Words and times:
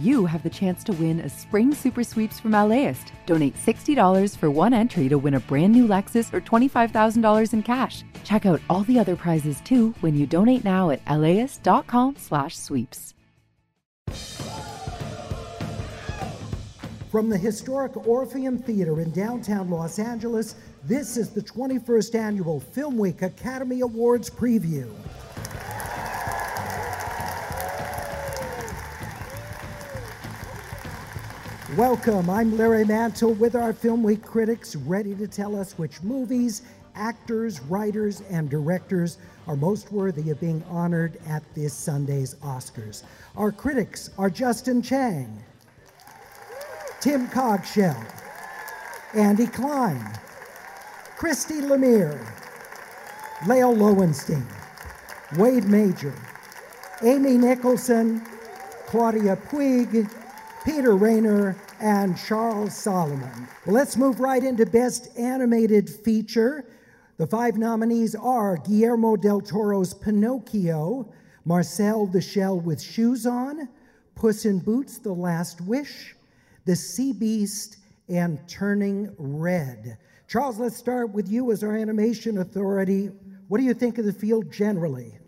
You 0.00 0.24
have 0.24 0.42
the 0.42 0.48
chance 0.48 0.82
to 0.84 0.94
win 0.94 1.20
a 1.20 1.28
spring 1.28 1.74
super 1.74 2.02
sweeps 2.02 2.40
from 2.40 2.52
LAist. 2.52 3.12
Donate 3.26 3.54
$60 3.54 4.34
for 4.34 4.50
one 4.50 4.72
entry 4.72 5.10
to 5.10 5.18
win 5.18 5.34
a 5.34 5.40
brand 5.40 5.74
new 5.74 5.86
Lexus 5.86 6.32
or 6.32 6.40
$25,000 6.40 7.52
in 7.52 7.62
cash. 7.62 8.02
Check 8.24 8.46
out 8.46 8.62
all 8.70 8.82
the 8.84 8.98
other 8.98 9.14
prizes 9.14 9.60
too 9.60 9.94
when 10.00 10.16
you 10.16 10.26
donate 10.26 10.64
now 10.64 10.88
at 10.88 11.06
laist.com/sweeps. 11.06 13.12
From 17.10 17.28
the 17.28 17.36
historic 17.36 17.94
Orpheum 18.06 18.56
Theater 18.56 19.02
in 19.02 19.10
downtown 19.10 19.68
Los 19.68 19.98
Angeles, 19.98 20.54
this 20.84 21.18
is 21.18 21.28
the 21.28 21.42
21st 21.42 22.14
Annual 22.14 22.60
Film 22.60 22.96
Week 22.96 23.20
Academy 23.20 23.82
Awards 23.82 24.30
preview. 24.30 24.88
Welcome, 31.80 32.28
I'm 32.28 32.58
Larry 32.58 32.84
Mantle 32.84 33.32
with 33.32 33.54
our 33.54 33.72
Film 33.72 34.02
Week 34.02 34.22
critics 34.22 34.76
ready 34.76 35.14
to 35.14 35.26
tell 35.26 35.58
us 35.58 35.78
which 35.78 36.02
movies, 36.02 36.60
actors, 36.94 37.58
writers, 37.62 38.20
and 38.28 38.50
directors 38.50 39.16
are 39.46 39.56
most 39.56 39.90
worthy 39.90 40.28
of 40.28 40.38
being 40.38 40.62
honored 40.68 41.18
at 41.26 41.42
this 41.54 41.72
Sunday's 41.72 42.34
Oscars. 42.44 43.04
Our 43.34 43.50
critics 43.50 44.10
are 44.18 44.28
Justin 44.28 44.82
Chang, 44.82 45.42
Tim 47.00 47.26
Cogshell, 47.28 47.96
Andy 49.14 49.46
Klein, 49.46 50.06
Christy 51.16 51.62
Lemire, 51.62 52.22
Lael 53.46 53.74
Lowenstein, 53.74 54.46
Wade 55.38 55.64
Major, 55.64 56.12
Amy 57.02 57.38
Nicholson, 57.38 58.20
Claudia 58.86 59.36
Puig, 59.36 60.14
Peter 60.62 60.94
Rainer, 60.94 61.56
and 61.80 62.16
Charles 62.16 62.76
Solomon. 62.76 63.48
Well, 63.66 63.74
let's 63.74 63.96
move 63.96 64.20
right 64.20 64.42
into 64.44 64.66
Best 64.66 65.08
Animated 65.18 65.88
Feature. 65.88 66.66
The 67.16 67.26
five 67.26 67.56
nominees 67.56 68.14
are 68.14 68.58
Guillermo 68.58 69.16
del 69.16 69.40
Toro's 69.40 69.94
Pinocchio, 69.94 71.12
Marcel 71.44 72.06
the 72.06 72.20
Shell 72.20 72.60
with 72.60 72.80
Shoes 72.80 73.26
On, 73.26 73.68
Puss 74.14 74.44
in 74.44 74.58
Boots, 74.58 74.98
The 74.98 75.12
Last 75.12 75.60
Wish, 75.62 76.14
The 76.66 76.76
Sea 76.76 77.12
Beast, 77.12 77.78
and 78.08 78.38
Turning 78.46 79.14
Red. 79.18 79.96
Charles, 80.28 80.58
let's 80.58 80.76
start 80.76 81.10
with 81.10 81.28
you 81.28 81.50
as 81.50 81.64
our 81.64 81.76
animation 81.76 82.38
authority. 82.38 83.10
What 83.48 83.58
do 83.58 83.64
you 83.64 83.74
think 83.74 83.98
of 83.98 84.04
the 84.04 84.12
field 84.12 84.52
generally? 84.52 85.18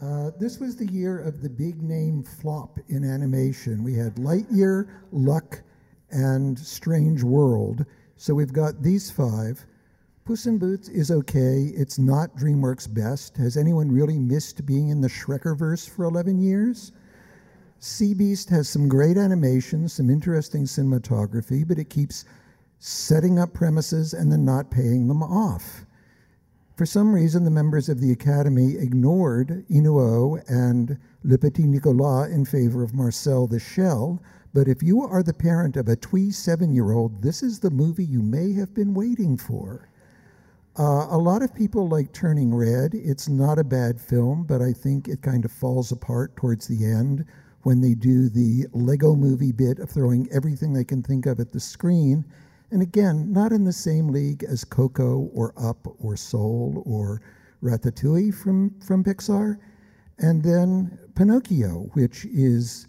Uh, 0.00 0.30
this 0.38 0.60
was 0.60 0.76
the 0.76 0.86
year 0.86 1.18
of 1.18 1.42
the 1.42 1.48
big 1.48 1.82
name 1.82 2.22
flop 2.22 2.78
in 2.88 3.04
animation. 3.04 3.82
We 3.82 3.94
had 3.94 4.14
Lightyear, 4.14 4.88
Luck, 5.10 5.60
and 6.10 6.58
Strange 6.58 7.22
World. 7.22 7.84
So 8.16 8.34
we've 8.34 8.52
got 8.52 8.82
these 8.82 9.10
five. 9.10 9.64
Puss 10.24 10.46
in 10.46 10.58
Boots 10.58 10.88
is 10.88 11.10
okay. 11.10 11.72
It's 11.74 11.98
not 11.98 12.36
DreamWorks' 12.36 12.92
best. 12.92 13.36
Has 13.38 13.56
anyone 13.56 13.90
really 13.90 14.18
missed 14.18 14.66
being 14.66 14.88
in 14.90 15.00
the 15.00 15.08
Shrekkerverse 15.08 15.88
for 15.88 16.04
11 16.04 16.38
years? 16.38 16.92
Sea 17.78 18.12
Beast 18.12 18.50
has 18.50 18.68
some 18.68 18.88
great 18.88 19.16
animation, 19.16 19.88
some 19.88 20.10
interesting 20.10 20.64
cinematography, 20.64 21.66
but 21.66 21.78
it 21.78 21.88
keeps 21.88 22.24
setting 22.78 23.38
up 23.38 23.54
premises 23.54 24.14
and 24.14 24.30
then 24.30 24.44
not 24.44 24.70
paying 24.70 25.08
them 25.08 25.22
off. 25.22 25.86
For 26.76 26.86
some 26.86 27.12
reason, 27.12 27.44
the 27.44 27.50
members 27.50 27.88
of 27.88 28.00
the 28.00 28.12
Academy 28.12 28.76
ignored 28.76 29.64
Inu-Oh 29.68 30.40
and 30.48 30.98
Le 31.24 31.38
Petit 31.38 31.66
Nicolas 31.66 32.30
in 32.30 32.44
favor 32.44 32.82
of 32.82 32.94
Marcel 32.94 33.46
the 33.46 33.58
Shell. 33.58 34.22
But 34.58 34.66
if 34.66 34.82
you 34.82 35.02
are 35.02 35.22
the 35.22 35.32
parent 35.32 35.76
of 35.76 35.86
a 35.86 35.94
twee 35.94 36.32
seven 36.32 36.72
year 36.72 36.90
old, 36.90 37.22
this 37.22 37.44
is 37.44 37.60
the 37.60 37.70
movie 37.70 38.04
you 38.04 38.22
may 38.22 38.54
have 38.54 38.74
been 38.74 38.92
waiting 38.92 39.36
for. 39.36 39.88
Uh, 40.76 41.06
a 41.10 41.16
lot 41.16 41.42
of 41.42 41.54
people 41.54 41.88
like 41.88 42.12
Turning 42.12 42.52
Red. 42.52 42.92
It's 42.92 43.28
not 43.28 43.60
a 43.60 43.62
bad 43.62 44.00
film, 44.00 44.42
but 44.42 44.60
I 44.60 44.72
think 44.72 45.06
it 45.06 45.22
kind 45.22 45.44
of 45.44 45.52
falls 45.52 45.92
apart 45.92 46.34
towards 46.34 46.66
the 46.66 46.84
end 46.84 47.24
when 47.62 47.80
they 47.80 47.94
do 47.94 48.28
the 48.28 48.66
Lego 48.72 49.14
movie 49.14 49.52
bit 49.52 49.78
of 49.78 49.90
throwing 49.90 50.28
everything 50.32 50.72
they 50.72 50.82
can 50.82 51.04
think 51.04 51.26
of 51.26 51.38
at 51.38 51.52
the 51.52 51.60
screen 51.60 52.24
and 52.72 52.82
again, 52.82 53.32
not 53.32 53.52
in 53.52 53.62
the 53.62 53.72
same 53.72 54.08
league 54.08 54.42
as 54.42 54.64
Coco 54.64 55.30
or 55.32 55.54
Up 55.56 55.86
or 56.00 56.16
Soul 56.16 56.82
or 56.84 57.22
Ratatouille 57.62 58.34
from, 58.34 58.74
from 58.80 59.04
Pixar. 59.04 59.58
And 60.18 60.42
then 60.42 60.98
Pinocchio, 61.14 61.90
which 61.92 62.24
is 62.24 62.87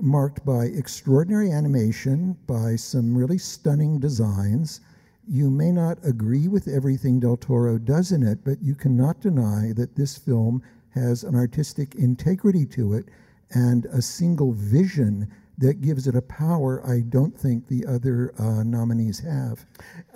marked 0.00 0.44
by 0.44 0.66
extraordinary 0.66 1.50
animation, 1.50 2.36
by 2.46 2.76
some 2.76 3.16
really 3.16 3.38
stunning 3.38 3.98
designs. 3.98 4.80
You 5.28 5.50
may 5.50 5.72
not 5.72 5.98
agree 6.04 6.48
with 6.48 6.68
everything 6.68 7.20
Del 7.20 7.36
Toro 7.36 7.78
does 7.78 8.12
in 8.12 8.22
it, 8.22 8.44
but 8.44 8.62
you 8.62 8.74
cannot 8.74 9.20
deny 9.20 9.72
that 9.74 9.96
this 9.96 10.16
film 10.16 10.62
has 10.90 11.24
an 11.24 11.34
artistic 11.34 11.94
integrity 11.96 12.64
to 12.66 12.94
it 12.94 13.06
and 13.50 13.86
a 13.86 14.02
single 14.02 14.52
vision 14.52 15.30
that 15.58 15.80
gives 15.80 16.06
it 16.06 16.14
a 16.14 16.22
power 16.22 16.86
I 16.86 17.00
don't 17.00 17.36
think 17.36 17.66
the 17.66 17.86
other 17.86 18.34
uh, 18.38 18.62
nominees 18.62 19.18
have. 19.20 19.64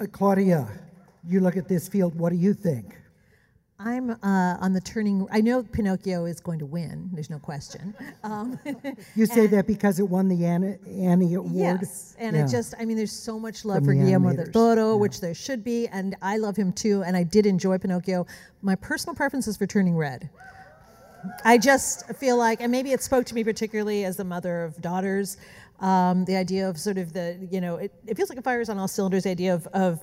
Uh, 0.00 0.06
Claudia, 0.10 0.68
you 1.26 1.40
look 1.40 1.56
at 1.56 1.68
this 1.68 1.88
field, 1.88 2.14
what 2.14 2.30
do 2.30 2.36
you 2.36 2.54
think? 2.54 2.99
I'm 3.82 4.10
uh, 4.10 4.56
on 4.60 4.74
the 4.74 4.80
turning. 4.80 5.26
I 5.32 5.40
know 5.40 5.62
Pinocchio 5.62 6.26
is 6.26 6.38
going 6.38 6.58
to 6.58 6.66
win. 6.66 7.08
There's 7.12 7.30
no 7.30 7.38
question. 7.38 7.94
Um, 8.22 8.58
you 9.16 9.24
say 9.24 9.46
that 9.46 9.66
because 9.66 9.98
it 9.98 10.08
won 10.08 10.28
the 10.28 10.44
Annie, 10.44 10.76
Annie 10.86 11.34
Award. 11.34 11.78
Yes, 11.80 12.14
and 12.18 12.36
yeah. 12.36 12.44
it 12.44 12.50
just. 12.50 12.74
I 12.78 12.84
mean, 12.84 12.96
there's 12.96 13.12
so 13.12 13.38
much 13.38 13.64
love 13.64 13.78
From 13.78 13.86
for 13.86 13.94
Guillermo 13.94 14.36
del 14.36 14.46
Toro, 14.46 14.90
yeah. 14.90 14.96
which 14.96 15.20
there 15.20 15.34
should 15.34 15.64
be, 15.64 15.88
and 15.88 16.14
I 16.20 16.36
love 16.36 16.54
him 16.54 16.72
too. 16.72 17.02
And 17.02 17.16
I 17.16 17.22
did 17.22 17.46
enjoy 17.46 17.78
Pinocchio. 17.78 18.26
My 18.60 18.74
personal 18.74 19.14
preference 19.16 19.46
is 19.46 19.56
for 19.56 19.66
Turning 19.66 19.96
Red. 19.96 20.28
I 21.44 21.56
just 21.56 22.06
feel 22.16 22.36
like, 22.36 22.60
and 22.60 22.70
maybe 22.70 22.92
it 22.92 23.02
spoke 23.02 23.24
to 23.26 23.34
me 23.34 23.42
particularly 23.42 24.04
as 24.04 24.16
the 24.16 24.24
mother 24.24 24.64
of 24.64 24.80
daughters, 24.80 25.38
um, 25.80 26.24
the 26.26 26.36
idea 26.36 26.68
of 26.68 26.78
sort 26.78 26.98
of 26.98 27.12
the, 27.12 27.48
you 27.50 27.60
know, 27.60 27.76
it, 27.76 27.92
it 28.06 28.16
feels 28.16 28.28
like 28.28 28.38
a 28.38 28.42
fires 28.42 28.68
on 28.68 28.78
all 28.78 28.88
cylinders, 28.88 29.24
the 29.24 29.30
idea 29.30 29.54
of, 29.54 29.66
of, 29.68 30.00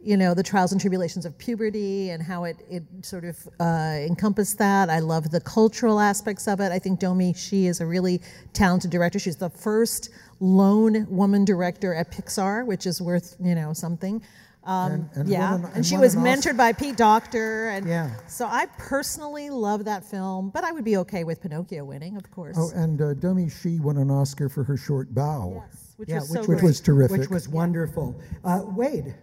you 0.00 0.16
know, 0.16 0.32
the 0.32 0.42
trials 0.42 0.72
and 0.72 0.80
tribulations 0.80 1.26
of 1.26 1.36
puberty 1.38 2.10
and 2.10 2.22
how 2.22 2.44
it, 2.44 2.56
it 2.70 2.84
sort 3.02 3.24
of 3.24 3.36
uh, 3.60 3.96
encompassed 3.98 4.58
that. 4.58 4.88
I 4.88 5.00
love 5.00 5.30
the 5.30 5.40
cultural 5.40 5.98
aspects 5.98 6.46
of 6.46 6.60
it. 6.60 6.70
I 6.70 6.78
think 6.78 7.00
Domee 7.00 7.34
Shi 7.34 7.66
is 7.66 7.80
a 7.80 7.86
really 7.86 8.20
talented 8.52 8.90
director. 8.90 9.18
She's 9.18 9.36
the 9.36 9.50
first 9.50 10.10
lone 10.40 11.06
woman 11.10 11.44
director 11.44 11.94
at 11.94 12.12
Pixar, 12.12 12.64
which 12.64 12.86
is 12.86 13.02
worth, 13.02 13.36
you 13.40 13.54
know, 13.54 13.72
something. 13.72 14.22
Um, 14.64 14.92
and, 14.92 15.10
and 15.14 15.28
yeah, 15.28 15.54
an, 15.54 15.64
and, 15.64 15.76
and, 15.76 15.86
she 15.86 15.96
was 15.96 16.14
mentored 16.14 16.56
by 16.56 16.74
Pete 16.74 16.96
Docter, 16.96 17.68
and 17.70 17.88
yeah. 17.88 18.10
so 18.26 18.44
I 18.44 18.66
personally 18.76 19.48
love 19.48 19.86
that 19.86 20.04
film. 20.04 20.50
But 20.50 20.62
I 20.62 20.72
would 20.72 20.84
be 20.84 20.98
okay 20.98 21.24
with 21.24 21.40
Pinocchio 21.40 21.86
winning, 21.86 22.18
of 22.18 22.30
course. 22.30 22.56
Oh, 22.58 22.70
and 22.74 23.00
uh, 23.00 23.14
Domee 23.14 23.48
Shi 23.48 23.80
won 23.80 23.96
an 23.96 24.10
Oscar 24.10 24.50
for 24.50 24.64
her 24.64 24.76
short 24.76 25.14
Bao. 25.14 25.54
Yes, 25.54 25.94
which 25.96 26.08
yeah, 26.10 26.20
was 26.20 26.30
which, 26.30 26.42
so 26.42 26.52
which 26.52 26.62
was 26.62 26.80
terrific. 26.80 27.18
Which 27.18 27.30
was 27.30 27.48
wonderful. 27.48 28.20
Uh, 28.44 28.62
Wade. 28.66 29.14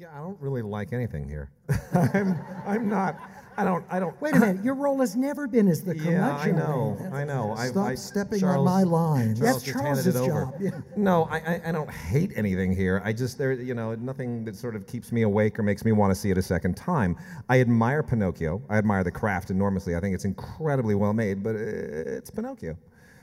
Yeah, 0.00 0.08
I 0.14 0.20
don't 0.20 0.40
really 0.40 0.62
like 0.62 0.94
anything 0.94 1.28
here. 1.28 1.50
I'm, 2.14 2.34
I'm 2.66 2.88
not. 2.88 3.20
I 3.58 3.64
don't. 3.64 3.84
I 3.90 4.00
don't. 4.00 4.18
Wait 4.22 4.34
a 4.34 4.40
minute. 4.40 4.64
Your 4.64 4.72
role 4.72 4.98
has 5.00 5.14
never 5.14 5.46
been 5.46 5.68
as 5.68 5.84
the 5.84 5.94
curmudgeon. 5.94 6.12
Yeah, 6.14 6.36
I 6.38 6.50
know. 6.52 6.96
I 7.12 7.24
know. 7.24 7.54
Stop 7.58 7.84
I, 7.84 7.90
I, 7.90 7.94
stepping 7.96 8.40
Charles, 8.40 8.56
on 8.56 8.64
my 8.64 8.82
line. 8.82 9.36
Charles 9.36 9.62
That's 9.62 9.78
Charles's 9.78 10.14
job. 10.14 10.54
Yeah. 10.58 10.70
No, 10.96 11.24
I, 11.24 11.36
I, 11.40 11.60
I 11.66 11.72
don't 11.72 11.90
hate 11.90 12.32
anything 12.34 12.74
here. 12.74 13.02
I 13.04 13.12
just 13.12 13.36
there, 13.36 13.52
you 13.52 13.74
know, 13.74 13.94
nothing 13.96 14.42
that 14.46 14.56
sort 14.56 14.74
of 14.74 14.86
keeps 14.86 15.12
me 15.12 15.20
awake 15.20 15.58
or 15.58 15.62
makes 15.62 15.84
me 15.84 15.92
want 15.92 16.14
to 16.14 16.18
see 16.18 16.30
it 16.30 16.38
a 16.38 16.42
second 16.42 16.78
time. 16.78 17.14
I 17.50 17.60
admire 17.60 18.02
Pinocchio. 18.02 18.62
I 18.70 18.78
admire 18.78 19.04
the 19.04 19.12
craft 19.12 19.50
enormously. 19.50 19.96
I 19.96 20.00
think 20.00 20.14
it's 20.14 20.24
incredibly 20.24 20.94
well 20.94 21.12
made, 21.12 21.42
but 21.42 21.56
uh, 21.56 21.58
it's 21.58 22.30
Pinocchio 22.30 22.78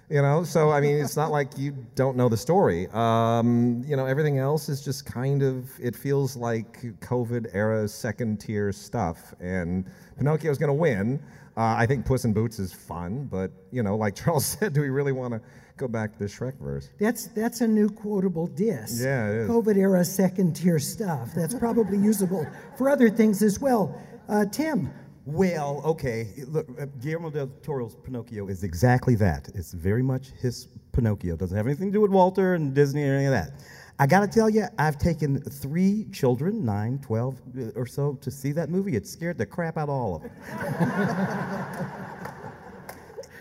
you 0.09 0.21
know? 0.21 0.44
So 0.44 0.69
i 0.71 0.80
mean 0.80 0.98
it's 0.98 1.15
not 1.15 1.31
like 1.31 1.57
you 1.57 1.75
don't 1.95 2.15
know 2.18 2.30
the 2.30 2.38
story. 2.38 2.88
Um, 2.94 3.83
you 3.86 3.95
know 3.95 4.06
everything 4.06 4.38
else 4.38 4.69
is 4.69 4.83
just 4.83 5.06
kind 5.06 5.44
of 5.44 5.69
it 5.80 5.95
feels 5.95 6.36
like 6.36 6.81
covid 7.00 7.48
era 7.54 7.88
second 7.88 8.39
tier 8.39 8.71
stuff. 8.71 9.33
And 9.39 9.86
pinocchio's 10.18 10.57
going 10.57 10.69
to 10.69 10.74
win. 10.74 11.21
Uh, 11.57 11.74
i 11.75 11.88
think 11.88 12.06
puss 12.06 12.24
in 12.24 12.33
boots 12.33 12.59
is 12.59 12.71
fun 12.71 13.25
but 13.31 13.50
you 13.71 13.81
know 13.81 13.98
like 13.98 14.15
charles 14.15 14.45
said 14.59 14.74
do 14.74 14.80
we 14.81 14.89
really 14.89 15.12
want 15.12 15.33
to 15.33 15.42
go 15.75 15.88
back 15.88 16.13
to 16.13 16.19
the 16.19 16.25
shrek 16.25 16.56
verse? 16.59 16.89
That's 17.00 17.27
that's 17.27 17.62
a 17.62 17.68
new 17.68 17.89
quotable 17.89 18.45
diss 18.48 19.01
yeah 19.04 19.27
it 19.30 19.36
is. 19.42 19.50
covid 19.50 19.75
era 19.75 20.06
second 20.06 20.56
tier 20.56 20.77
stuff. 20.80 21.33
That's 21.36 21.56
probably 21.56 21.98
usable 21.98 22.45
for 22.77 22.89
other 22.89 23.09
things 23.09 23.42
as 23.42 23.59
well. 23.59 24.00
Uh, 24.30 24.45
tim 24.45 24.92
Well, 25.27 25.81
okay. 25.83 26.29
Look, 26.47 26.69
uh, 26.79 26.85
Guillermo 27.01 27.29
del 27.29 27.47
Toro's 27.62 27.97
Pinocchio 27.97 28.47
is 28.47 28.63
exactly 28.63 29.13
that. 29.15 29.50
It's 29.56 29.74
very 29.74 30.01
much 30.01 30.29
his 30.39 30.69
Pinocchio. 30.94 31.35
Doesn't 31.35 31.57
have 31.57 31.68
anything 31.68 31.88
to 31.88 31.97
do 31.97 32.01
with 32.01 32.12
Walter 32.12 32.53
and 32.53 32.74
Disney 32.74 33.03
or 33.03 33.15
any 33.15 33.25
of 33.25 33.31
that. 33.31 33.51
I 34.00 34.07
got 34.07 34.21
to 34.21 34.27
tell 34.27 34.50
you, 34.50 34.68
I've 34.79 34.97
taken 34.97 35.41
three 35.41 36.06
children, 36.13 36.63
nine, 36.63 37.00
12 37.00 37.41
uh, 37.59 37.62
or 37.75 37.85
so, 37.85 38.13
to 38.21 38.31
see 38.31 38.53
that 38.53 38.69
movie. 38.69 38.95
It 38.95 39.06
scared 39.06 39.38
the 39.38 39.45
crap 39.45 39.75
out 39.75 39.89
of 39.89 39.95
all 39.95 40.15
of 40.15 40.21
them. 40.21 41.91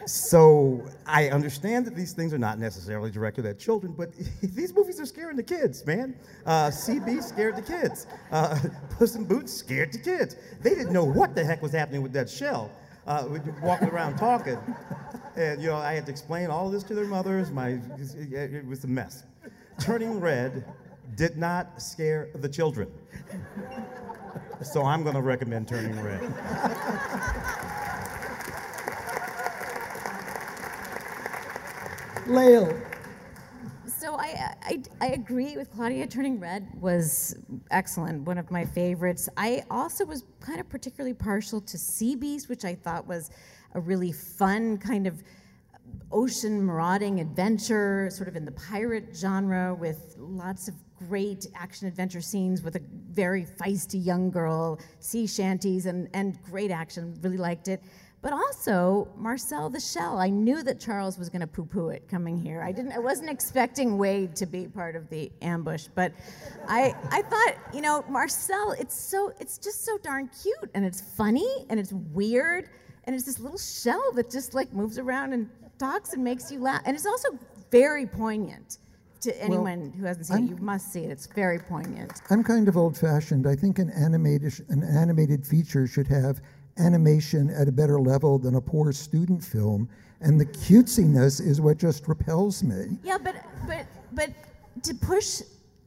so 0.07 0.87
I 1.05 1.31
understand 1.31 1.85
that 1.87 1.97
these 1.97 2.13
things 2.13 2.33
are 2.33 2.39
not 2.39 2.61
necessarily 2.61 3.11
directed 3.11 3.45
at 3.45 3.59
children, 3.59 3.93
but 3.93 4.11
these 4.43 4.73
movies 4.73 5.01
are 5.01 5.07
scaring 5.07 5.37
the 5.37 5.43
kids, 5.43 5.85
man. 5.85 6.15
Uh, 6.47 6.69
CB 6.69 7.23
scared 7.23 7.57
the 7.57 7.63
kids. 7.63 8.07
Uh, 8.31 8.59
Puss 8.99 9.17
in 9.17 9.25
Boots 9.25 9.53
scared 9.53 9.93
the 9.93 9.99
kids. 9.99 10.37
They 10.63 10.71
didn't 10.71 10.93
know 10.93 11.05
what 11.05 11.35
the 11.35 11.45
heck 11.45 11.61
was 11.61 11.73
happening 11.73 12.03
with 12.03 12.13
that 12.13 12.31
shell. 12.31 12.71
Uh, 13.07 13.39
walking 13.63 13.89
around 13.89 14.17
talking, 14.17 14.59
and 15.37 15.63
you 15.63 15.69
know 15.69 15.77
I 15.77 15.95
had 15.95 16.07
to 16.07 16.11
explain 16.11 16.51
all 16.51 16.67
of 16.67 16.73
this 16.73 16.83
to 16.85 16.95
their 16.95 17.05
mothers. 17.05 17.53
My 17.53 17.79
it 17.99 18.67
was 18.67 18.83
a 18.83 18.89
mess. 18.89 19.23
Turning 19.79 20.19
red 20.19 20.65
did 21.15 21.37
not 21.37 21.81
scare 21.81 22.31
the 22.35 22.49
children, 22.49 22.91
so 24.61 24.83
I'm 24.85 25.05
going 25.05 25.15
to 25.15 25.23
recommend 25.23 25.69
Turning 25.69 26.03
Red. 26.03 26.21
Lael. 32.29 32.75
So 33.87 34.17
I, 34.17 34.55
I, 34.63 34.83
I 35.01 35.07
agree 35.09 35.57
with 35.57 35.71
Claudia. 35.71 36.07
Turning 36.07 36.41
Red 36.41 36.69
was 36.81 37.37
excellent, 37.71 38.23
one 38.23 38.37
of 38.37 38.51
my 38.51 38.65
favorites. 38.65 39.29
I 39.37 39.65
also 39.71 40.05
was 40.05 40.25
kind 40.41 40.61
of 40.61 40.69
particularly 40.69 41.15
partial 41.15 41.61
to 41.63 41.79
Sea 41.79 42.17
Beast, 42.17 42.49
which 42.49 42.65
I 42.65 42.75
thought 42.75 43.07
was 43.07 43.31
a 43.75 43.81
really 43.81 44.13
fun 44.13 44.79
kind 44.79 45.07
of 45.07 45.23
ocean 46.11 46.65
marauding 46.65 47.21
adventure, 47.21 48.11
sort 48.11 48.29
of 48.29 48.37
in 48.37 48.45
the 48.45 48.53
pirate 48.53 49.09
genre, 49.15 49.75
with 49.75 50.17
lots 50.19 50.69
of 50.69 50.75
great 51.09 51.47
action 51.55 51.87
adventure 51.87 52.21
scenes 52.21 52.63
with 52.63 52.77
a 52.77 52.83
very 53.11 53.45
feisty 53.45 54.05
young 54.05 54.31
girl, 54.31 54.81
sea 54.99 55.27
shanties, 55.27 55.87
and, 55.87 56.09
and 56.13 56.43
great 56.43 56.71
action. 56.71 57.17
Really 57.23 57.37
liked 57.37 57.69
it 57.69 57.83
but 58.27 58.33
also 58.33 59.07
Marcel 59.17 59.71
the 59.71 59.79
Shell. 59.79 60.19
I 60.19 60.31
knew 60.31 60.65
that 60.65 60.81
Charles 60.81 61.17
was 61.17 61.29
going 61.29 61.43
to 61.43 61.47
poo-poo 61.47 61.91
it 61.91 62.09
coming 62.09 62.37
here. 62.37 62.61
I 62.61 62.73
didn't. 62.73 62.91
I 62.91 62.99
wasn't 62.99 63.31
expecting 63.31 63.99
Wade 63.99 64.35
to 64.35 64.47
be 64.47 64.67
part 64.67 64.97
of 64.97 65.09
the 65.11 65.31
ambush, 65.43 65.87
but 65.95 66.11
I 66.67 66.93
I 67.13 67.23
thought 67.23 67.55
you 67.73 67.81
know 67.81 68.05
Marcel. 68.09 68.73
It's 68.81 69.01
so 69.01 69.33
it's 69.39 69.59
just 69.59 69.85
so 69.85 69.97
darn 69.99 70.29
cute 70.43 70.73
and 70.75 70.85
it's 70.85 71.01
funny 71.01 71.47
and 71.71 71.79
it's 71.79 71.93
weird 71.93 72.69
and 73.05 73.15
it's 73.15 73.27
this 73.27 73.39
little 73.39 73.59
shell 73.59 74.11
that 74.15 74.29
just 74.29 74.55
like 74.55 74.73
moves 74.73 74.99
around 74.99 75.33
and 75.33 75.49
talks 75.79 76.13
and 76.13 76.25
makes 76.25 76.51
you 76.51 76.59
laugh 76.59 76.83
and 76.85 76.97
it's 76.97 77.07
also 77.07 77.29
very 77.71 78.07
poignant 78.07 78.79
to 79.21 79.41
anyone 79.41 79.83
well, 79.83 79.91
who 79.99 80.05
hasn't 80.05 80.27
seen 80.27 80.37
I'm, 80.37 80.45
it, 80.47 80.51
you 80.51 80.57
must 80.57 80.93
see 80.93 81.05
it. 81.05 81.11
It's 81.13 81.29
very 81.29 81.61
poignant. 81.61 82.23
I'm 82.31 82.43
kind 82.43 82.67
of 82.67 82.77
old-fashioned. 82.77 83.47
I 83.47 83.55
think 83.55 83.79
an 83.79 83.91
animated 83.91 84.65
an 84.69 84.83
animated 84.83 85.47
feature 85.47 85.87
should 85.87 86.09
have 86.09 86.41
animation 86.79 87.51
at 87.51 87.69
a 87.69 87.73
better 87.73 88.01
level 88.01 88.39
than 88.39 88.57
a 88.57 88.61
poor 88.61 88.93
student 88.93 89.43
film, 89.43 89.89
and 90.21 90.41
the 90.41 90.47
cutesiness 90.47 91.41
is 91.41 91.61
what 91.61 91.79
just 91.79 92.09
repels 92.09 92.63
me. 92.63 92.99
Yeah, 93.03 93.19
but 93.19 93.37
but 93.67 93.87
but 94.13 94.31
to 94.83 94.95
push 94.95 95.43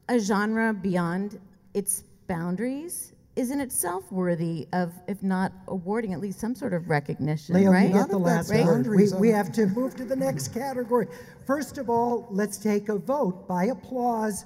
a 0.07 0.19
genre 0.19 0.73
beyond 0.73 1.39
its 1.73 2.03
boundaries 2.27 3.13
is 3.35 3.51
in 3.51 3.61
itself 3.61 4.11
worthy 4.11 4.67
of, 4.73 4.91
if 5.07 5.23
not 5.23 5.53
awarding, 5.67 6.13
at 6.13 6.19
least 6.19 6.39
some 6.39 6.53
sort 6.53 6.73
of 6.73 6.89
recognition. 6.89 7.55
Leo, 7.55 7.71
right? 7.71 7.87
you 7.87 7.93
got 7.93 8.09
the 8.09 8.17
last 8.17 8.51
right? 8.51 8.65
word. 8.65 8.87
We, 8.87 9.07
we 9.13 9.29
have 9.29 9.51
to 9.53 9.67
move 9.67 9.95
to 9.95 10.03
the 10.03 10.15
next 10.15 10.53
category. 10.53 11.07
First 11.47 11.77
of 11.77 11.89
all, 11.89 12.27
let's 12.29 12.57
take 12.57 12.89
a 12.89 12.97
vote 12.97 13.47
by 13.47 13.65
applause. 13.65 14.45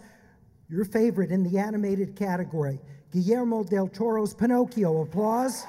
Your 0.69 0.85
favorite 0.85 1.31
in 1.31 1.43
the 1.43 1.57
animated 1.57 2.15
category 2.15 2.79
Guillermo 3.11 3.63
del 3.63 3.87
Toro's 3.87 4.33
Pinocchio. 4.33 5.01
Applause. 5.01 5.65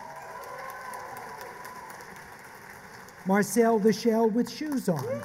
Marcel 3.26 3.78
the 3.78 3.92
Shell 3.92 4.28
with 4.30 4.50
shoes 4.50 4.88
on. 4.88 5.22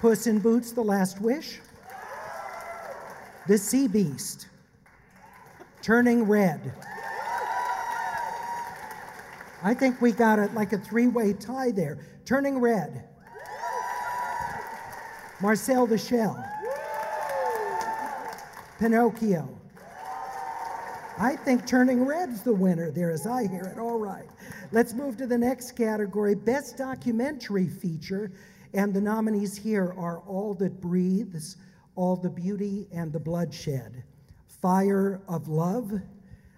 Puss 0.00 0.26
in 0.26 0.38
Boots, 0.38 0.72
The 0.72 0.82
Last 0.82 1.20
Wish. 1.20 1.60
The 3.46 3.56
Sea 3.56 3.88
Beast. 3.88 4.48
Turning 5.80 6.24
Red. 6.24 6.72
I 9.62 9.74
think 9.74 10.00
we 10.00 10.12
got 10.12 10.38
it 10.38 10.54
like 10.54 10.72
a 10.72 10.78
three 10.78 11.08
way 11.08 11.32
tie 11.32 11.70
there. 11.70 11.98
Turning 12.24 12.60
Red. 12.60 13.04
Marcel 15.40 15.86
the 15.86 15.98
Shell. 15.98 16.44
Pinocchio. 18.78 19.48
I 21.18 21.34
think 21.34 21.66
Turning 21.66 22.04
Red's 22.04 22.42
the 22.42 22.52
winner 22.52 22.90
there 22.90 23.10
as 23.10 23.26
I 23.26 23.48
hear 23.48 23.64
it. 23.64 23.78
All 23.78 23.98
right. 23.98 24.28
Let's 24.70 24.92
move 24.92 25.16
to 25.16 25.26
the 25.26 25.38
next 25.38 25.76
category 25.76 26.34
Best 26.34 26.76
Documentary 26.76 27.68
Feature. 27.68 28.32
And 28.74 28.92
the 28.92 29.00
nominees 29.00 29.56
here 29.56 29.94
are 29.96 30.18
All 30.26 30.52
That 30.56 30.78
Breathes, 30.78 31.56
All 31.94 32.16
the 32.16 32.28
Beauty 32.28 32.86
and 32.92 33.10
the 33.10 33.18
Bloodshed, 33.18 34.04
Fire 34.60 35.22
of 35.26 35.48
Love, 35.48 35.92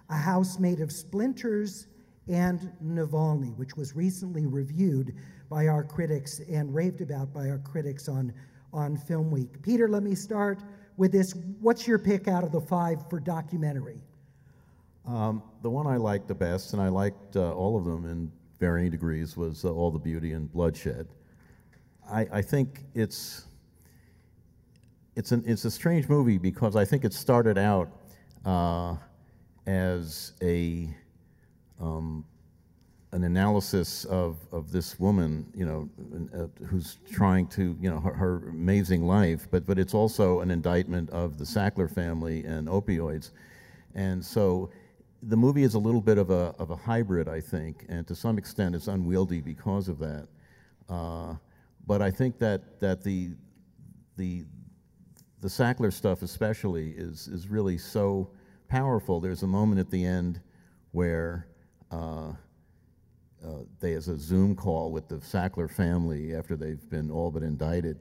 A 0.08 0.16
House 0.16 0.58
Made 0.58 0.80
of 0.80 0.90
Splinters, 0.90 1.86
and 2.26 2.72
Navalny, 2.84 3.56
which 3.56 3.76
was 3.76 3.94
recently 3.94 4.44
reviewed 4.44 5.14
by 5.48 5.68
our 5.68 5.84
critics 5.84 6.40
and 6.50 6.74
raved 6.74 7.02
about 7.02 7.32
by 7.32 7.48
our 7.48 7.58
critics 7.58 8.08
on, 8.08 8.32
on 8.72 8.96
Film 8.96 9.30
Week. 9.30 9.62
Peter, 9.62 9.88
let 9.88 10.02
me 10.02 10.16
start 10.16 10.58
with 10.96 11.12
this. 11.12 11.32
What's 11.60 11.86
your 11.86 11.98
pick 11.98 12.26
out 12.26 12.42
of 12.42 12.50
the 12.50 12.60
five 12.60 13.08
for 13.08 13.20
documentary? 13.20 14.00
Um, 15.10 15.42
the 15.62 15.70
one 15.70 15.88
I 15.88 15.96
liked 15.96 16.28
the 16.28 16.36
best, 16.36 16.72
and 16.72 16.80
I 16.80 16.86
liked 16.86 17.34
uh, 17.34 17.52
all 17.52 17.76
of 17.76 17.84
them 17.84 18.04
in 18.04 18.30
varying 18.60 18.92
degrees, 18.92 19.36
was 19.36 19.64
uh, 19.64 19.72
All 19.72 19.90
the 19.90 19.98
Beauty 19.98 20.34
and 20.34 20.50
Bloodshed. 20.52 21.08
I, 22.08 22.28
I 22.32 22.42
think 22.42 22.84
it's 22.94 23.46
it's 25.16 25.32
an 25.32 25.42
it's 25.46 25.64
a 25.64 25.70
strange 25.70 26.08
movie 26.08 26.38
because 26.38 26.76
I 26.76 26.84
think 26.84 27.04
it 27.04 27.12
started 27.12 27.58
out 27.58 27.90
uh, 28.44 28.94
as 29.66 30.32
a 30.42 30.94
um, 31.80 32.24
an 33.10 33.24
analysis 33.24 34.04
of, 34.04 34.36
of 34.52 34.70
this 34.70 35.00
woman, 35.00 35.44
you 35.56 35.66
know, 35.66 35.90
uh, 36.32 36.64
who's 36.66 36.98
trying 37.10 37.48
to, 37.48 37.76
you 37.80 37.90
know, 37.90 37.98
her, 37.98 38.12
her, 38.12 38.48
amazing 38.50 39.04
life, 39.04 39.48
but 39.50 39.66
but 39.66 39.76
it's 39.76 39.94
also 39.94 40.38
an 40.38 40.52
indictment 40.52 41.10
of 41.10 41.36
the 41.36 41.44
Sackler 41.44 41.92
family 41.92 42.44
and 42.44 42.68
opioids, 42.68 43.30
and 43.96 44.24
so 44.24 44.70
the 45.22 45.36
movie 45.36 45.62
is 45.62 45.74
a 45.74 45.78
little 45.78 46.00
bit 46.00 46.18
of 46.18 46.30
a, 46.30 46.54
of 46.58 46.70
a 46.70 46.76
hybrid, 46.76 47.28
I 47.28 47.40
think, 47.40 47.84
and 47.88 48.06
to 48.08 48.14
some 48.14 48.38
extent 48.38 48.74
it's 48.74 48.88
unwieldy 48.88 49.40
because 49.40 49.88
of 49.88 49.98
that. 49.98 50.28
Uh, 50.88 51.34
but 51.86 52.00
I 52.00 52.10
think 52.10 52.38
that, 52.38 52.80
that 52.80 53.02
the, 53.02 53.30
the, 54.16 54.44
the 55.40 55.48
Sackler 55.48 55.92
stuff, 55.92 56.22
especially, 56.22 56.90
is, 56.90 57.28
is 57.28 57.48
really 57.48 57.78
so 57.78 58.30
powerful. 58.68 59.20
There's 59.20 59.42
a 59.42 59.46
moment 59.46 59.80
at 59.80 59.90
the 59.90 60.04
end 60.04 60.40
where 60.92 61.46
uh, 61.90 62.32
uh, 63.44 63.64
there's 63.80 64.08
a 64.08 64.18
Zoom 64.18 64.54
call 64.54 64.90
with 64.90 65.08
the 65.08 65.16
Sackler 65.16 65.70
family 65.70 66.34
after 66.34 66.56
they've 66.56 66.88
been 66.88 67.10
all 67.10 67.30
but 67.30 67.42
indicted. 67.42 68.00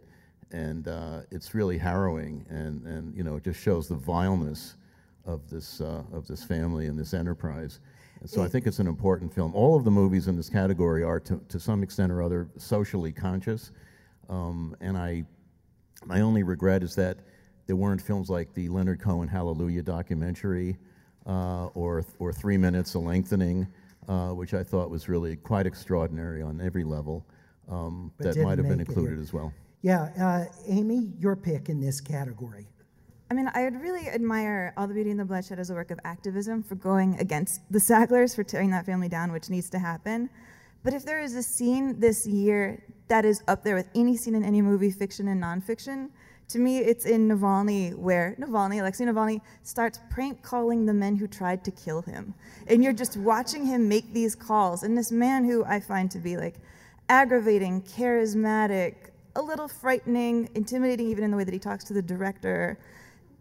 And 0.51 0.87
uh, 0.87 1.21
it's 1.29 1.53
really 1.53 1.77
harrowing, 1.77 2.43
and, 2.49 2.83
and 2.87 3.15
you 3.15 3.23
know, 3.23 3.35
it 3.35 3.43
just 3.43 3.59
shows 3.59 3.87
the 3.87 3.95
vileness 3.95 4.77
of 5.25 5.49
this 5.49 5.81
uh, 5.81 6.03
of 6.13 6.27
this 6.27 6.43
family 6.43 6.87
and 6.87 6.97
this 6.97 7.13
enterprise. 7.13 7.79
And 8.21 8.29
so 8.29 8.43
I 8.43 8.47
think 8.47 8.67
it's 8.67 8.79
an 8.79 8.87
important 8.87 9.33
film. 9.33 9.55
All 9.55 9.77
of 9.77 9.85
the 9.85 9.91
movies 9.91 10.27
in 10.27 10.35
this 10.35 10.49
category 10.49 11.03
are, 11.03 11.21
to, 11.21 11.41
to 11.47 11.59
some 11.59 11.83
extent 11.83 12.11
or 12.11 12.21
other, 12.21 12.49
socially 12.57 13.13
conscious. 13.13 13.71
Um, 14.27 14.75
and 14.81 14.97
I, 14.97 15.23
my 16.05 16.19
only 16.19 16.43
regret 16.43 16.83
is 16.83 16.95
that 16.95 17.19
there 17.65 17.77
weren't 17.77 18.01
films 18.01 18.29
like 18.29 18.53
the 18.53 18.67
Leonard 18.67 18.99
Cohen 18.99 19.27
Hallelujah 19.27 19.83
documentary, 19.83 20.77
uh, 21.25 21.67
or 21.67 22.03
or 22.17 22.33
Three 22.33 22.57
Minutes: 22.57 22.95
A 22.95 22.99
Lengthening, 22.99 23.67
uh, 24.07 24.29
which 24.29 24.53
I 24.53 24.63
thought 24.63 24.89
was 24.89 25.07
really 25.07 25.35
quite 25.35 25.67
extraordinary 25.67 26.41
on 26.41 26.59
every 26.61 26.83
level. 26.83 27.25
Um, 27.69 28.11
that 28.17 28.35
might 28.37 28.57
have 28.57 28.67
been 28.67 28.79
included 28.79 29.19
as 29.19 29.31
well. 29.31 29.53
Yeah, 29.83 30.09
uh, 30.19 30.45
Amy, 30.67 31.13
your 31.19 31.35
pick 31.35 31.69
in 31.69 31.79
this 31.79 32.01
category. 32.01 32.67
I 33.31 33.35
mean, 33.35 33.49
I 33.53 33.63
would 33.63 33.79
really 33.79 34.07
admire 34.07 34.73
All 34.75 34.87
the 34.87 34.93
Beauty 34.95 35.11
and 35.11 35.19
the 35.19 35.25
Bloodshed 35.25 35.59
as 35.59 35.69
a 35.69 35.75
work 35.75 35.91
of 35.91 35.99
activism 36.03 36.63
for 36.63 36.75
going 36.75 37.19
against 37.19 37.61
the 37.71 37.79
Sacklers, 37.79 38.35
for 38.35 38.43
tearing 38.43 38.71
that 38.71 38.85
family 38.85 39.07
down, 39.07 39.31
which 39.31 39.49
needs 39.49 39.69
to 39.69 39.79
happen. 39.79 40.29
But 40.83 40.93
if 40.93 41.05
there 41.05 41.19
is 41.19 41.35
a 41.35 41.43
scene 41.43 41.99
this 41.99 42.25
year 42.25 42.81
that 43.07 43.25
is 43.25 43.43
up 43.47 43.63
there 43.63 43.75
with 43.75 43.89
any 43.93 44.17
scene 44.17 44.33
in 44.33 44.43
any 44.43 44.61
movie, 44.61 44.91
fiction 44.91 45.27
and 45.27 45.41
nonfiction, 45.41 46.09
To 46.49 46.57
me, 46.57 46.79
it's 46.79 47.05
in 47.05 47.27
Navalny 47.27 47.95
where 47.95 48.35
Navalny, 48.39 48.79
Alexei 48.79 49.05
Navalny, 49.05 49.41
starts 49.61 49.99
prank 50.09 50.41
calling 50.41 50.87
the 50.87 50.93
men 50.93 51.15
who 51.15 51.27
tried 51.27 51.63
to 51.65 51.71
kill 51.71 52.01
him. 52.01 52.33
And 52.65 52.83
you're 52.83 52.93
just 52.93 53.17
watching 53.17 53.67
him 53.67 53.87
make 53.87 54.11
these 54.13 54.33
calls. 54.33 54.81
And 54.81 54.97
this 54.97 55.11
man 55.11 55.43
who 55.43 55.63
I 55.65 55.79
find 55.79 56.09
to 56.09 56.17
be 56.17 56.37
like 56.37 56.55
aggravating, 57.07 57.83
charismatic, 57.83 58.95
a 59.35 59.41
little 59.41 59.67
frightening, 59.67 60.49
intimidating, 60.55 61.07
even 61.09 61.23
in 61.23 61.29
the 61.29 61.37
way 61.37 61.43
that 61.43 61.53
he 61.53 61.59
talks 61.59 61.83
to 61.85 61.93
the 61.93 62.01
director. 62.01 62.79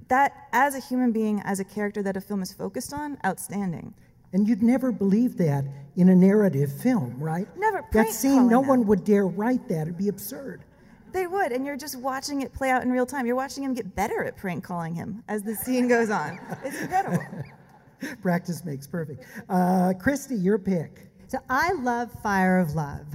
That, 0.08 0.48
as 0.52 0.74
a 0.74 0.80
human 0.80 1.12
being, 1.12 1.40
as 1.44 1.60
a 1.60 1.64
character 1.64 2.02
that 2.02 2.16
a 2.16 2.20
film 2.20 2.42
is 2.42 2.52
focused 2.52 2.92
on, 2.92 3.18
outstanding. 3.24 3.94
And 4.32 4.46
you'd 4.46 4.62
never 4.62 4.92
believe 4.92 5.36
that 5.38 5.64
in 5.96 6.10
a 6.10 6.14
narrative 6.14 6.72
film, 6.72 7.16
right? 7.18 7.46
Never. 7.56 7.84
That 7.92 8.08
scene, 8.08 8.48
no 8.48 8.60
that. 8.60 8.68
one 8.68 8.86
would 8.86 9.04
dare 9.04 9.26
write 9.26 9.68
that. 9.68 9.82
It'd 9.82 9.98
be 9.98 10.08
absurd. 10.08 10.64
They 11.12 11.26
would, 11.26 11.52
and 11.52 11.64
you're 11.64 11.76
just 11.76 11.96
watching 11.96 12.42
it 12.42 12.52
play 12.52 12.70
out 12.70 12.82
in 12.82 12.92
real 12.92 13.06
time. 13.06 13.26
You're 13.26 13.36
watching 13.36 13.64
him 13.64 13.72
get 13.72 13.94
better 13.94 14.24
at 14.24 14.36
prank 14.36 14.62
calling 14.62 14.94
him 14.94 15.22
as 15.28 15.42
the 15.42 15.54
scene 15.54 15.88
goes 15.88 16.10
on. 16.10 16.38
It's 16.64 16.80
incredible. 16.80 17.24
Practice 18.22 18.64
makes 18.64 18.86
perfect. 18.86 19.24
Uh, 19.48 19.94
Christy, 19.98 20.36
your 20.36 20.58
pick. 20.58 21.08
So 21.26 21.38
I 21.48 21.72
love 21.72 22.10
Fire 22.22 22.58
of 22.58 22.74
Love. 22.74 23.06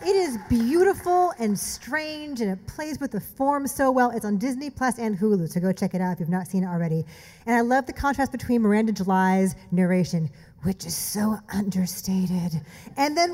It 0.00 0.14
is 0.14 0.38
beautiful 0.48 1.32
and 1.40 1.58
strange, 1.58 2.40
and 2.40 2.52
it 2.52 2.66
plays 2.68 3.00
with 3.00 3.10
the 3.10 3.20
form 3.20 3.66
so 3.66 3.90
well. 3.90 4.10
It's 4.10 4.24
on 4.24 4.38
Disney 4.38 4.70
Plus 4.70 4.96
and 4.96 5.18
Hulu, 5.18 5.48
so 5.48 5.58
go 5.58 5.72
check 5.72 5.92
it 5.92 6.00
out 6.00 6.12
if 6.12 6.20
you've 6.20 6.28
not 6.28 6.46
seen 6.46 6.62
it 6.62 6.68
already. 6.68 7.04
And 7.46 7.56
I 7.56 7.62
love 7.62 7.86
the 7.86 7.92
contrast 7.92 8.30
between 8.30 8.62
Miranda 8.62 8.92
July's 8.92 9.56
narration, 9.72 10.30
which 10.62 10.84
is 10.84 10.96
so 10.96 11.38
understated, 11.52 12.60
and 12.96 13.16
then 13.16 13.30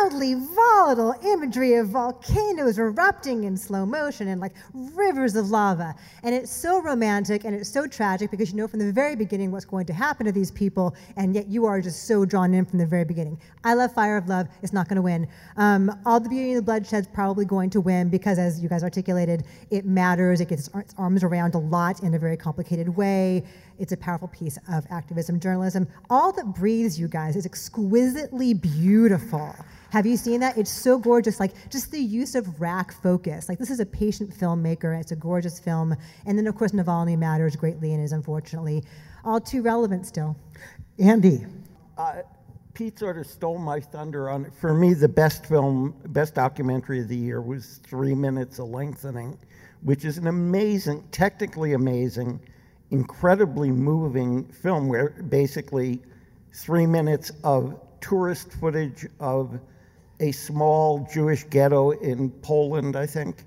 wildly 0.00 0.34
volatile 0.34 1.14
imagery 1.24 1.74
of 1.74 1.88
volcanoes 1.88 2.78
erupting 2.78 3.44
in 3.44 3.56
slow 3.56 3.84
motion 3.84 4.28
and 4.28 4.40
like 4.40 4.54
rivers 4.72 5.34
of 5.34 5.50
lava. 5.50 5.94
And 6.22 6.34
it's 6.34 6.50
so 6.50 6.80
romantic 6.80 7.44
and 7.44 7.54
it's 7.54 7.68
so 7.68 7.86
tragic 7.86 8.30
because 8.30 8.50
you 8.50 8.56
know 8.56 8.68
from 8.68 8.78
the 8.78 8.92
very 8.92 9.16
beginning 9.16 9.50
what's 9.50 9.64
going 9.64 9.86
to 9.86 9.92
happen 9.92 10.26
to 10.26 10.32
these 10.32 10.50
people, 10.50 10.94
and 11.16 11.34
yet 11.34 11.48
you 11.48 11.66
are 11.66 11.80
just 11.80 12.04
so 12.04 12.24
drawn 12.24 12.54
in 12.54 12.64
from 12.64 12.78
the 12.78 12.86
very 12.86 13.04
beginning. 13.04 13.40
I 13.64 13.74
love 13.74 13.92
Fire 13.92 14.16
of 14.16 14.28
Love. 14.28 14.46
It's 14.62 14.72
not 14.72 14.88
going 14.88 14.96
to 14.96 15.02
win. 15.02 15.28
Um, 15.56 15.90
All 16.06 16.20
the 16.20 16.28
Beauty 16.28 16.50
and 16.50 16.58
the 16.58 16.62
Bloodshed's 16.62 17.08
probably 17.08 17.44
going 17.44 17.70
to 17.70 17.80
win 17.80 18.08
because, 18.08 18.38
as 18.38 18.60
you 18.60 18.68
guys 18.68 18.84
articulated, 18.84 19.44
it 19.70 19.84
matters. 19.84 20.40
It 20.40 20.48
gets 20.48 20.68
its 20.74 20.94
arms 20.96 21.24
around 21.24 21.54
a 21.54 21.58
lot 21.58 22.02
in 22.02 22.14
a 22.14 22.18
very 22.18 22.36
complicated 22.36 22.88
way. 22.88 23.44
It's 23.80 23.92
a 23.92 23.96
powerful 23.96 24.28
piece 24.28 24.58
of 24.70 24.86
activism 24.90 25.40
journalism. 25.40 25.88
All 26.10 26.32
that 26.32 26.54
breathes, 26.54 27.00
you 27.00 27.08
guys, 27.08 27.34
is 27.34 27.46
exquisitely 27.46 28.52
beautiful. 28.52 29.56
Have 29.90 30.06
you 30.06 30.16
seen 30.16 30.40
that? 30.40 30.58
It's 30.58 30.70
so 30.70 30.98
gorgeous. 30.98 31.40
Like 31.40 31.52
just 31.70 31.90
the 31.90 31.98
use 31.98 32.34
of 32.34 32.60
rack 32.60 32.92
focus. 32.92 33.48
Like 33.48 33.58
this 33.58 33.70
is 33.70 33.80
a 33.80 33.86
patient 33.86 34.30
filmmaker. 34.30 35.00
It's 35.00 35.12
a 35.12 35.16
gorgeous 35.16 35.58
film. 35.58 35.96
And 36.26 36.38
then 36.38 36.46
of 36.46 36.54
course 36.54 36.72
Navalny 36.72 37.18
matters 37.18 37.56
greatly 37.56 37.94
and 37.94 38.04
is 38.04 38.12
unfortunately 38.12 38.84
all 39.24 39.40
too 39.40 39.62
relevant 39.62 40.06
still. 40.06 40.36
Andy. 40.98 41.46
Uh, 41.96 42.22
Pete 42.74 42.98
sort 42.98 43.18
of 43.18 43.26
stole 43.26 43.58
my 43.58 43.80
thunder 43.80 44.30
on 44.30 44.44
it. 44.44 44.52
For 44.54 44.72
me, 44.72 44.94
the 44.94 45.08
best 45.08 45.44
film, 45.46 45.94
best 46.06 46.34
documentary 46.34 47.00
of 47.00 47.08
the 47.08 47.16
year 47.16 47.42
was 47.42 47.80
Three 47.82 48.14
Minutes 48.14 48.58
of 48.58 48.68
Lengthening, 48.68 49.36
which 49.82 50.04
is 50.04 50.18
an 50.18 50.28
amazing, 50.28 51.04
technically 51.10 51.72
amazing, 51.72 52.40
incredibly 52.90 53.70
moving 53.70 54.44
film 54.46 54.88
where 54.88 55.10
basically 55.28 56.00
three 56.52 56.86
minutes 56.86 57.30
of 57.44 57.80
tourist 58.00 58.52
footage 58.52 59.06
of 59.20 59.60
a 60.20 60.32
small 60.32 61.06
Jewish 61.12 61.44
ghetto 61.44 61.90
in 61.90 62.30
Poland, 62.30 62.96
I 62.96 63.06
think. 63.06 63.44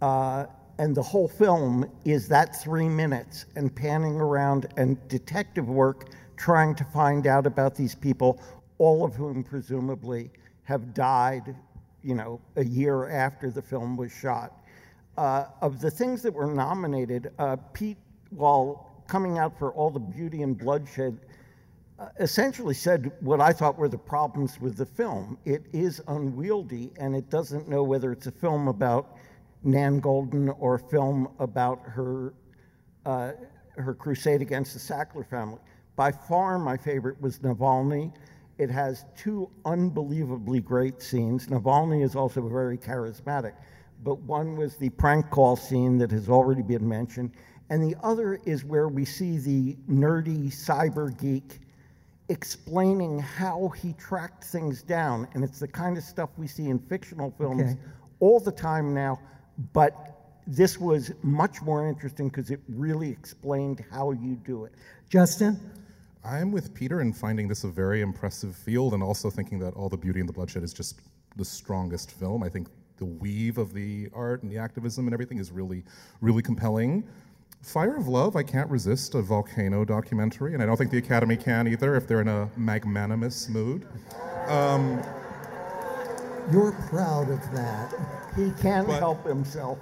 Uh, 0.00 0.46
and 0.78 0.94
the 0.94 1.02
whole 1.02 1.28
film 1.28 1.90
is 2.04 2.28
that 2.28 2.60
three 2.60 2.88
minutes 2.88 3.46
and 3.56 3.74
panning 3.74 4.20
around 4.20 4.66
and 4.76 4.96
detective 5.08 5.68
work 5.68 6.10
trying 6.36 6.74
to 6.74 6.84
find 6.84 7.26
out 7.26 7.46
about 7.46 7.74
these 7.74 7.94
people, 7.94 8.40
all 8.78 9.04
of 9.04 9.14
whom 9.14 9.44
presumably 9.44 10.30
have 10.64 10.92
died, 10.92 11.54
you 12.02 12.14
know, 12.14 12.40
a 12.56 12.64
year 12.64 13.08
after 13.08 13.50
the 13.50 13.62
film 13.62 13.96
was 13.96 14.12
shot. 14.12 14.52
Uh, 15.16 15.44
of 15.60 15.80
the 15.80 15.90
things 15.90 16.22
that 16.22 16.32
were 16.32 16.52
nominated, 16.52 17.30
uh, 17.38 17.56
Pete 17.72 17.96
while 18.34 19.02
coming 19.06 19.38
out 19.38 19.58
for 19.58 19.72
all 19.72 19.90
the 19.90 20.00
beauty 20.00 20.42
and 20.42 20.56
bloodshed, 20.56 21.18
uh, 21.98 22.08
essentially 22.18 22.74
said 22.74 23.12
what 23.20 23.40
I 23.40 23.52
thought 23.52 23.78
were 23.78 23.88
the 23.88 23.98
problems 23.98 24.60
with 24.60 24.76
the 24.76 24.86
film. 24.86 25.38
It 25.44 25.64
is 25.72 26.02
unwieldy 26.08 26.92
and 26.98 27.14
it 27.14 27.30
doesn't 27.30 27.68
know 27.68 27.82
whether 27.82 28.12
it's 28.12 28.26
a 28.26 28.32
film 28.32 28.68
about 28.68 29.16
Nan 29.62 30.00
Goldin 30.00 30.54
or 30.58 30.74
a 30.74 30.78
film 30.78 31.28
about 31.38 31.80
her, 31.84 32.34
uh, 33.06 33.32
her 33.76 33.94
crusade 33.94 34.42
against 34.42 34.74
the 34.74 34.80
Sackler 34.80 35.26
family. 35.26 35.58
By 35.96 36.10
far, 36.10 36.58
my 36.58 36.76
favorite 36.76 37.20
was 37.20 37.38
Navalny. 37.38 38.12
It 38.58 38.70
has 38.70 39.04
two 39.16 39.48
unbelievably 39.64 40.60
great 40.60 41.00
scenes. 41.00 41.46
Navalny 41.46 42.04
is 42.04 42.16
also 42.16 42.46
very 42.48 42.76
charismatic, 42.76 43.52
but 44.02 44.20
one 44.20 44.56
was 44.56 44.76
the 44.76 44.90
prank 44.90 45.30
call 45.30 45.56
scene 45.56 45.98
that 45.98 46.10
has 46.10 46.28
already 46.28 46.62
been 46.62 46.88
mentioned 46.88 47.32
and 47.70 47.82
the 47.82 47.96
other 48.02 48.40
is 48.44 48.64
where 48.64 48.88
we 48.88 49.04
see 49.04 49.38
the 49.38 49.76
nerdy 49.88 50.48
cyber 50.48 51.16
geek 51.18 51.60
explaining 52.28 53.18
how 53.18 53.68
he 53.68 53.92
tracked 53.94 54.44
things 54.44 54.82
down. 54.82 55.28
And 55.34 55.44
it's 55.44 55.60
the 55.60 55.68
kind 55.68 55.96
of 55.96 56.04
stuff 56.04 56.30
we 56.36 56.46
see 56.46 56.68
in 56.68 56.78
fictional 56.78 57.34
films 57.36 57.72
okay. 57.72 57.80
all 58.20 58.40
the 58.40 58.52
time 58.52 58.94
now, 58.94 59.18
but 59.72 60.14
this 60.46 60.78
was 60.78 61.12
much 61.22 61.62
more 61.62 61.88
interesting 61.88 62.28
because 62.28 62.50
it 62.50 62.60
really 62.68 63.10
explained 63.10 63.84
how 63.90 64.12
you 64.12 64.36
do 64.44 64.64
it. 64.64 64.72
Justin? 65.08 65.58
I'm 66.24 66.52
with 66.52 66.72
Peter 66.74 67.02
in 67.02 67.12
finding 67.12 67.48
this 67.48 67.64
a 67.64 67.68
very 67.68 68.00
impressive 68.00 68.56
field 68.56 68.94
and 68.94 69.02
also 69.02 69.28
thinking 69.28 69.58
that 69.58 69.74
All 69.74 69.90
the 69.90 69.96
Beauty 69.96 70.20
and 70.20 70.28
the 70.28 70.32
Bloodshed 70.32 70.62
is 70.62 70.72
just 70.72 71.00
the 71.36 71.44
strongest 71.44 72.12
film. 72.12 72.42
I 72.42 72.48
think 72.48 72.68
the 72.96 73.04
weave 73.04 73.58
of 73.58 73.74
the 73.74 74.08
art 74.14 74.42
and 74.42 74.50
the 74.50 74.56
activism 74.56 75.06
and 75.06 75.12
everything 75.12 75.38
is 75.38 75.50
really, 75.50 75.84
really 76.22 76.42
compelling. 76.42 77.04
Fire 77.64 77.96
of 77.96 78.08
Love, 78.08 78.36
I 78.36 78.42
can't 78.42 78.70
resist 78.70 79.14
a 79.14 79.22
volcano 79.22 79.86
documentary, 79.86 80.52
and 80.52 80.62
I 80.62 80.66
don't 80.66 80.76
think 80.76 80.90
the 80.90 80.98
Academy 80.98 81.34
can 81.34 81.66
either 81.66 81.96
if 81.96 82.06
they're 82.06 82.20
in 82.20 82.28
a 82.28 82.48
magnanimous 82.58 83.48
mood. 83.48 83.88
Um, 84.48 85.02
You're 86.52 86.72
proud 86.90 87.30
of 87.30 87.40
that. 87.52 87.94
He 88.36 88.50
can't 88.60 88.86
help 88.86 89.26
himself. 89.26 89.78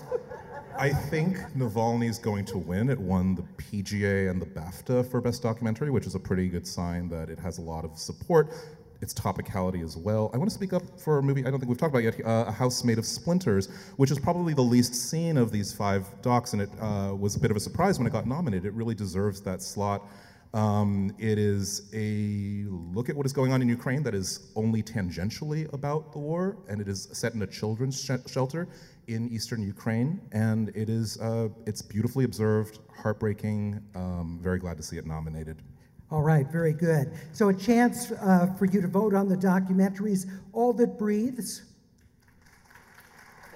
I 0.79 0.91
think 0.91 1.39
Navalny's 1.57 2.19
going 2.19 2.45
to 2.47 2.59
win. 2.59 2.89
It 2.89 3.01
won 3.01 3.35
the 3.35 3.43
PGA 3.59 4.31
and 4.31 4.41
the 4.41 4.47
BAFTA 4.47 5.05
for 5.11 5.21
Best 5.21 5.43
Documentary, 5.43 5.91
which 5.91 6.07
is 6.07 6.15
a 6.15 6.21
pretty 6.21 6.49
good 6.49 6.67
sign 6.67 7.09
that 7.09 7.29
it 7.31 7.39
has 7.41 7.59
a 7.59 7.63
lot 7.63 7.85
of 7.85 7.99
support 7.99 8.55
its 9.03 9.13
topicality 9.13 9.85
as 9.85 9.97
well. 9.97 10.31
I 10.33 10.39
want 10.39 10.49
to 10.49 10.55
speak 10.55 10.73
up 10.73 10.83
for 10.99 11.19
a 11.19 11.23
movie 11.23 11.45
I 11.45 11.51
don't 11.51 11.59
think 11.59 11.69
we've 11.69 11.79
talked 11.79 11.93
about 11.93 12.05
yet, 12.05 12.25
uh, 12.25 12.45
A 12.47 12.53
House 12.53 12.85
Made 12.85 12.99
of 12.99 13.05
Splinters, 13.05 13.69
which 13.97 14.11
is 14.11 14.19
probably 14.19 14.55
the 14.55 14.63
least 14.63 14.95
seen 14.95 15.37
of 15.37 15.51
these 15.51 15.73
five 15.73 16.07
docs, 16.23 16.53
and 16.53 16.63
it 16.63 16.71
uh, 16.81 17.15
was 17.19 17.37
a 17.37 17.41
bit 17.41 17.51
of 17.51 17.57
a 17.57 17.61
surprise 17.61 17.99
when 17.99 18.07
it 18.07 18.13
got 18.13 18.27
nominated. 18.27 18.67
It 18.67 18.75
really 18.75 18.95
deserves 18.95 19.43
that 19.43 19.61
slot. 19.61 20.07
Um, 20.55 21.15
it 21.19 21.39
is 21.39 21.89
a 21.95 22.67
look 22.69 23.09
at 23.09 23.17
what 23.17 23.25
is 23.25 23.33
going 23.33 23.53
on 23.53 23.63
in 23.63 23.69
Ukraine 23.69 24.03
that 24.03 24.15
is 24.15 24.53
only 24.55 24.83
tangentially 24.83 25.73
about 25.73 26.13
the 26.13 26.19
war, 26.19 26.59
and 26.69 26.81
it 26.81 26.89
is 26.89 27.09
set 27.13 27.35
in 27.35 27.43
a 27.43 27.47
children's 27.47 28.01
sh- 28.01 28.31
shelter 28.31 28.69
in 29.09 29.29
eastern 29.31 29.63
Ukraine, 29.63 30.21
and 30.31 30.69
it 30.77 30.89
is 30.89 31.19
uh, 31.21 31.49
it's 31.67 31.83
beautifully 31.83 32.25
observed, 32.25 32.79
heartbreaking. 32.95 33.81
Um, 33.95 34.39
very 34.43 34.59
glad 34.59 34.77
to 34.77 34.83
see 34.83 34.99
it 34.99 35.07
nominated. 35.07 35.63
All 36.13 36.21
right, 36.21 36.47
very 36.47 36.75
good. 36.75 37.11
So, 37.33 37.49
a 37.49 37.55
chance 37.55 38.13
uh, 38.13 38.53
for 38.59 38.67
you 38.67 38.83
to 38.83 38.87
vote 38.87 39.15
on 39.15 39.31
the 39.31 39.37
documentaries 39.37 40.31
All 40.53 40.75
That 40.75 40.99
Breathes, 40.99 41.63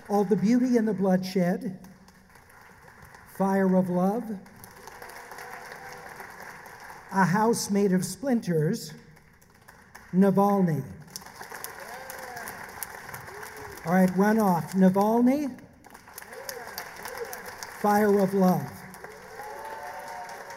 All 0.08 0.24
the 0.24 0.36
Beauty 0.36 0.78
and 0.78 0.88
the 0.88 0.94
Bloodshed, 0.94 1.78
Fire 3.36 3.76
of 3.76 3.90
Love, 3.90 4.24
A 7.12 7.26
House 7.26 7.68
Made 7.68 7.92
of 7.92 8.02
Splinters, 8.02 8.94
Navalny. 10.14 10.82
All 13.84 13.92
right, 13.92 14.10
run 14.16 14.38
off. 14.38 14.72
Navalny, 14.72 15.54
Fire 17.82 18.18
of 18.18 18.32
Love. 18.32 18.75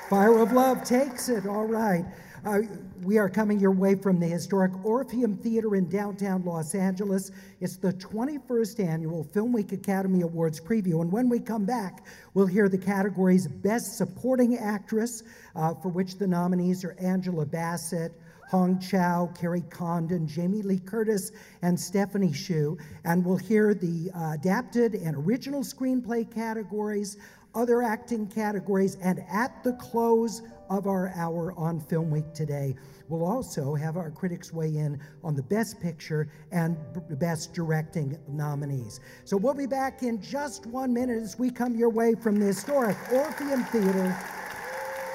Fire 0.09 0.39
of 0.39 0.53
Love 0.53 0.83
takes 0.83 1.29
it. 1.29 1.45
All 1.45 1.67
right. 1.67 2.03
Uh, 2.43 2.61
we 3.03 3.19
are 3.19 3.29
coming 3.29 3.59
your 3.59 3.69
way 3.69 3.93
from 3.93 4.19
the 4.19 4.25
historic 4.25 4.71
Orpheum 4.83 5.37
Theater 5.37 5.75
in 5.75 5.87
downtown 5.87 6.43
Los 6.43 6.73
Angeles. 6.73 7.29
It's 7.59 7.77
the 7.77 7.93
21st 7.93 8.83
annual 8.83 9.23
Film 9.23 9.53
Week 9.53 9.71
Academy 9.71 10.21
Awards 10.21 10.59
preview. 10.59 11.01
And 11.01 11.11
when 11.11 11.29
we 11.29 11.39
come 11.39 11.63
back, 11.63 12.07
we'll 12.33 12.47
hear 12.47 12.67
the 12.67 12.77
categories 12.77 13.47
Best 13.47 13.97
Supporting 13.99 14.57
Actress, 14.57 15.21
uh, 15.55 15.75
for 15.75 15.89
which 15.89 16.17
the 16.17 16.25
nominees 16.25 16.83
are 16.83 16.95
Angela 16.99 17.45
Bassett, 17.45 18.11
Hong 18.49 18.79
Chau, 18.79 19.31
Kerry 19.39 19.61
Condon, 19.69 20.27
Jamie 20.27 20.63
Lee 20.63 20.79
Curtis, 20.79 21.31
and 21.61 21.79
Stephanie 21.79 22.33
Hsu. 22.33 22.79
And 23.05 23.23
we'll 23.23 23.37
hear 23.37 23.75
the 23.75 24.09
uh, 24.15 24.31
adapted 24.33 24.95
and 24.95 25.15
original 25.15 25.61
screenplay 25.61 26.33
categories, 26.33 27.17
other 27.55 27.81
acting 27.81 28.27
categories, 28.27 28.95
and 29.01 29.23
at 29.31 29.63
the 29.63 29.73
close 29.73 30.41
of 30.69 30.87
our 30.87 31.11
hour 31.15 31.53
on 31.57 31.79
Film 31.79 32.11
Week 32.11 32.31
today, 32.33 32.75
we'll 33.07 33.25
also 33.25 33.73
have 33.73 33.97
our 33.97 34.11
critics 34.11 34.53
weigh 34.53 34.77
in 34.77 34.99
on 35.23 35.35
the 35.35 35.41
Best 35.43 35.79
Picture 35.81 36.29
and 36.51 36.77
Best 37.19 37.53
Directing 37.53 38.17
nominees. 38.27 38.99
So 39.25 39.35
we'll 39.35 39.55
be 39.55 39.65
back 39.65 40.03
in 40.03 40.21
just 40.21 40.67
one 40.67 40.93
minute 40.93 41.21
as 41.23 41.39
we 41.39 41.49
come 41.49 41.75
your 41.75 41.89
way 41.89 42.13
from 42.13 42.39
the 42.39 42.45
historic 42.45 42.97
Orpheum 43.11 43.63
Theater. 43.65 44.15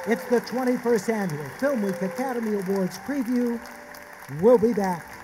It's 0.06 0.24
the 0.24 0.40
21st 0.40 1.08
Annual 1.08 1.48
Film 1.58 1.82
Week 1.82 2.02
Academy 2.02 2.58
Awards 2.58 2.98
preview. 2.98 3.60
We'll 4.40 4.58
be 4.58 4.74
back. 4.74 5.23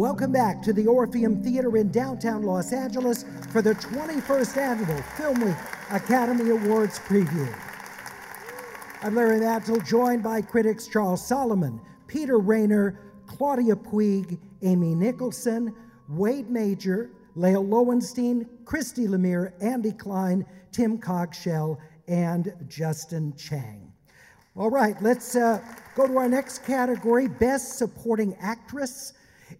Welcome 0.00 0.32
back 0.32 0.62
to 0.62 0.72
the 0.72 0.86
Orpheum 0.86 1.42
Theater 1.42 1.76
in 1.76 1.90
downtown 1.90 2.42
Los 2.42 2.72
Angeles 2.72 3.26
for 3.50 3.60
the 3.60 3.74
21st 3.74 4.56
Annual 4.56 5.02
Film 5.02 5.40
Week 5.44 5.56
Academy 5.90 6.48
Awards 6.48 6.98
preview. 7.00 7.54
I'm 9.02 9.14
Larry 9.14 9.40
Mantle, 9.40 9.78
joined 9.80 10.22
by 10.22 10.40
critics 10.40 10.86
Charles 10.86 11.26
Solomon, 11.26 11.78
Peter 12.06 12.38
Rainer, 12.38 12.98
Claudia 13.26 13.76
Puig, 13.76 14.38
Amy 14.62 14.94
Nicholson, 14.94 15.74
Wade 16.08 16.48
Major, 16.48 17.10
Lael 17.34 17.66
Lowenstein, 17.66 18.48
Christy 18.64 19.06
Lemire, 19.06 19.52
Andy 19.60 19.92
Klein, 19.92 20.46
Tim 20.72 20.96
Cogshell, 20.96 21.76
and 22.08 22.54
Justin 22.68 23.34
Chang. 23.36 23.92
All 24.56 24.70
right, 24.70 24.96
let's 25.02 25.36
uh, 25.36 25.62
go 25.94 26.06
to 26.06 26.16
our 26.16 26.28
next 26.28 26.64
category 26.64 27.28
Best 27.28 27.76
Supporting 27.76 28.34
Actress. 28.40 29.12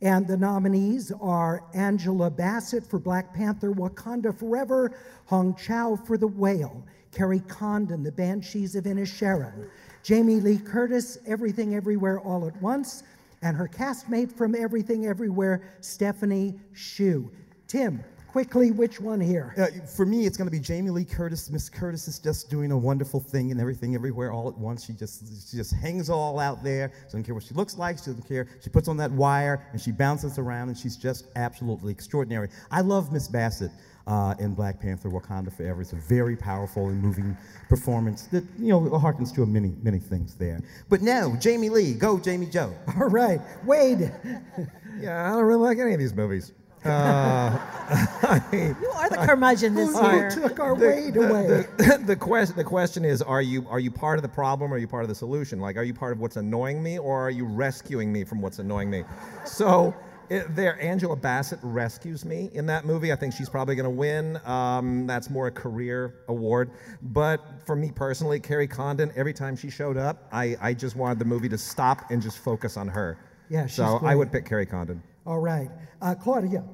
And 0.02 0.26
the 0.26 0.36
nominees 0.36 1.12
are 1.20 1.64
Angela 1.74 2.30
Bassett 2.30 2.84
for 2.84 2.98
Black 2.98 3.34
Panther 3.34 3.72
Wakanda 3.72 4.36
Forever, 4.36 4.96
Hong 5.26 5.54
Chau 5.54 5.96
for 5.96 6.16
The 6.16 6.26
Whale, 6.26 6.84
Kerry 7.12 7.40
Condon, 7.40 8.02
The 8.02 8.12
Banshees 8.12 8.74
of 8.76 8.84
Inisherin, 8.84 9.68
Jamie 10.02 10.40
Lee 10.40 10.58
Curtis, 10.58 11.18
Everything 11.26 11.74
Everywhere 11.74 12.20
All 12.20 12.46
at 12.46 12.60
Once, 12.62 13.02
and 13.42 13.56
her 13.56 13.68
castmate 13.68 14.32
from 14.32 14.54
Everything 14.54 15.06
Everywhere, 15.06 15.62
Stephanie 15.80 16.58
Hsu. 16.72 17.30
Tim, 17.66 18.02
quickly, 18.30 18.70
which 18.70 19.00
one 19.00 19.20
here? 19.20 19.52
Uh, 19.58 19.84
for 19.84 20.06
me, 20.06 20.24
it's 20.24 20.36
going 20.36 20.46
to 20.46 20.52
be 20.52 20.60
Jamie 20.60 20.90
Lee 20.90 21.04
Curtis. 21.04 21.50
Miss 21.50 21.68
Curtis 21.68 22.06
is 22.06 22.20
just 22.20 22.48
doing 22.48 22.70
a 22.70 22.78
wonderful 22.78 23.18
thing 23.18 23.50
and 23.50 23.60
everything, 23.60 23.96
everywhere, 23.96 24.30
all 24.30 24.48
at 24.48 24.56
once. 24.56 24.84
She 24.84 24.92
just 24.92 25.50
she 25.50 25.56
just 25.56 25.74
hangs 25.74 26.08
all 26.08 26.38
out 26.38 26.62
there. 26.62 26.92
She 26.94 27.04
doesn't 27.06 27.24
care 27.24 27.34
what 27.34 27.42
she 27.42 27.54
looks 27.54 27.76
like. 27.76 27.98
She 27.98 28.04
doesn't 28.04 28.28
care. 28.28 28.46
She 28.62 28.70
puts 28.70 28.86
on 28.86 28.96
that 28.98 29.10
wire 29.10 29.66
and 29.72 29.80
she 29.80 29.90
bounces 29.90 30.38
around, 30.38 30.68
and 30.68 30.78
she's 30.78 30.96
just 30.96 31.26
absolutely 31.34 31.90
extraordinary. 31.92 32.48
I 32.70 32.82
love 32.82 33.12
Miss 33.12 33.26
Bassett. 33.26 33.72
Uh, 34.06 34.34
in 34.40 34.54
Black 34.54 34.80
Panther: 34.80 35.08
Wakanda 35.08 35.54
Forever, 35.54 35.82
it's 35.82 35.92
a 35.92 35.96
very 35.96 36.34
powerful 36.34 36.88
and 36.88 37.00
moving 37.00 37.36
performance 37.68 38.22
that 38.28 38.42
you 38.58 38.68
know 38.68 38.80
harkens 38.80 39.32
to 39.34 39.44
many 39.46 39.74
many 39.82 39.98
things 40.00 40.34
there. 40.34 40.60
But 40.88 41.02
no, 41.02 41.36
Jamie 41.38 41.68
Lee, 41.68 41.92
go 41.92 42.18
Jamie 42.18 42.46
Joe. 42.46 42.74
All 42.98 43.08
right, 43.08 43.40
Wade. 43.64 44.10
yeah, 44.98 45.30
I 45.30 45.36
don't 45.36 45.44
really 45.44 45.60
like 45.60 45.78
any 45.78 45.92
of 45.92 46.00
these 46.00 46.14
movies. 46.14 46.52
Uh, 46.84 47.58
you 48.52 48.90
are 48.94 49.10
the 49.10 49.22
curmudgeon 49.26 49.74
this 49.74 49.96
Who 49.98 50.10
year. 50.12 50.30
took 50.30 50.60
our 50.60 50.76
the, 50.76 50.86
Wade 50.86 51.14
the, 51.14 51.28
away? 51.28 51.66
The, 51.76 52.02
the, 52.06 52.16
question, 52.16 52.56
the 52.56 52.64
question 52.64 53.04
is 53.04 53.20
are 53.22 53.42
you, 53.42 53.66
are 53.68 53.80
you 53.80 53.90
part 53.90 54.18
of 54.18 54.22
the 54.22 54.28
problem 54.28 54.72
or 54.72 54.76
are 54.76 54.78
you 54.78 54.88
part 54.88 55.02
of 55.02 55.08
the 55.08 55.14
solution? 55.14 55.60
Like, 55.60 55.76
are 55.76 55.82
you 55.82 55.94
part 55.94 56.12
of 56.12 56.20
what's 56.20 56.36
annoying 56.36 56.82
me 56.82 56.98
or 56.98 57.20
are 57.20 57.30
you 57.30 57.44
rescuing 57.44 58.12
me 58.12 58.24
from 58.24 58.40
what's 58.40 58.58
annoying 58.58 58.90
me? 58.90 59.04
So, 59.44 59.94
it, 60.30 60.54
there, 60.54 60.80
Angela 60.80 61.16
Bassett 61.16 61.58
rescues 61.62 62.24
me 62.24 62.50
in 62.54 62.64
that 62.66 62.84
movie. 62.84 63.12
I 63.12 63.16
think 63.16 63.34
she's 63.34 63.48
probably 63.48 63.74
going 63.74 63.84
to 63.84 63.90
win. 63.90 64.40
Um, 64.46 65.06
that's 65.06 65.28
more 65.28 65.48
a 65.48 65.50
career 65.50 66.22
award. 66.28 66.70
But 67.02 67.40
for 67.66 67.74
me 67.74 67.90
personally, 67.90 68.38
Kerry 68.38 68.68
Condon, 68.68 69.12
every 69.16 69.32
time 69.32 69.56
she 69.56 69.70
showed 69.70 69.96
up, 69.96 70.28
I, 70.32 70.56
I 70.60 70.72
just 70.72 70.94
wanted 70.94 71.18
the 71.18 71.24
movie 71.24 71.48
to 71.48 71.58
stop 71.58 72.12
and 72.12 72.22
just 72.22 72.38
focus 72.38 72.76
on 72.76 72.86
her. 72.86 73.18
Yeah, 73.48 73.66
she's 73.66 73.76
So 73.76 74.00
I 74.04 74.14
would 74.14 74.30
pick 74.30 74.46
Kerry 74.46 74.66
Condon. 74.66 75.02
All 75.26 75.38
right, 75.38 75.70
uh, 76.00 76.14
Claudia. 76.14 76.64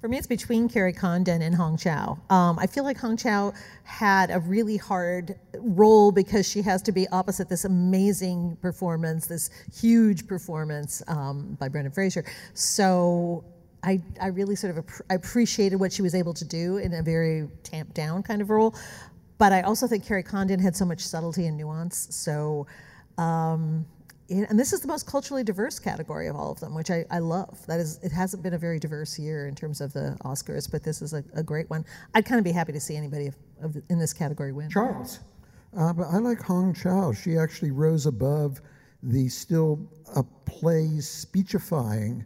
For 0.00 0.08
me, 0.08 0.16
it's 0.16 0.28
between 0.28 0.68
Kerry 0.68 0.92
Condon 0.92 1.42
and 1.42 1.54
Hong 1.54 1.76
Chau. 1.76 2.18
Um, 2.30 2.56
I 2.58 2.68
feel 2.68 2.84
like 2.84 2.98
Hong 2.98 3.16
Chau 3.16 3.52
had 3.82 4.30
a 4.30 4.38
really 4.38 4.76
hard 4.76 5.36
role 5.56 6.12
because 6.12 6.48
she 6.48 6.62
has 6.62 6.82
to 6.82 6.92
be 6.92 7.08
opposite 7.08 7.48
this 7.48 7.64
amazing 7.64 8.56
performance, 8.62 9.26
this 9.26 9.50
huge 9.74 10.28
performance 10.28 11.02
um, 11.08 11.56
by 11.58 11.68
Brendan 11.68 11.92
Fraser. 11.92 12.24
So 12.54 13.44
I, 13.82 14.00
I 14.20 14.28
really 14.28 14.54
sort 14.54 14.76
of 14.76 14.84
ap- 14.84 15.10
appreciated 15.10 15.76
what 15.76 15.92
she 15.92 16.02
was 16.02 16.14
able 16.14 16.34
to 16.34 16.44
do 16.44 16.76
in 16.76 16.94
a 16.94 17.02
very 17.02 17.48
tamped 17.64 17.94
down 17.94 18.22
kind 18.22 18.40
of 18.40 18.50
role. 18.50 18.76
But 19.38 19.52
I 19.52 19.62
also 19.62 19.88
think 19.88 20.04
Kerry 20.04 20.22
Condon 20.22 20.60
had 20.60 20.76
so 20.76 20.84
much 20.84 21.00
subtlety 21.00 21.46
and 21.46 21.56
nuance. 21.56 22.08
So 22.10 22.68
um, 23.18 23.84
and 24.30 24.58
this 24.58 24.72
is 24.72 24.80
the 24.80 24.88
most 24.88 25.06
culturally 25.06 25.42
diverse 25.42 25.78
category 25.78 26.26
of 26.28 26.36
all 26.36 26.52
of 26.52 26.60
them, 26.60 26.74
which 26.74 26.90
I, 26.90 27.04
I 27.10 27.18
love. 27.18 27.64
That 27.66 27.80
is, 27.80 27.98
it 28.02 28.12
hasn't 28.12 28.42
been 28.42 28.54
a 28.54 28.58
very 28.58 28.78
diverse 28.78 29.18
year 29.18 29.46
in 29.46 29.54
terms 29.54 29.80
of 29.80 29.92
the 29.92 30.16
Oscars, 30.24 30.70
but 30.70 30.82
this 30.82 31.00
is 31.00 31.14
a, 31.14 31.24
a 31.34 31.42
great 31.42 31.70
one. 31.70 31.84
I'd 32.14 32.26
kind 32.26 32.38
of 32.38 32.44
be 32.44 32.52
happy 32.52 32.72
to 32.72 32.80
see 32.80 32.96
anybody 32.96 33.28
of, 33.28 33.36
of, 33.62 33.76
in 33.88 33.98
this 33.98 34.12
category 34.12 34.52
win. 34.52 34.68
Charles. 34.68 35.20
Uh, 35.76 35.92
but 35.92 36.08
I 36.08 36.18
like 36.18 36.42
Hong 36.42 36.74
Chau. 36.74 37.12
She 37.12 37.36
actually 37.38 37.70
rose 37.70 38.06
above 38.06 38.60
the 39.02 39.28
still 39.28 39.80
a 40.14 40.22
play 40.44 41.00
speechifying 41.00 42.24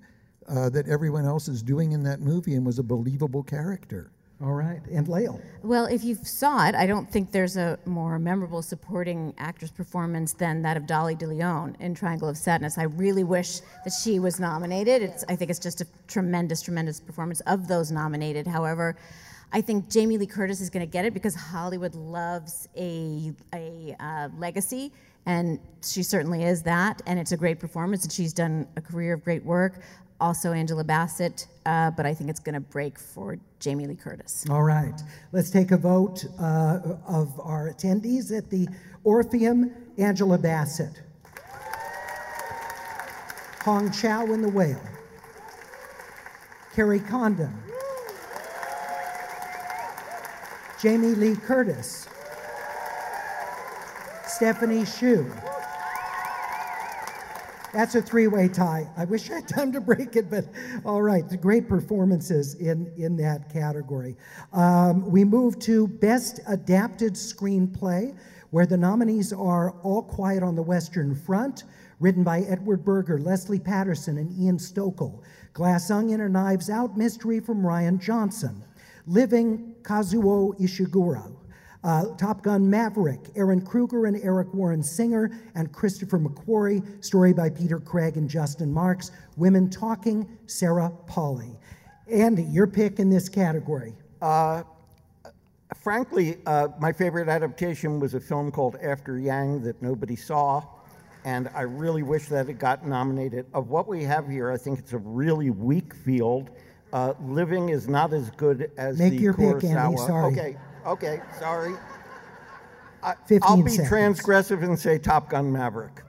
uh, 0.49 0.71
that 0.71 0.89
everyone 0.89 1.25
else 1.25 1.49
is 1.49 1.63
doing 1.63 1.93
in 1.93 2.03
that 2.03 2.21
movie 2.21 2.55
and 2.55 2.67
was 2.67 2.79
a 2.79 2.83
believable 2.83 3.43
character. 3.43 4.11
All 4.43 4.55
right, 4.55 4.81
and 4.91 5.07
Lael. 5.07 5.41
Well, 5.63 5.87
if 5.87 6.03
you 6.03 6.17
saw 6.17 6.67
it, 6.67 6.75
I 6.75 6.85
don't 6.85 7.09
think 7.09 7.31
there's 7.31 7.57
a 7.57 7.79
more 7.85 8.19
memorable 8.19 8.61
supporting 8.61 9.35
actress 9.39 9.71
performance 9.71 10.33
than 10.33 10.63
that 10.63 10.77
of 10.77 10.85
Dolly 10.85 11.15
DeLeon 11.15 11.81
in 11.81 11.95
Triangle 11.95 12.29
of 12.29 12.37
Sadness. 12.37 12.77
I 12.77 12.85
really 12.85 13.23
wish 13.23 13.61
that 13.85 13.93
she 13.93 14.19
was 14.19 14.41
nominated. 14.41 15.01
It's, 15.01 15.25
I 15.29 15.37
think 15.37 15.51
it's 15.53 15.61
just 15.61 15.81
a 15.81 15.87
tremendous, 16.09 16.61
tremendous 16.61 16.99
performance 16.99 17.39
of 17.43 17.69
those 17.69 17.93
nominated. 17.93 18.49
However, 18.49 18.97
I 19.53 19.61
think 19.61 19.89
Jamie 19.89 20.19
Lee 20.19 20.27
Curtis 20.27 20.61
is 20.61 20.71
going 20.71 20.85
to 20.85 20.91
get 20.91 21.05
it 21.05 21.15
because 21.15 21.37
Hollywood 21.37 21.95
loves 21.95 22.69
a, 22.77 23.33
a 23.55 23.95
uh, 24.01 24.29
legacy, 24.39 24.91
and 25.25 25.61
she 25.85 26.03
certainly 26.03 26.43
is 26.43 26.63
that. 26.63 27.01
And 27.07 27.21
it's 27.21 27.31
a 27.31 27.37
great 27.37 27.61
performance, 27.61 28.03
and 28.03 28.13
she's 28.13 28.33
done 28.33 28.67
a 28.77 28.81
career 28.81 29.15
of 29.15 29.23
great 29.23 29.45
work. 29.45 29.83
Also 30.23 30.53
Angela 30.53 30.85
Bassett, 30.85 31.49
uh, 31.67 31.91
but 31.91 32.07
I 32.07 32.15
think 32.15 32.31
it's 32.31 32.39
going 32.39 32.55
to 32.55 32.61
break 32.61 32.99
for 32.99 33.37
Jamie 33.59 33.89
Lee 33.89 33.97
Curtis. 33.97 34.47
All 34.49 34.63
right. 34.63 34.95
Let's 35.33 35.51
take 35.51 35.73
a 35.73 35.77
vote 35.77 36.25
uh, 36.39 36.79
of 37.07 37.39
our 37.41 37.73
attendees 37.73 38.37
at 38.37 38.49
the 38.49 38.69
Orpheum. 39.05 39.73
Angela 39.99 40.39
Bassett. 40.39 41.03
Hong 43.63 43.91
Chau 43.91 44.25
in 44.33 44.43
The 44.43 44.49
Whale. 44.49 44.81
Kerry 46.75 47.01
Condon. 47.01 47.53
Jamie 50.81 51.15
Lee 51.15 51.37
Curtis. 51.37 52.09
Stephanie 54.27 54.85
Hsu. 54.85 55.31
That's 57.73 57.95
a 57.95 58.03
three-way 58.03 58.49
tie. 58.49 58.87
I 58.99 59.07
wish 59.07 59.31
I 59.31 59.37
had 59.37 59.49
time 59.49 59.73
to 59.73 59.81
break 59.81 60.15
it, 60.17 60.29
but 60.29 60.45
all 60.85 61.01
right. 61.01 61.27
The 61.27 61.39
great 61.39 61.69
performances 61.69 62.55
in, 62.57 62.93
in 62.99 63.17
that 63.17 63.51
category. 63.51 64.15
Um, 64.53 65.11
we 65.11 65.25
move 65.25 65.59
to 65.61 65.89
Best 65.89 66.41
Adapted 66.49 67.15
Screenplay, 67.15 68.15
where 68.51 68.67
the 68.67 68.77
nominees 68.77 69.33
are 69.33 69.71
All 69.83 70.03
Quiet 70.03 70.43
on 70.43 70.55
the 70.55 70.63
Western 70.63 71.15
Front, 71.15 71.65
written 71.99 72.23
by 72.23 72.41
Edward 72.41 72.85
Berger, 72.85 73.19
Leslie 73.19 73.59
Patterson, 73.59 74.19
and 74.19 74.31
Ian 74.39 74.59
Stokell. 74.59 75.23
Glass 75.55 75.91
Onion 75.91 76.21
or 76.21 76.29
Knives 76.29 76.69
Out 76.69 76.97
Mystery 76.99 77.41
from 77.41 77.63
Rian 77.63 77.99
Johnson. 77.99 78.63
Living 79.07 79.75
Kazuo 79.83 80.59
Ishiguro. 80.61 81.37
Uh, 81.85 82.07
Top 82.17 82.43
Gun 82.43 82.69
Maverick, 82.71 83.23
Ehren 83.35 83.65
Kruger 83.65 84.07
and 84.07 84.17
Eric 84.23 84.53
Warren 84.55 84.83
Singer, 84.83 85.33
and 85.57 85.73
Christopher 85.73 86.19
McQuarrie, 86.19 87.05
story 87.05 87.33
by 87.33 87.51
Peter 87.51 87.81
Craig 87.81 88.17
and 88.17 88.31
Justin 88.31 88.73
Marks. 88.73 89.11
Women 89.37 89.69
Talking, 89.69 90.29
Sarah 90.47 90.93
Polley. 91.07 91.59
Andy, 92.11 92.45
your 92.45 92.67
pick 92.67 93.01
in 93.01 93.11
this 93.11 93.29
category. 93.29 93.95
Uh, 94.21 94.63
frankly, 95.77 96.39
uh, 96.47 96.69
my 96.79 96.93
favorite 96.93 97.29
adaptation 97.29 97.99
was 97.99 98.15
a 98.15 98.21
film 98.21 98.53
called 98.53 98.77
After 98.83 99.19
Yang 99.19 99.63
that 99.63 99.83
nobody 99.83 100.15
saw, 100.15 100.63
and 101.25 101.51
I 101.55 101.63
really 101.63 102.03
wish 102.03 102.27
that 102.27 102.49
it 102.49 102.61
got 102.61 102.87
nominated. 102.87 103.47
Of 103.55 103.71
what 103.71 103.89
we 103.89 104.05
have 104.05 104.29
here, 104.29 104.53
I 104.53 104.57
think 104.57 104.79
it's 104.79 104.93
a 104.93 104.99
really 104.99 105.51
weak 105.51 105.95
field. 105.95 106.51
Uh, 106.93 107.15
Living 107.25 107.71
is 107.71 107.89
not 107.89 108.13
as 108.13 108.31
good 108.31 108.71
as 108.77 108.99
Make 108.99 109.13
the 109.15 109.19
your 109.19 109.35
Kurosawa. 109.35 109.61
pick, 109.61 109.71
Andy, 109.71 109.97
sorry. 109.97 110.33
Okay, 110.33 110.57
okay, 110.87 111.21
sorry. 111.39 111.75
I, 113.03 113.15
15 113.27 113.41
I'll 113.43 113.63
be 113.63 113.71
seconds. 113.71 113.91
transgressive 113.91 114.63
and 114.63 114.79
say 114.79 114.99
Top 114.99 115.29
Gun 115.29 115.51
Maverick. 115.51 116.03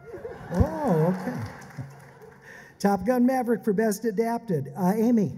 Oh, 0.52 1.16
okay. 1.20 1.38
Top 2.80 3.06
Gun 3.06 3.26
Maverick 3.26 3.64
for 3.64 3.74
Best 3.74 4.06
Adapted. 4.06 4.72
Uh, 4.78 4.94
Amy. 4.96 5.34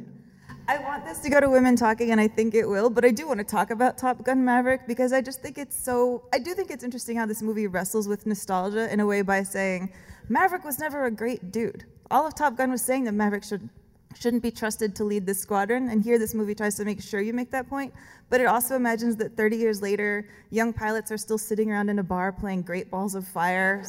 I 0.67 0.79
want 0.79 1.05
this 1.05 1.19
to 1.19 1.29
go 1.29 1.39
to 1.39 1.47
women 1.47 1.75
talking, 1.75 2.09
and 2.11 2.19
I 2.19 2.27
think 2.27 2.55
it 2.55 2.65
will, 2.67 2.89
but 2.89 3.05
I 3.05 3.11
do 3.11 3.27
want 3.27 3.37
to 3.37 3.43
talk 3.43 3.69
about 3.69 3.99
Top 3.99 4.23
Gun 4.23 4.43
Maverick 4.43 4.87
because 4.87 5.13
I 5.13 5.21
just 5.21 5.41
think 5.41 5.59
it's 5.59 5.77
so. 5.77 6.23
I 6.33 6.39
do 6.39 6.55
think 6.55 6.71
it's 6.71 6.83
interesting 6.83 7.15
how 7.15 7.27
this 7.27 7.43
movie 7.43 7.67
wrestles 7.67 8.07
with 8.07 8.25
nostalgia 8.25 8.91
in 8.91 8.99
a 8.99 9.05
way 9.05 9.21
by 9.21 9.43
saying 9.43 9.93
Maverick 10.27 10.65
was 10.65 10.79
never 10.79 11.05
a 11.05 11.11
great 11.11 11.51
dude. 11.51 11.85
All 12.09 12.25
of 12.25 12.33
Top 12.35 12.55
Gun 12.57 12.71
was 12.71 12.81
saying 12.81 13.03
that 13.03 13.11
Maverick 13.11 13.43
should, 13.43 13.69
shouldn't 14.17 14.43
be 14.43 14.51
trusted 14.51 14.95
to 14.95 15.03
lead 15.03 15.25
this 15.25 15.39
squadron, 15.39 15.89
and 15.89 16.03
here 16.03 16.17
this 16.17 16.33
movie 16.33 16.55
tries 16.55 16.75
to 16.75 16.85
make 16.85 17.01
sure 17.01 17.21
you 17.21 17.33
make 17.33 17.51
that 17.51 17.69
point. 17.69 17.93
But 18.29 18.41
it 18.41 18.45
also 18.45 18.75
imagines 18.75 19.15
that 19.17 19.35
30 19.37 19.57
years 19.57 19.81
later, 19.81 20.27
young 20.49 20.73
pilots 20.73 21.11
are 21.11 21.17
still 21.17 21.37
sitting 21.37 21.71
around 21.71 21.89
in 21.89 21.99
a 21.99 22.03
bar 22.03 22.31
playing 22.31 22.63
Great 22.63 22.89
Balls 22.89 23.15
of 23.15 23.27
Fire 23.27 23.83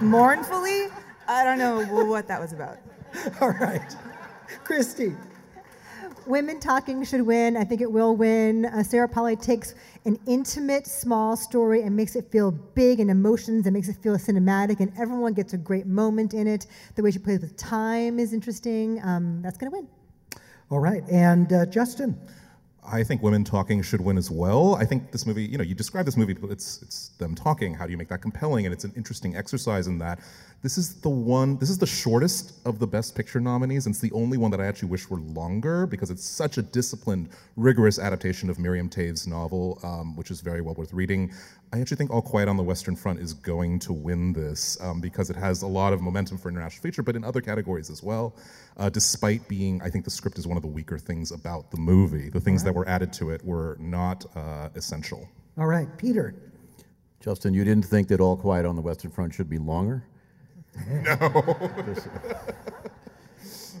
mournfully. 0.00 0.86
I 1.26 1.44
don't 1.44 1.58
know 1.58 1.84
what 2.04 2.28
that 2.28 2.40
was 2.40 2.52
about. 2.52 2.78
All 3.40 3.50
right. 3.50 3.96
Christy. 4.64 5.14
Women 6.28 6.60
Talking 6.60 7.02
should 7.04 7.22
win. 7.22 7.56
I 7.56 7.64
think 7.64 7.80
it 7.80 7.90
will 7.90 8.14
win. 8.14 8.66
Uh, 8.66 8.82
Sarah 8.82 9.08
Polley 9.08 9.34
takes 9.34 9.74
an 10.04 10.18
intimate, 10.26 10.86
small 10.86 11.36
story 11.38 11.82
and 11.82 11.96
makes 11.96 12.16
it 12.16 12.30
feel 12.30 12.50
big 12.50 13.00
and 13.00 13.10
emotions 13.10 13.64
and 13.64 13.72
makes 13.72 13.88
it 13.88 13.96
feel 13.96 14.14
cinematic, 14.16 14.80
and 14.80 14.92
everyone 14.98 15.32
gets 15.32 15.54
a 15.54 15.56
great 15.56 15.86
moment 15.86 16.34
in 16.34 16.46
it. 16.46 16.66
The 16.96 17.02
way 17.02 17.12
she 17.12 17.18
plays 17.18 17.40
with 17.40 17.56
time 17.56 18.18
is 18.18 18.34
interesting. 18.34 19.00
Um, 19.02 19.40
that's 19.40 19.56
going 19.56 19.72
to 19.72 19.78
win. 19.78 19.88
All 20.70 20.80
right. 20.80 21.02
And 21.10 21.50
uh, 21.50 21.64
Justin. 21.64 22.14
I 22.90 23.04
think 23.04 23.22
women 23.22 23.44
talking 23.44 23.82
should 23.82 24.00
win 24.00 24.18
as 24.18 24.30
well. 24.30 24.74
I 24.74 24.84
think 24.84 25.12
this 25.12 25.26
movie, 25.26 25.44
you 25.44 25.58
know, 25.58 25.64
you 25.64 25.74
describe 25.74 26.06
this 26.06 26.16
movie, 26.16 26.36
it's 26.50 26.82
it's 26.82 27.08
them 27.18 27.34
talking. 27.34 27.74
How 27.74 27.84
do 27.86 27.92
you 27.92 27.98
make 27.98 28.08
that 28.08 28.22
compelling? 28.22 28.66
And 28.66 28.72
it's 28.72 28.84
an 28.84 28.92
interesting 28.96 29.36
exercise 29.36 29.86
in 29.86 29.98
that. 29.98 30.20
This 30.62 30.76
is 30.76 30.94
the 31.00 31.08
one. 31.08 31.56
This 31.58 31.70
is 31.70 31.78
the 31.78 31.86
shortest 31.86 32.54
of 32.66 32.78
the 32.80 32.86
Best 32.86 33.14
Picture 33.14 33.40
nominees, 33.40 33.86
and 33.86 33.94
it's 33.94 34.00
the 34.00 34.10
only 34.12 34.38
one 34.38 34.50
that 34.50 34.60
I 34.60 34.66
actually 34.66 34.88
wish 34.88 35.08
were 35.08 35.20
longer 35.20 35.86
because 35.86 36.10
it's 36.10 36.24
such 36.24 36.58
a 36.58 36.62
disciplined, 36.62 37.28
rigorous 37.56 37.98
adaptation 37.98 38.50
of 38.50 38.58
Miriam 38.58 38.90
Toews' 38.90 39.26
novel, 39.28 39.78
um, 39.84 40.16
which 40.16 40.32
is 40.32 40.40
very 40.40 40.60
well 40.60 40.74
worth 40.74 40.92
reading. 40.92 41.32
I 41.72 41.80
actually 41.80 41.98
think 41.98 42.10
All 42.10 42.22
Quiet 42.22 42.48
on 42.48 42.56
the 42.56 42.62
Western 42.62 42.96
Front 42.96 43.20
is 43.20 43.34
going 43.34 43.78
to 43.80 43.92
win 43.92 44.32
this 44.32 44.78
um, 44.80 45.00
because 45.00 45.28
it 45.28 45.36
has 45.36 45.60
a 45.62 45.66
lot 45.66 45.92
of 45.92 46.00
momentum 46.00 46.38
for 46.38 46.48
international 46.48 46.82
feature, 46.82 47.02
but 47.02 47.14
in 47.14 47.24
other 47.24 47.42
categories 47.42 47.90
as 47.90 48.02
well. 48.02 48.34
Uh, 48.78 48.88
despite 48.88 49.46
being, 49.48 49.82
I 49.82 49.90
think 49.90 50.04
the 50.06 50.10
script 50.10 50.38
is 50.38 50.46
one 50.46 50.56
of 50.56 50.62
the 50.62 50.68
weaker 50.68 50.98
things 50.98 51.30
about 51.30 51.70
the 51.70 51.76
movie. 51.76 52.30
The 52.30 52.40
things 52.40 52.64
that 52.64 52.74
were 52.74 52.88
added 52.88 53.12
to 53.14 53.30
it 53.30 53.44
were 53.44 53.76
not 53.78 54.24
uh, 54.34 54.70
essential. 54.76 55.28
All 55.58 55.66
right. 55.66 55.88
Peter. 55.98 56.34
Justin, 57.20 57.52
you 57.52 57.64
didn't 57.64 57.84
think 57.84 58.08
that 58.08 58.20
All 58.20 58.36
Quiet 58.36 58.64
on 58.64 58.74
the 58.74 58.82
Western 58.82 59.10
Front 59.10 59.34
should 59.34 59.50
be 59.50 59.58
longer? 59.58 60.04
No. 60.86 61.70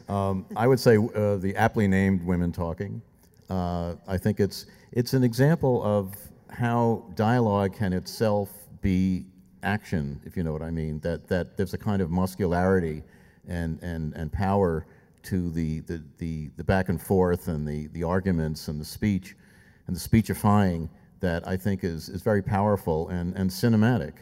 um, 0.14 0.46
I 0.56 0.66
would 0.66 0.80
say 0.80 0.96
uh, 0.96 1.36
the 1.36 1.54
aptly 1.56 1.86
named 1.86 2.24
Women 2.24 2.50
Talking. 2.50 3.00
Uh, 3.48 3.94
I 4.06 4.18
think 4.18 4.40
it's 4.40 4.66
it's 4.92 5.14
an 5.14 5.22
example 5.22 5.82
of 5.84 6.14
how 6.50 7.04
dialogue 7.14 7.76
can 7.76 7.92
itself 7.92 8.50
be 8.80 9.26
action, 9.62 10.20
if 10.24 10.36
you 10.36 10.42
know 10.42 10.52
what 10.52 10.62
I 10.62 10.70
mean. 10.70 11.00
That 11.00 11.28
that 11.28 11.56
there's 11.56 11.74
a 11.74 11.78
kind 11.78 12.02
of 12.02 12.10
muscularity 12.10 13.02
and 13.48 13.82
and 13.82 14.14
and 14.14 14.32
power 14.32 14.86
to 15.24 15.50
the 15.50 15.80
the 15.80 16.02
the, 16.18 16.50
the 16.56 16.64
back 16.64 16.88
and 16.88 17.00
forth 17.00 17.48
and 17.48 17.66
the 17.66 17.88
the 17.88 18.02
arguments 18.02 18.68
and 18.68 18.80
the 18.80 18.84
speech 18.84 19.36
and 19.86 19.96
the 19.96 20.00
speechifying 20.00 20.88
that 21.20 21.46
I 21.46 21.56
think 21.56 21.84
is 21.84 22.08
is 22.08 22.22
very 22.22 22.42
powerful 22.42 23.08
and 23.08 23.34
and 23.36 23.50
cinematic. 23.50 24.14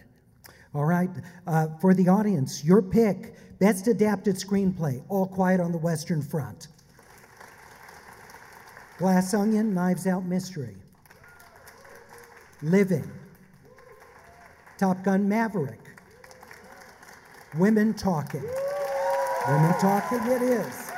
All 0.75 0.85
right. 0.85 1.11
Uh, 1.47 1.69
for 1.81 1.95
the 1.95 2.09
audience, 2.09 2.63
your 2.63 2.83
pick 2.83 3.35
Best 3.59 3.89
Adapted 3.89 4.37
Screenplay 4.37 5.03
All 5.09 5.27
Quiet 5.27 5.61
on 5.61 5.73
the 5.73 5.79
Western 5.79 6.21
Front. 6.21 6.69
Glass 8.99 9.35
Onion, 9.35 9.75
Knives 9.75 10.07
Out 10.07 10.25
Mystery. 10.25 10.77
Living. 12.63 13.11
Top 14.79 15.03
Gun 15.03 15.29
Maverick. 15.29 15.81
Women 17.59 17.95
Talking. 17.95 18.45
Women 19.49 19.73
Talking 19.79 20.21
it 20.27 20.43
is. 20.43 20.91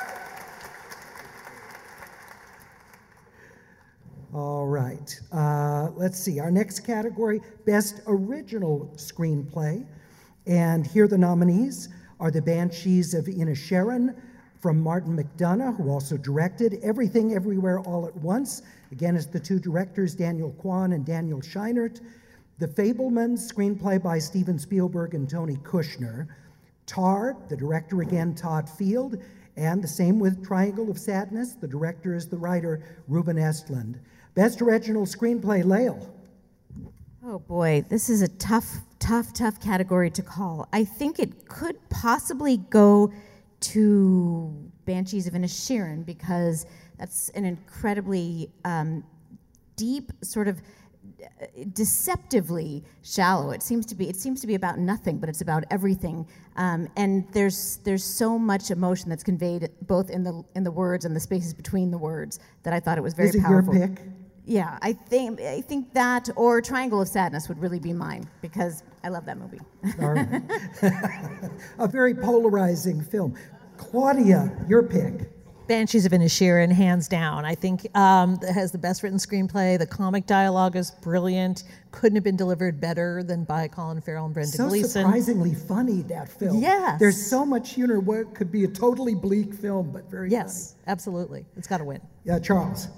All 4.33 4.67
right. 4.67 5.21
Uh, 5.33 5.91
let's 5.97 6.19
see. 6.19 6.39
Our 6.39 6.51
next 6.51 6.81
category 6.81 7.41
Best 7.67 8.01
Original 8.07 8.91
Screenplay. 8.97 9.87
And 10.47 10.87
here 10.87 11.09
the 11.09 11.19
nominees 11.19 11.89
are 12.21 12.31
The 12.31 12.43
Banshees 12.43 13.15
of 13.15 13.27
Inisherin 13.27 14.15
from 14.61 14.81
Martin 14.81 15.17
McDonagh, 15.17 15.77
who 15.77 15.91
also 15.91 16.17
directed 16.17 16.79
Everything 16.83 17.35
Everywhere 17.35 17.79
All 17.81 18.07
at 18.07 18.17
Once. 18.17 18.63
Again, 18.93 19.17
it's 19.17 19.27
the 19.27 19.41
two 19.41 19.59
directors, 19.59 20.15
Daniel 20.15 20.53
Kwan 20.59 20.93
and 20.93 21.05
Daniel 21.05 21.41
Scheinert. 21.41 22.01
The 22.59 22.67
Fabelmans, 22.67 23.53
screenplay 23.53 24.03
by 24.03 24.19
Steven 24.19 24.59
Spielberg 24.59 25.15
and 25.15 25.29
Tony 25.29 25.57
Kushner. 25.57 26.27
Tar, 26.87 27.37
the 27.49 27.57
director 27.57 28.01
again, 28.03 28.35
Todd 28.35 28.69
Field. 28.69 29.17
And 29.57 29.83
the 29.83 29.89
same 29.89 30.19
with 30.19 30.45
Triangle 30.45 30.91
of 30.91 30.99
Sadness. 30.99 31.55
The 31.55 31.69
director 31.69 32.15
is 32.15 32.29
the 32.29 32.37
writer, 32.37 32.83
Ruben 33.07 33.37
Estlund. 33.37 33.97
Best 34.35 34.63
original 34.63 35.05
screenplay, 35.05 35.65
Lael. 35.65 36.15
Oh 37.25 37.39
boy, 37.39 37.85
this 37.89 38.09
is 38.09 38.23
a 38.23 38.29
tough, 38.29 38.79
tough, 38.99 39.33
tough 39.35 39.61
category 39.61 40.11
to 40.11 40.23
call. 40.23 40.69
I 40.73 40.85
think 40.85 41.19
it 41.19 41.49
could 41.49 41.77
possibly 41.91 42.57
go 42.57 43.13
to 43.61 44.71
Banshees 44.85 45.27
of 45.27 45.35
Inisherin 45.35 46.05
because 46.05 46.67
that's 46.99 47.29
an 47.31 47.45
incredibly 47.45 48.51
um, 48.65 49.05
deep, 49.77 50.13
sort 50.23 50.49
of 50.49 50.61
uh, 51.23 51.47
deceptively 51.73 52.85
shallow. 53.03 53.51
It 53.51 53.63
seems 53.63 53.87
to 53.87 53.95
be. 53.95 54.09
It 54.09 54.17
seems 54.17 54.41
to 54.41 54.47
be 54.47 54.55
about 54.55 54.79
nothing, 54.79 55.19
but 55.19 55.29
it's 55.29 55.41
about 55.41 55.65
everything. 55.71 56.27
Um, 56.57 56.89
and 56.97 57.27
there's 57.33 57.79
there's 57.85 58.05
so 58.05 58.39
much 58.39 58.71
emotion 58.71 59.09
that's 59.09 59.23
conveyed 59.25 59.71
both 59.83 60.11
in 60.11 60.23
the 60.23 60.43
in 60.55 60.65
the 60.65 60.71
words 60.73 61.05
and 61.05 61.15
the 61.15 61.21
spaces 61.21 61.55
between 61.55 61.91
the 61.91 61.99
words 61.99 62.41
that 62.63 62.73
I 62.73 62.81
thought 62.81 62.99
it 62.99 63.03
was 63.03 63.15
very 63.15 63.31
Is 63.31 63.37
it 63.37 63.43
powerful. 63.43 63.75
your 63.75 63.89
pick? 63.89 64.03
Yeah, 64.49 64.79
I 64.81 64.95
think 64.95 65.43
I 65.43 65.61
think 65.61 65.93
that 65.93 66.31
or 66.35 66.63
Triangle 66.63 67.03
of 67.03 67.09
Sadness 67.09 67.51
would 67.51 67.61
really 67.61 67.79
be 67.79 67.93
mine 67.93 68.27
because 68.41 68.83
I 69.05 69.11
love 69.11 69.27
that 69.27 69.37
movie. 69.37 69.61
A 71.79 71.87
very 71.87 72.15
polarizing 72.15 73.03
film. 73.03 73.37
Claudia, 73.77 74.51
your 74.67 74.83
pick. 74.83 75.31
Banshees 75.69 76.07
of 76.07 76.13
Inisherin, 76.13 76.73
hands 76.73 77.09
down. 77.09 77.45
I 77.45 77.55
think 77.55 77.95
um, 77.95 78.39
it 78.41 78.55
has 78.55 78.73
the 78.73 78.79
best 78.79 79.03
written 79.03 79.19
screenplay. 79.19 79.79
The 79.79 79.87
comic 79.87 80.25
dialogue 80.25 80.77
is 80.77 80.93
brilliant. 81.03 81.65
Couldn't 81.93 82.17
have 82.17 82.25
been 82.25 82.39
delivered 82.39 82.81
better 82.81 83.23
than 83.23 83.45
by 83.45 83.69
Colin 83.69 84.01
Farrell 84.01 84.25
and 84.25 84.33
Brendan 84.33 84.55
so 84.55 84.69
Gleeson. 84.69 85.03
surprisingly 85.03 85.55
funny 85.55 86.01
that 86.05 86.27
film. 86.27 86.59
Yes. 86.59 86.99
There's 86.99 87.23
so 87.23 87.45
much 87.45 87.75
humor. 87.75 88.01
What 88.01 88.35
could 88.35 88.51
be 88.51 88.65
a 88.65 88.69
totally 88.69 89.15
bleak 89.15 89.53
film, 89.53 89.91
but 89.93 90.11
very 90.11 90.31
yes, 90.31 90.77
absolutely. 90.87 91.45
It's 91.59 91.69
got 91.69 91.79
to 91.79 91.85
win. 91.85 92.01
Yeah, 92.25 92.39
Charles. 92.39 92.89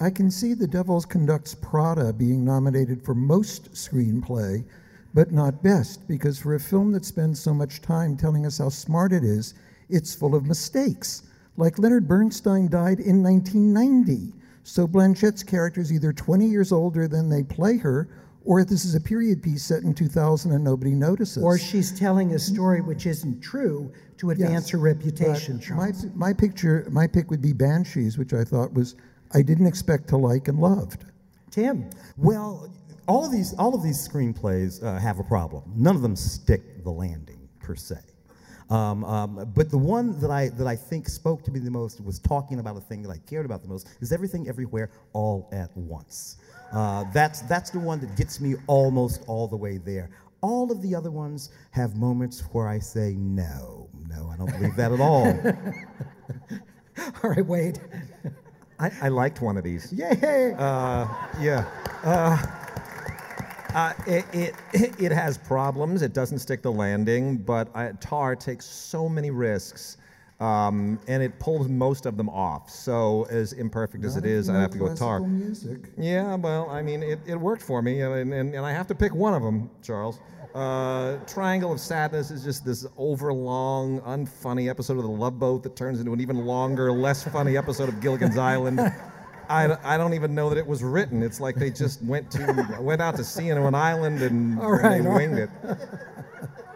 I 0.00 0.10
can 0.10 0.30
see 0.30 0.54
The 0.54 0.68
Devil's 0.68 1.04
Conducts 1.04 1.56
Prada 1.56 2.12
being 2.12 2.44
nominated 2.44 3.04
for 3.04 3.16
most 3.16 3.72
screenplay, 3.72 4.64
but 5.12 5.32
not 5.32 5.60
best, 5.60 6.06
because 6.06 6.38
for 6.38 6.54
a 6.54 6.60
film 6.60 6.92
that 6.92 7.04
spends 7.04 7.40
so 7.40 7.52
much 7.52 7.82
time 7.82 8.16
telling 8.16 8.46
us 8.46 8.58
how 8.58 8.68
smart 8.68 9.12
it 9.12 9.24
is, 9.24 9.54
it's 9.88 10.14
full 10.14 10.36
of 10.36 10.46
mistakes. 10.46 11.24
Like 11.56 11.80
Leonard 11.80 12.06
Bernstein 12.06 12.68
died 12.68 13.00
in 13.00 13.24
1990. 13.24 14.32
So 14.62 14.86
Blanchett's 14.86 15.42
character 15.42 15.80
is 15.80 15.92
either 15.92 16.12
20 16.12 16.46
years 16.46 16.70
older 16.70 17.08
than 17.08 17.28
they 17.28 17.42
play 17.42 17.76
her, 17.78 18.08
or 18.44 18.64
this 18.64 18.84
is 18.84 18.94
a 18.94 19.00
period 19.00 19.42
piece 19.42 19.64
set 19.64 19.82
in 19.82 19.94
2000 19.94 20.52
and 20.52 20.62
nobody 20.62 20.92
notices. 20.92 21.42
Or 21.42 21.58
she's 21.58 21.98
telling 21.98 22.34
a 22.34 22.38
story 22.38 22.80
which 22.80 23.04
isn't 23.06 23.40
true 23.40 23.90
to 24.18 24.30
advance 24.30 24.66
Yes, 24.66 24.70
her 24.70 24.78
reputation. 24.78 25.60
My, 25.70 25.92
my 26.14 26.32
picture, 26.32 26.86
my 26.88 27.08
pick 27.08 27.30
would 27.30 27.42
be 27.42 27.52
Banshees, 27.52 28.16
which 28.16 28.32
I 28.32 28.44
thought 28.44 28.72
was 28.72 28.94
I 29.34 29.42
didn't 29.42 29.66
expect 29.66 30.08
to 30.08 30.16
like 30.16 30.48
and 30.48 30.58
loved. 30.58 31.04
Tim. 31.50 31.90
Well, 32.16 32.70
all 33.06 33.24
of 33.24 33.32
these 33.32 33.54
all 33.58 33.74
of 33.74 33.82
these 33.82 34.06
screenplays 34.06 34.82
uh, 34.82 34.98
have 34.98 35.18
a 35.18 35.24
problem. 35.24 35.64
None 35.74 35.96
of 35.96 36.02
them 36.02 36.16
stick 36.16 36.84
the 36.84 36.90
landing 36.90 37.48
per 37.60 37.74
se. 37.74 37.96
Um, 38.70 39.02
um, 39.04 39.50
but 39.54 39.70
the 39.70 39.78
one 39.78 40.20
that 40.20 40.30
I 40.30 40.50
that 40.50 40.66
I 40.66 40.76
think 40.76 41.08
spoke 41.08 41.42
to 41.44 41.50
me 41.50 41.58
the 41.58 41.70
most 41.70 42.04
was 42.04 42.18
talking 42.18 42.60
about 42.60 42.76
a 42.76 42.80
thing 42.80 43.02
that 43.02 43.10
I 43.10 43.18
cared 43.26 43.46
about 43.46 43.62
the 43.62 43.68
most 43.68 43.88
is 44.00 44.12
everything 44.12 44.46
everywhere 44.48 44.90
all 45.14 45.48
at 45.52 45.74
once. 45.76 46.36
Uh, 46.72 47.04
that's 47.14 47.40
that's 47.42 47.70
the 47.70 47.78
one 47.78 47.98
that 48.00 48.14
gets 48.14 48.40
me 48.40 48.56
almost 48.66 49.24
all 49.26 49.48
the 49.48 49.56
way 49.56 49.78
there. 49.78 50.10
All 50.42 50.70
of 50.70 50.82
the 50.82 50.94
other 50.94 51.10
ones 51.10 51.50
have 51.70 51.96
moments 51.96 52.40
where 52.52 52.68
I 52.68 52.78
say 52.78 53.14
no, 53.16 53.88
no, 54.06 54.30
I 54.32 54.36
don't 54.36 54.52
believe 54.52 54.76
that 54.76 54.92
at 54.92 55.00
all. 55.00 55.26
All 57.22 57.30
right, 57.30 57.46
Wade. 57.46 57.80
I, 58.80 58.90
I 59.02 59.08
liked 59.08 59.40
one 59.40 59.56
of 59.56 59.64
these. 59.64 59.92
Yay! 59.92 60.54
Uh, 60.56 61.06
yeah. 61.40 61.64
Uh, 62.04 62.46
uh, 63.74 63.92
it, 64.06 64.24
it, 64.32 64.54
it 65.00 65.12
has 65.12 65.36
problems. 65.36 66.02
It 66.02 66.12
doesn't 66.12 66.38
stick 66.38 66.62
the 66.62 66.72
landing, 66.72 67.36
but 67.38 67.68
I, 67.74 67.92
Tar 68.00 68.36
takes 68.36 68.64
so 68.64 69.08
many 69.08 69.30
risks, 69.30 69.98
um, 70.40 70.98
and 71.08 71.22
it 71.22 71.38
pulls 71.38 71.68
most 71.68 72.06
of 72.06 72.16
them 72.16 72.28
off. 72.28 72.70
So, 72.70 73.26
as 73.30 73.52
imperfect 73.52 74.04
as 74.04 74.14
Not 74.14 74.24
it 74.24 74.30
if 74.30 74.48
I 74.48 74.60
have 74.60 74.70
to 74.70 74.78
go 74.78 74.84
with 74.84 74.98
Tar. 74.98 75.20
music. 75.20 75.90
Yeah, 75.98 76.36
well, 76.36 76.70
I 76.70 76.82
mean, 76.82 77.02
it, 77.02 77.18
it 77.26 77.36
worked 77.36 77.62
for 77.62 77.82
me, 77.82 78.00
and, 78.00 78.32
and, 78.32 78.54
and 78.54 78.64
I 78.64 78.72
have 78.72 78.86
to 78.88 78.94
pick 78.94 79.14
one 79.14 79.34
of 79.34 79.42
them, 79.42 79.70
Charles. 79.82 80.20
Uh, 80.58 81.18
Triangle 81.24 81.70
of 81.70 81.78
Sadness 81.78 82.32
is 82.32 82.42
just 82.42 82.64
this 82.64 82.84
overlong, 82.96 84.00
unfunny 84.00 84.68
episode 84.68 84.96
of 84.96 85.04
The 85.04 85.08
Love 85.08 85.38
Boat 85.38 85.62
that 85.62 85.76
turns 85.76 86.00
into 86.00 86.12
an 86.12 86.20
even 86.20 86.46
longer, 86.46 86.90
less 86.90 87.22
funny 87.22 87.56
episode 87.56 87.88
of 87.88 88.00
Gilligan's 88.00 88.36
Island. 88.36 88.80
I, 89.48 89.76
I 89.84 89.96
don't 89.96 90.14
even 90.14 90.34
know 90.34 90.48
that 90.50 90.58
it 90.58 90.66
was 90.66 90.82
written. 90.82 91.22
It's 91.22 91.38
like 91.38 91.54
they 91.54 91.70
just 91.70 92.02
went 92.02 92.28
to 92.32 92.76
went 92.80 93.00
out 93.00 93.14
to 93.18 93.24
sea 93.24 93.50
into 93.50 93.66
an 93.66 93.76
island 93.76 94.20
and, 94.20 94.58
All 94.60 94.74
and 94.74 95.06
they 95.06 95.08
winged 95.08 95.38
it. 95.38 95.50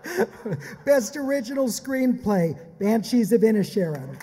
Best 0.84 1.16
original 1.16 1.66
screenplay, 1.66 2.56
Banshees 2.78 3.32
of 3.32 3.40
Inisherin. 3.40 4.16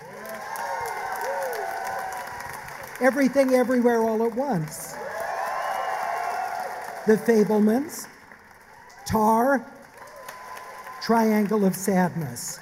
Everything 3.02 3.56
Everywhere 3.56 4.04
All 4.04 4.26
at 4.26 4.34
Once. 4.34 4.94
The 7.08 7.18
Fabelmans. 7.18 8.08
Tar. 9.10 9.66
Triangle 11.02 11.66
of 11.66 11.76
Sadness. 11.76 12.60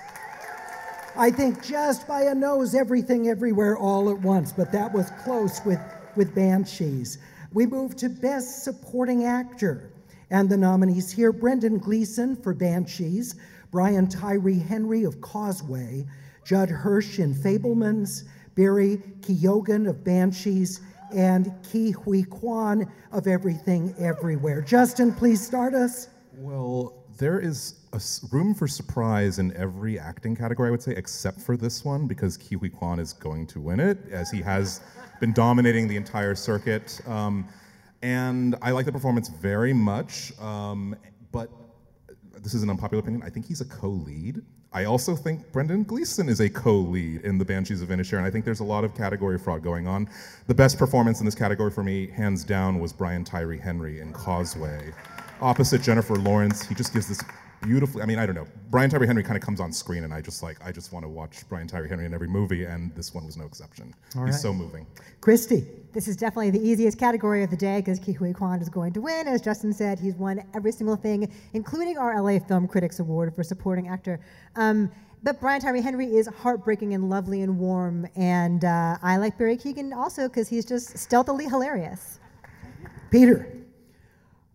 I 1.17 1.29
think 1.29 1.61
just 1.61 2.07
by 2.07 2.21
a 2.21 2.33
nose, 2.33 2.73
Everything 2.73 3.27
Everywhere 3.27 3.77
All 3.77 4.09
at 4.09 4.19
Once, 4.19 4.53
but 4.53 4.71
that 4.71 4.93
was 4.93 5.11
close 5.23 5.59
with, 5.65 5.79
with 6.15 6.33
Banshees. 6.33 7.17
We 7.51 7.65
move 7.65 7.97
to 7.97 8.07
Best 8.07 8.63
Supporting 8.63 9.25
Actor. 9.25 9.91
And 10.29 10.49
the 10.49 10.55
nominees 10.55 11.11
here 11.11 11.33
Brendan 11.33 11.79
Gleeson 11.79 12.37
for 12.37 12.53
Banshees, 12.53 13.35
Brian 13.71 14.07
Tyree 14.07 14.59
Henry 14.59 15.03
of 15.03 15.19
Causeway, 15.19 16.05
Judd 16.45 16.69
Hirsch 16.69 17.19
in 17.19 17.33
Fabelmans, 17.33 18.23
Barry 18.55 19.01
Keoghan 19.19 19.89
of 19.89 20.05
Banshees, 20.05 20.79
and 21.13 21.47
Ke 21.63 21.93
Huy 21.93 22.23
Quan 22.23 22.89
of 23.11 23.27
Everything 23.27 23.93
Everywhere. 23.99 24.61
Justin, 24.61 25.13
please 25.13 25.45
start 25.45 25.73
us. 25.73 26.07
Well, 26.39 27.03
there 27.17 27.39
is 27.39 27.79
a 27.93 28.01
room 28.31 28.53
for 28.53 28.67
surprise 28.67 29.39
in 29.39 29.57
every 29.57 29.97
acting 29.97 30.35
category, 30.35 30.67
I 30.67 30.71
would 30.71 30.83
say, 30.83 30.93
except 30.95 31.41
for 31.41 31.57
this 31.57 31.83
one, 31.83 32.05
because 32.05 32.37
Ke 32.37 32.51
Huy 32.59 32.69
Quan 32.69 32.99
is 32.99 33.11
going 33.11 33.47
to 33.47 33.59
win 33.59 33.79
it, 33.79 33.97
as 34.11 34.29
he 34.29 34.39
has 34.43 34.81
been 35.19 35.33
dominating 35.33 35.87
the 35.87 35.95
entire 35.95 36.35
circuit. 36.35 37.01
Um, 37.07 37.47
and 38.03 38.55
I 38.61 38.69
like 38.69 38.85
the 38.85 38.91
performance 38.91 39.29
very 39.29 39.73
much, 39.73 40.31
um, 40.39 40.95
but 41.31 41.49
this 42.43 42.53
is 42.53 42.61
an 42.61 42.69
unpopular 42.69 43.01
opinion. 43.01 43.23
I 43.25 43.31
think 43.31 43.47
he's 43.47 43.61
a 43.61 43.65
co-lead. 43.65 44.43
I 44.71 44.85
also 44.85 45.15
think 45.15 45.51
Brendan 45.51 45.85
Gleeson 45.85 46.29
is 46.29 46.39
a 46.39 46.49
co-lead 46.49 47.21
in 47.21 47.39
the 47.39 47.45
Banshees 47.45 47.81
of 47.81 47.89
Inisherin. 47.89 48.19
And 48.19 48.27
I 48.27 48.29
think 48.29 48.45
there's 48.45 48.59
a 48.59 48.63
lot 48.65 48.83
of 48.83 48.93
category 48.93 49.39
fraud 49.39 49.63
going 49.63 49.87
on. 49.87 50.07
The 50.45 50.53
best 50.53 50.77
performance 50.77 51.19
in 51.19 51.25
this 51.25 51.33
category 51.33 51.71
for 51.71 51.83
me, 51.83 52.11
hands 52.11 52.43
down, 52.43 52.77
was 52.77 52.93
Brian 52.93 53.23
Tyree 53.23 53.57
Henry 53.57 54.01
in 54.01 54.13
Causeway. 54.13 54.91
Opposite 55.41 55.81
Jennifer 55.81 56.15
Lawrence, 56.15 56.67
he 56.67 56.73
just 56.73 56.93
gives 56.93 57.07
this 57.07 57.21
beautifully. 57.61 58.01
I 58.01 58.05
mean, 58.05 58.19
I 58.19 58.25
don't 58.25 58.35
know. 58.35 58.47
Brian 58.69 58.89
Tyree 58.89 59.07
Henry 59.07 59.23
kind 59.23 59.37
of 59.37 59.43
comes 59.43 59.59
on 59.59 59.71
screen, 59.71 60.03
and 60.03 60.13
I 60.13 60.21
just 60.21 60.41
like, 60.41 60.57
I 60.65 60.71
just 60.71 60.91
want 60.91 61.03
to 61.05 61.09
watch 61.09 61.47
Brian 61.49 61.67
Tyree 61.67 61.89
Henry 61.89 62.05
in 62.05 62.13
every 62.13 62.27
movie, 62.27 62.63
and 62.63 62.93
this 62.95 63.13
one 63.13 63.25
was 63.25 63.37
no 63.37 63.45
exception. 63.45 63.93
All 64.15 64.25
He's 64.25 64.33
right. 64.33 64.41
so 64.41 64.53
moving. 64.53 64.87
Christy. 65.21 65.65
This 65.93 66.07
is 66.07 66.15
definitely 66.15 66.51
the 66.51 66.61
easiest 66.61 66.99
category 66.99 67.43
of 67.43 67.49
the 67.49 67.57
day 67.57 67.79
because 67.79 67.99
Ke 67.99 68.15
Huy 68.15 68.33
Quan 68.33 68.61
is 68.61 68.69
going 68.69 68.93
to 68.93 69.01
win. 69.01 69.27
As 69.27 69.41
Justin 69.41 69.73
said, 69.73 69.99
he's 69.99 70.15
won 70.15 70.43
every 70.53 70.71
single 70.71 70.95
thing, 70.95 71.31
including 71.53 71.97
our 71.97 72.21
LA 72.21 72.39
Film 72.39 72.67
Critics 72.67 72.99
Award 72.99 73.33
for 73.35 73.43
supporting 73.43 73.87
actor. 73.87 74.19
Um, 74.55 74.91
but 75.23 75.39
Brian 75.39 75.59
Tyree 75.59 75.81
Henry 75.81 76.05
is 76.15 76.27
heartbreaking 76.27 76.93
and 76.93 77.09
lovely 77.09 77.41
and 77.41 77.57
warm, 77.57 78.07
and 78.15 78.63
uh, 78.63 78.97
I 79.01 79.17
like 79.17 79.37
Barry 79.37 79.57
Keoghan 79.57 79.95
also 79.95 80.27
because 80.27 80.47
he's 80.47 80.65
just 80.65 80.97
stealthily 80.97 81.45
hilarious. 81.45 82.19
Peter. 83.09 83.56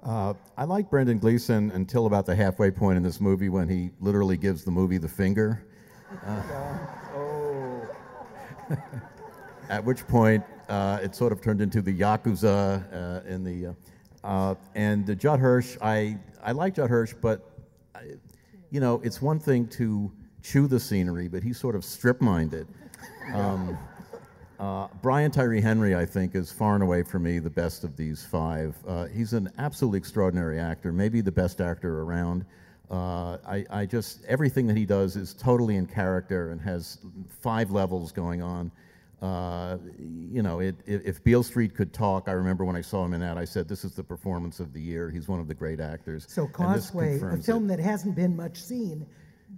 Uh, 0.03 0.35
I 0.57 0.65
like 0.65 0.91
Brendan 0.91 1.19
Gleeson 1.19 1.71
until 1.71 2.07
about 2.07 2.27
the 2.27 2.35
halfway 2.35 2.71
point 2.71 2.97
in 2.97 3.03
this 3.03 3.21
movie 3.21 3.49
when 3.49 3.69
he 3.69 3.91
literally 4.01 4.37
gives 4.37 4.65
the 4.65 4.71
movie 4.71 4.99
the 4.99 5.09
finger. 5.09 5.65
Uh, 6.27 6.43
at 9.71 9.85
which 9.85 10.07
point 10.07 10.45
uh, 10.69 10.99
it 11.03 11.15
sort 11.15 11.33
of 11.33 11.41
turned 11.41 11.61
into 11.61 11.83
the 11.83 11.93
yakuza 11.93 12.85
uh, 12.93 13.29
in 13.29 13.45
the. 13.45 13.69
Uh, 13.69 13.73
uh, 14.25 14.55
and 14.75 15.09
uh, 15.11 15.15
Judd 15.15 15.41
Hirsch, 15.41 15.77
I 15.83 16.19
I 16.43 16.53
like 16.53 16.77
Judd 16.77 16.91
Hirsch, 16.91 17.15
but 17.21 17.51
I, 17.95 18.13
you 18.71 18.81
know 18.81 19.01
it's 19.05 19.21
one 19.21 19.39
thing 19.39 19.67
to 19.69 20.13
chew 20.43 20.67
the 20.67 20.79
scenery, 20.79 21.29
but 21.29 21.43
he's 21.43 21.59
sort 21.59 21.75
of 21.75 21.85
strip-minded. 21.85 22.67
Um, 23.35 23.79
uh, 24.63 24.87
Brian 25.03 25.33
Tyree 25.33 25.61
Henry, 25.61 25.97
I 25.97 26.07
think, 26.07 26.37
is 26.37 26.53
far 26.53 26.75
and 26.75 26.85
away 26.85 27.03
for 27.03 27.19
me 27.19 27.41
the 27.41 27.51
best 27.51 27.83
of 27.83 27.97
these 27.97 28.25
five. 28.25 28.77
Uh, 28.87 29.07
he's 29.07 29.33
an 29.33 29.51
absolutely 29.59 29.99
extraordinary 29.99 30.61
actor, 30.61 30.93
maybe 30.93 31.21
the 31.21 31.33
best 31.33 31.61
actor 31.61 32.03
around. 32.03 32.45
Uh, 32.89 33.39
I, 33.45 33.65
I 33.71 33.87
just 33.87 34.25
everything 34.27 34.69
that 34.69 34.77
he 34.77 34.87
does 34.87 35.17
is 35.17 35.35
totally 35.35 35.75
in 35.75 35.87
character 35.87 36.51
and 36.51 36.61
has 36.61 36.99
five 37.41 37.73
levels 37.73 38.13
going 38.13 38.41
on. 38.41 38.71
Uh, 39.21 39.79
you 39.99 40.43
know, 40.43 40.61
it, 40.61 40.77
if, 40.87 41.05
if 41.05 41.25
Beale 41.25 41.43
Street 41.43 41.75
could 41.75 41.93
talk, 41.93 42.29
I 42.29 42.33
remember 42.33 42.65
when 42.65 42.77
I 42.77 42.83
saw 42.83 43.05
him 43.05 43.15
in 43.15 43.21
that, 43.21 43.37
I 43.37 43.45
said, 43.45 43.67
"This 43.67 43.85
is 43.85 43.97
the 43.97 44.05
performance 44.05 44.61
of 44.61 44.73
the 44.73 44.81
year." 44.81 45.11
He's 45.11 45.27
one 45.27 45.41
of 45.41 45.49
the 45.49 45.55
great 45.55 45.81
actors. 45.81 46.27
So 46.29 46.47
Causeway, 46.47 47.19
a 47.21 47.37
film 47.39 47.67
that 47.67 47.81
hasn't 47.81 48.15
been 48.15 48.37
much 48.37 48.63
seen. 48.63 49.07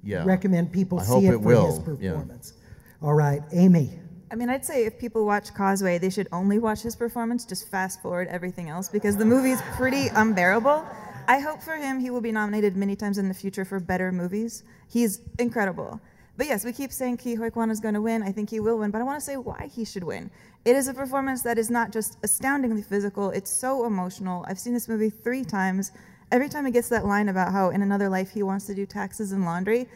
Yeah. 0.03 0.25
Recommend 0.25 0.73
people 0.73 0.99
I 0.99 1.05
see 1.05 1.27
it, 1.27 1.31
it 1.31 1.33
for 1.35 1.39
will, 1.41 1.67
his 1.67 2.01
yeah. 2.01 2.13
performance. 2.13 2.55
All 3.03 3.15
right, 3.15 3.43
Amy. 3.53 3.99
I 4.31 4.37
mean, 4.37 4.49
I'd 4.49 4.65
say 4.65 4.87
if 4.87 4.99
people 4.99 5.27
watch 5.27 5.55
Causeway, 5.55 5.99
they 5.99 6.11
should 6.11 6.29
only 6.33 6.59
watch 6.59 6.83
his 6.83 6.97
performance, 6.97 7.45
just 7.45 7.69
fast 7.69 8.01
forward 8.03 8.29
everything 8.29 8.69
else 8.69 8.89
because 8.89 9.17
the 9.17 9.25
movie's 9.25 9.61
pretty 9.77 10.09
unbearable. 10.09 10.85
I 11.29 11.39
hope 11.39 11.63
for 11.63 11.77
him 11.77 12.01
he 12.01 12.11
will 12.11 12.21
be 12.21 12.33
nominated 12.33 12.77
many 12.77 12.97
times 12.97 13.19
in 13.19 13.29
the 13.29 13.35
future 13.35 13.65
for 13.65 13.81
better 13.81 14.13
movies. 14.13 14.65
He's 14.89 15.21
incredible. 15.39 16.01
But 16.37 16.47
yes, 16.47 16.65
we 16.65 16.73
keep 16.73 16.91
saying 16.91 17.19
Ke 17.19 17.37
Huy 17.37 17.51
Quan 17.51 17.71
is 17.71 17.81
going 17.81 17.95
to 17.95 18.03
win. 18.03 18.23
I 18.23 18.33
think 18.33 18.51
he 18.51 18.59
will 18.59 18.79
win, 18.79 18.91
but 18.91 19.01
I 19.01 19.05
want 19.05 19.21
to 19.21 19.25
say 19.25 19.37
why 19.37 19.71
he 19.73 19.85
should 19.85 20.03
win. 20.03 20.31
It 20.65 20.75
is 20.75 20.89
a 20.89 20.95
performance 20.95 21.43
that 21.43 21.59
is 21.59 21.71
not 21.71 21.93
just 21.93 22.19
astoundingly 22.25 22.83
physical, 22.83 23.31
it's 23.31 23.51
so 23.51 23.87
emotional. 23.87 24.45
I've 24.49 24.59
seen 24.59 24.75
this 24.75 24.89
movie 24.89 25.11
three 25.11 25.45
times. 25.45 25.93
Every 26.33 26.49
time 26.49 26.67
he 26.67 26.73
gets 26.73 26.89
that 26.89 27.07
line 27.07 27.29
about 27.29 27.53
how 27.53 27.71
in 27.71 27.83
another 27.83 28.09
life 28.09 28.31
he 28.31 28.43
wants 28.43 28.67
to 28.67 28.75
do 28.75 28.85
taxes 28.85 29.31
and 29.31 29.45
laundry, 29.45 29.87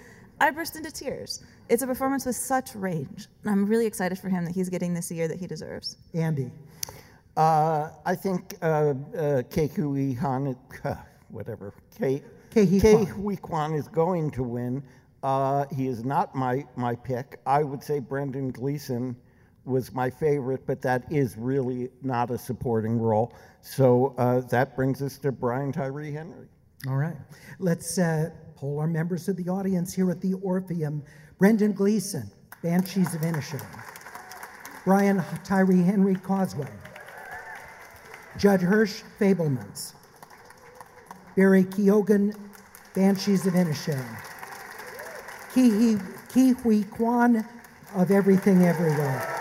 I 0.40 0.50
burst 0.52 0.76
into 0.76 0.92
tears. 0.92 1.42
It's 1.68 1.82
a 1.82 1.86
performance 1.86 2.24
with 2.24 2.36
such 2.36 2.74
range. 2.74 3.28
I'm 3.44 3.66
really 3.66 3.86
excited 3.86 4.18
for 4.18 4.28
him 4.28 4.44
that 4.46 4.54
he's 4.54 4.68
getting 4.68 4.94
this 4.94 5.10
year 5.10 5.28
that 5.28 5.38
he 5.38 5.46
deserves. 5.46 5.96
Andy. 6.14 6.50
Uh, 7.36 7.90
I 8.04 8.16
think 8.16 8.56
uh, 8.62 8.94
uh, 9.16 9.42
Ke 9.42 9.70
Han, 10.18 10.56
whatever, 11.28 11.72
Ke, 11.94 12.22
Ke 12.50 13.08
Huy 13.08 13.36
Quan 13.36 13.74
is 13.74 13.86
going 13.86 14.30
to 14.32 14.42
win. 14.42 14.82
Uh, 15.22 15.66
he 15.74 15.86
is 15.86 16.04
not 16.04 16.34
my, 16.34 16.64
my 16.74 16.96
pick. 16.96 17.38
I 17.46 17.62
would 17.62 17.82
say 17.82 18.00
Brendan 18.00 18.50
Gleeson 18.50 19.14
was 19.64 19.92
my 19.92 20.10
favorite, 20.10 20.66
but 20.66 20.80
that 20.82 21.04
is 21.12 21.36
really 21.36 21.90
not 22.02 22.30
a 22.30 22.38
supporting 22.38 22.98
role. 22.98 23.34
So 23.60 24.14
uh, 24.18 24.40
that 24.48 24.74
brings 24.74 25.02
us 25.02 25.18
to 25.18 25.30
Brian 25.30 25.70
Tyree 25.70 26.12
Henry. 26.12 26.48
All 26.86 26.96
right. 26.96 27.16
Let's 27.58 27.98
uh, 27.98 28.30
poll 28.54 28.78
our 28.78 28.86
members 28.86 29.28
of 29.28 29.36
the 29.36 29.48
audience 29.48 29.92
here 29.92 30.10
at 30.10 30.20
the 30.20 30.34
Orpheum. 30.34 31.02
Brendan 31.38 31.72
Gleeson, 31.72 32.30
Banshees 32.62 33.14
of 33.14 33.22
Inisherin. 33.22 33.66
Brian 34.84 35.22
Tyree 35.44 35.82
Henry 35.82 36.14
Causeway. 36.14 36.70
Judd 38.36 38.60
Hirsch, 38.60 39.02
Fabelmans. 39.18 39.94
Barry 41.36 41.64
Keoghan, 41.64 42.34
Banshees 42.94 43.46
of 43.46 43.54
Inisherin. 43.54 44.04
Ke 45.50 46.56
Huy 46.62 46.84
Quan 46.84 47.44
of 47.94 48.10
Everything 48.10 48.64
Everywhere. 48.64 49.34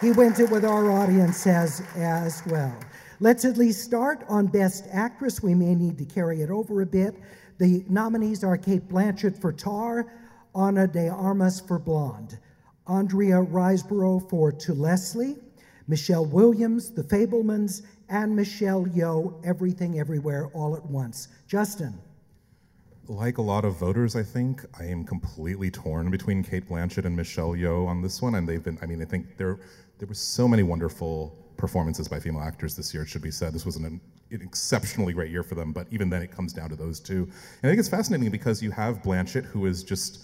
He 0.00 0.12
wins 0.12 0.38
it 0.38 0.50
with 0.50 0.64
our 0.64 0.90
audience 0.92 1.46
as, 1.46 1.82
as 1.96 2.42
well. 2.46 2.76
Let's 3.20 3.44
at 3.44 3.56
least 3.56 3.82
start 3.82 4.24
on 4.28 4.46
Best 4.46 4.86
Actress. 4.92 5.42
We 5.42 5.52
may 5.52 5.74
need 5.74 5.98
to 5.98 6.04
carry 6.04 6.40
it 6.40 6.50
over 6.50 6.82
a 6.82 6.86
bit. 6.86 7.16
The 7.58 7.84
nominees 7.88 8.44
are 8.44 8.56
Cate 8.56 8.88
Blanchett 8.88 9.40
for 9.40 9.52
Tar, 9.52 10.12
Ana 10.54 10.86
de 10.86 11.08
Armas 11.08 11.58
for 11.58 11.80
Blonde, 11.80 12.38
Andrea 12.86 13.42
Riseborough 13.42 14.30
for 14.30 14.52
To 14.52 14.72
Leslie, 14.72 15.36
Michelle 15.88 16.26
Williams, 16.26 16.92
The 16.92 17.02
Fabelmans, 17.02 17.82
and 18.08 18.36
Michelle 18.36 18.84
Yeoh, 18.86 19.44
Everything 19.44 19.98
Everywhere 19.98 20.46
All 20.54 20.76
at 20.76 20.86
Once. 20.86 21.26
Justin. 21.48 21.98
Like 23.08 23.38
a 23.38 23.42
lot 23.42 23.64
of 23.64 23.76
voters, 23.76 24.14
I 24.14 24.22
think, 24.22 24.64
I 24.78 24.84
am 24.84 25.04
completely 25.04 25.72
torn 25.72 26.10
between 26.12 26.44
Cate 26.44 26.68
Blanchett 26.68 27.04
and 27.04 27.16
Michelle 27.16 27.54
Yeoh 27.54 27.88
on 27.88 28.00
this 28.00 28.22
one. 28.22 28.36
And 28.36 28.48
they've 28.48 28.62
been, 28.62 28.78
I 28.80 28.86
mean, 28.86 29.02
I 29.02 29.06
think 29.06 29.36
they're 29.36 29.58
there 29.98 30.06
were 30.06 30.14
so 30.14 30.46
many 30.46 30.62
wonderful 30.62 31.47
performances 31.58 32.08
by 32.08 32.18
female 32.18 32.40
actors 32.40 32.74
this 32.74 32.94
year, 32.94 33.02
it 33.02 33.08
should 33.08 33.20
be 33.20 33.30
said. 33.30 33.52
This 33.52 33.66
was 33.66 33.76
an, 33.76 33.84
an, 33.84 34.00
exceptionally 34.30 35.12
great 35.12 35.30
year 35.30 35.42
for 35.42 35.54
them, 35.54 35.72
but 35.72 35.86
even 35.90 36.08
then 36.08 36.22
it 36.22 36.30
comes 36.30 36.54
down 36.54 36.70
to 36.70 36.76
those 36.76 37.00
two. 37.00 37.24
And 37.24 37.64
I 37.64 37.68
think 37.68 37.78
it's 37.78 37.88
fascinating 37.88 38.30
because 38.30 38.62
you 38.62 38.70
have 38.70 39.02
Blanchett, 39.02 39.44
who 39.44 39.66
is 39.66 39.84
just 39.84 40.20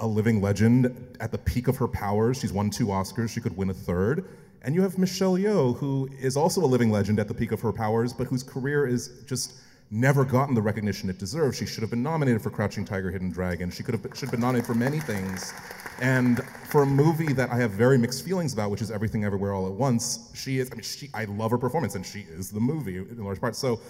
a 0.00 0.06
living 0.06 0.42
legend 0.42 1.16
at 1.20 1.30
the 1.30 1.38
peak 1.38 1.68
of 1.68 1.76
her 1.76 1.86
powers. 1.86 2.40
She's 2.40 2.52
won 2.52 2.70
two 2.70 2.86
Oscars, 2.86 3.30
she 3.30 3.40
could 3.40 3.56
win 3.56 3.70
a 3.70 3.74
third. 3.74 4.28
And 4.62 4.74
you 4.74 4.82
have 4.82 4.98
Michelle 4.98 5.34
Yeoh, 5.34 5.76
who 5.76 6.08
is 6.18 6.36
also 6.36 6.64
a 6.64 6.66
living 6.66 6.90
legend 6.90 7.20
at 7.20 7.28
the 7.28 7.34
peak 7.34 7.52
of 7.52 7.60
her 7.60 7.72
powers, 7.72 8.12
but 8.12 8.26
whose 8.26 8.42
career 8.42 8.86
is 8.86 9.22
just 9.26 9.60
never 9.90 10.24
gotten 10.24 10.54
the 10.54 10.62
recognition 10.62 11.08
it 11.08 11.18
deserves. 11.18 11.56
She 11.56 11.66
should 11.66 11.82
have 11.82 11.90
been 11.90 12.02
nominated 12.02 12.42
for 12.42 12.50
Crouching 12.50 12.84
Tiger, 12.84 13.10
Hidden 13.10 13.30
Dragon. 13.30 13.70
She 13.70 13.82
could 13.82 13.94
have 13.94 14.02
should 14.14 14.22
have 14.22 14.30
been 14.30 14.40
nominated 14.40 14.66
for 14.66 14.74
many 14.74 15.00
things. 15.00 15.52
And 16.00 16.44
for 16.68 16.82
a 16.82 16.86
movie 16.86 17.32
that 17.32 17.50
I 17.50 17.56
have 17.56 17.70
very 17.70 17.96
mixed 17.96 18.24
feelings 18.24 18.52
about, 18.52 18.70
which 18.70 18.82
is 18.82 18.90
Everything 18.90 19.24
Everywhere 19.24 19.52
All 19.52 19.66
at 19.66 19.72
Once, 19.72 20.30
she 20.34 20.58
is. 20.58 20.70
I 20.70 20.74
mean, 20.74 20.82
she. 20.82 21.08
I 21.14 21.24
love 21.24 21.50
her 21.50 21.58
performance, 21.58 21.94
and 21.94 22.04
she 22.04 22.20
is 22.20 22.50
the 22.50 22.60
movie 22.60 22.98
in 22.98 23.22
large 23.24 23.40
part. 23.40 23.56
So. 23.56 23.80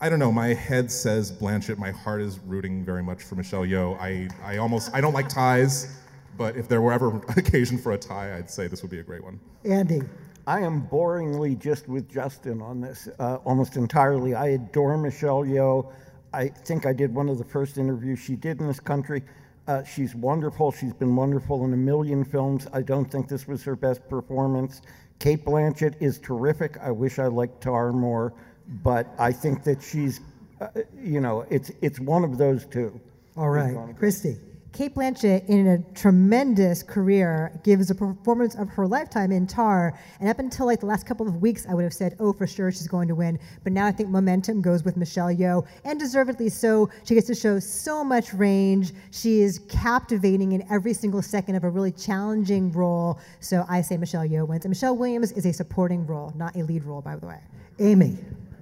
I 0.00 0.08
don't 0.08 0.18
know. 0.18 0.32
My 0.32 0.48
head 0.48 0.90
says 0.90 1.30
Blanchett. 1.30 1.78
My 1.78 1.92
heart 1.92 2.22
is 2.22 2.40
rooting 2.40 2.84
very 2.84 3.04
much 3.04 3.22
for 3.22 3.36
Michelle 3.36 3.62
Yeoh. 3.62 3.96
I, 4.00 4.28
I 4.42 4.56
almost 4.56 4.92
I 4.92 5.00
don't 5.00 5.12
like 5.12 5.28
ties, 5.28 5.96
but 6.36 6.56
if 6.56 6.66
there 6.66 6.82
were 6.82 6.92
ever 6.92 7.14
an 7.14 7.22
occasion 7.36 7.78
for 7.78 7.92
a 7.92 7.98
tie, 7.98 8.36
I'd 8.36 8.50
say 8.50 8.66
this 8.66 8.82
would 8.82 8.90
be 8.90 8.98
a 8.98 9.04
great 9.04 9.22
one. 9.22 9.38
Andy. 9.64 10.00
I 10.46 10.60
am 10.60 10.88
boringly 10.88 11.58
just 11.58 11.88
with 11.88 12.10
Justin 12.10 12.60
on 12.60 12.80
this 12.80 13.08
uh, 13.20 13.36
almost 13.44 13.76
entirely. 13.76 14.34
I 14.34 14.48
adore 14.48 14.98
Michelle 14.98 15.44
Yeoh. 15.44 15.92
I 16.32 16.48
think 16.48 16.84
I 16.84 16.92
did 16.92 17.14
one 17.14 17.28
of 17.28 17.38
the 17.38 17.44
first 17.44 17.78
interviews 17.78 18.18
she 18.18 18.34
did 18.34 18.60
in 18.60 18.66
this 18.66 18.80
country. 18.80 19.22
Uh, 19.68 19.84
she's 19.84 20.16
wonderful. 20.16 20.72
She's 20.72 20.92
been 20.94 21.14
wonderful 21.14 21.64
in 21.64 21.72
a 21.72 21.76
million 21.76 22.24
films. 22.24 22.66
I 22.72 22.82
don't 22.82 23.08
think 23.08 23.28
this 23.28 23.46
was 23.46 23.62
her 23.62 23.76
best 23.76 24.08
performance. 24.08 24.82
Cate 25.20 25.44
Blanchett 25.44 25.94
is 26.00 26.18
terrific. 26.18 26.76
I 26.82 26.90
wish 26.90 27.20
I 27.20 27.26
liked 27.26 27.60
Tar 27.60 27.92
more, 27.92 28.34
but 28.82 29.06
I 29.20 29.30
think 29.30 29.62
that 29.62 29.80
she's, 29.80 30.20
uh, 30.60 30.66
you 31.00 31.20
know, 31.20 31.46
it's 31.50 31.70
it's 31.80 32.00
one 32.00 32.24
of 32.24 32.38
those 32.38 32.66
two. 32.66 33.00
All 33.36 33.50
right, 33.50 33.76
Christy. 33.96 34.38
Cate 34.72 34.94
Blanchett, 34.94 35.46
in 35.50 35.66
a 35.66 35.78
tremendous 35.92 36.82
career, 36.82 37.60
gives 37.62 37.90
a 37.90 37.94
performance 37.94 38.54
of 38.54 38.70
her 38.70 38.86
lifetime 38.86 39.30
in 39.30 39.46
Tar. 39.46 39.98
And 40.18 40.30
up 40.30 40.38
until 40.38 40.64
like 40.64 40.80
the 40.80 40.86
last 40.86 41.06
couple 41.06 41.28
of 41.28 41.42
weeks, 41.42 41.66
I 41.68 41.74
would 41.74 41.84
have 41.84 41.92
said, 41.92 42.16
oh, 42.18 42.32
for 42.32 42.46
sure 42.46 42.72
she's 42.72 42.88
going 42.88 43.06
to 43.08 43.14
win. 43.14 43.38
But 43.64 43.74
now 43.74 43.86
I 43.86 43.92
think 43.92 44.08
momentum 44.08 44.62
goes 44.62 44.82
with 44.82 44.96
Michelle 44.96 45.28
Yeoh, 45.28 45.66
and 45.84 46.00
deservedly 46.00 46.48
so. 46.48 46.88
She 47.04 47.14
gets 47.14 47.26
to 47.26 47.34
show 47.34 47.58
so 47.58 48.02
much 48.02 48.32
range. 48.32 48.92
She 49.10 49.42
is 49.42 49.60
captivating 49.68 50.52
in 50.52 50.64
every 50.70 50.94
single 50.94 51.20
second 51.20 51.54
of 51.54 51.64
a 51.64 51.70
really 51.70 51.92
challenging 51.92 52.72
role. 52.72 53.20
So 53.40 53.66
I 53.68 53.82
say 53.82 53.98
Michelle 53.98 54.26
Yeoh 54.26 54.48
wins. 54.48 54.64
And 54.64 54.70
Michelle 54.70 54.96
Williams 54.96 55.32
is 55.32 55.44
a 55.44 55.52
supporting 55.52 56.06
role, 56.06 56.32
not 56.34 56.56
a 56.56 56.62
lead 56.62 56.84
role, 56.84 57.02
by 57.02 57.16
the 57.16 57.26
way. 57.26 57.40
Amy. 57.78 58.16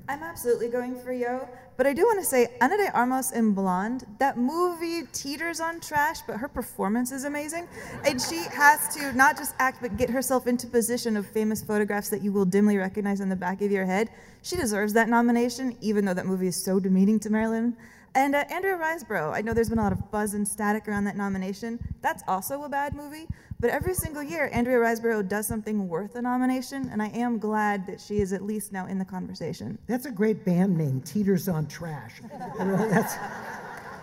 I'm 0.08 0.24
absolutely 0.24 0.70
going 0.70 0.96
for 0.96 1.12
Yeoh, 1.12 1.46
but 1.80 1.86
I 1.86 1.94
do 1.94 2.02
want 2.02 2.20
to 2.20 2.26
say 2.26 2.48
Ana 2.60 2.76
de 2.76 2.92
Armas 2.92 3.32
in 3.32 3.54
Blonde, 3.54 4.04
that 4.18 4.36
movie 4.36 5.04
teeters 5.14 5.60
on 5.60 5.80
trash, 5.80 6.20
but 6.26 6.36
her 6.36 6.46
performance 6.46 7.10
is 7.10 7.24
amazing. 7.24 7.66
And 8.04 8.20
she 8.20 8.36
has 8.52 8.94
to 8.96 9.14
not 9.14 9.38
just 9.38 9.54
act, 9.58 9.80
but 9.80 9.96
get 9.96 10.10
herself 10.10 10.46
into 10.46 10.66
position 10.66 11.16
of 11.16 11.24
famous 11.26 11.62
photographs 11.62 12.10
that 12.10 12.20
you 12.20 12.32
will 12.32 12.44
dimly 12.44 12.76
recognize 12.76 13.22
in 13.22 13.30
the 13.30 13.34
back 13.34 13.62
of 13.62 13.70
your 13.70 13.86
head. 13.86 14.10
She 14.42 14.56
deserves 14.56 14.92
that 14.92 15.08
nomination, 15.08 15.74
even 15.80 16.04
though 16.04 16.12
that 16.12 16.26
movie 16.26 16.48
is 16.48 16.62
so 16.62 16.80
demeaning 16.80 17.18
to 17.20 17.30
Marilyn. 17.30 17.74
And 18.14 18.34
uh, 18.34 18.44
Andrea 18.50 18.76
Riseborough, 18.76 19.32
I 19.32 19.40
know 19.40 19.54
there's 19.54 19.68
been 19.68 19.78
a 19.78 19.82
lot 19.82 19.92
of 19.92 20.10
buzz 20.10 20.34
and 20.34 20.46
static 20.46 20.88
around 20.88 21.04
that 21.04 21.16
nomination. 21.16 21.78
That's 22.02 22.24
also 22.26 22.64
a 22.64 22.68
bad 22.68 22.94
movie, 22.94 23.28
but 23.60 23.70
every 23.70 23.94
single 23.94 24.22
year, 24.22 24.50
Andrea 24.52 24.78
Riseborough 24.78 25.28
does 25.28 25.46
something 25.46 25.88
worth 25.88 26.16
a 26.16 26.22
nomination, 26.22 26.88
and 26.90 27.00
I 27.00 27.08
am 27.08 27.38
glad 27.38 27.86
that 27.86 28.00
she 28.00 28.16
is 28.18 28.32
at 28.32 28.42
least 28.42 28.72
now 28.72 28.86
in 28.86 28.98
the 28.98 29.04
conversation. 29.04 29.78
That's 29.86 30.06
a 30.06 30.10
great 30.10 30.44
band 30.44 30.76
name, 30.76 31.02
Teeters 31.02 31.48
on 31.48 31.68
Trash. 31.68 32.20
that's, 32.58 33.14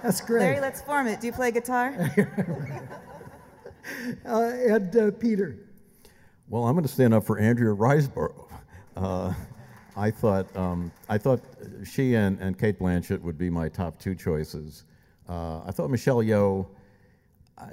that's 0.01 0.21
great. 0.21 0.41
Larry, 0.41 0.61
let's 0.61 0.81
form 0.81 1.07
it. 1.07 1.19
Do 1.19 1.27
you 1.27 1.33
play 1.33 1.51
guitar? 1.51 1.93
uh, 4.25 4.51
and 4.69 4.95
uh, 4.95 5.11
Peter. 5.11 5.57
Well, 6.47 6.63
I'm 6.63 6.75
going 6.75 6.85
to 6.85 6.91
stand 6.91 7.13
up 7.13 7.25
for 7.25 7.39
Andrea 7.39 7.75
Riseborough. 7.75 8.47
Uh, 8.95 9.33
I 9.97 10.11
thought 10.11 10.55
um, 10.55 10.91
I 11.09 11.17
thought 11.17 11.41
she 11.83 12.13
and, 12.13 12.39
and 12.39 12.57
Cate 12.57 12.79
Blanchett 12.79 13.19
would 13.21 13.37
be 13.37 13.49
my 13.49 13.67
top 13.67 13.99
two 13.99 14.13
choices. 14.13 14.83
Uh, 15.27 15.61
I 15.65 15.71
thought 15.71 15.89
Michelle 15.89 16.17
Yeoh, 16.17 16.67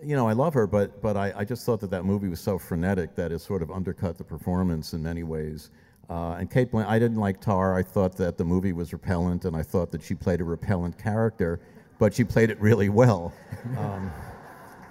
you 0.02 0.16
know, 0.16 0.26
I 0.26 0.32
love 0.32 0.54
her, 0.54 0.66
but 0.66 1.02
but 1.02 1.16
I, 1.16 1.32
I, 1.36 1.44
just 1.44 1.66
thought 1.66 1.80
that 1.80 1.90
that 1.90 2.04
movie 2.04 2.28
was 2.28 2.40
so 2.40 2.58
frenetic 2.58 3.14
that 3.14 3.30
it 3.30 3.40
sort 3.40 3.62
of 3.62 3.70
undercut 3.70 4.16
the 4.16 4.24
performance 4.24 4.94
in 4.94 5.02
many 5.02 5.22
ways. 5.22 5.70
Uh, 6.08 6.36
and 6.38 6.50
Cate 6.50 6.72
Blanchett, 6.72 6.88
I 6.88 6.98
didn't 6.98 7.18
like 7.18 7.40
Tar. 7.42 7.76
I 7.76 7.82
thought 7.82 8.16
that 8.16 8.38
the 8.38 8.44
movie 8.44 8.72
was 8.72 8.92
repellent, 8.92 9.44
and 9.44 9.54
I 9.54 9.62
thought 9.62 9.90
that 9.92 10.02
she 10.02 10.14
played 10.14 10.40
a 10.40 10.44
repellent 10.44 10.98
character, 10.98 11.60
but 11.98 12.14
she 12.14 12.24
played 12.24 12.50
it 12.50 12.60
really 12.60 12.88
well. 12.88 13.32
Um, 13.78 14.12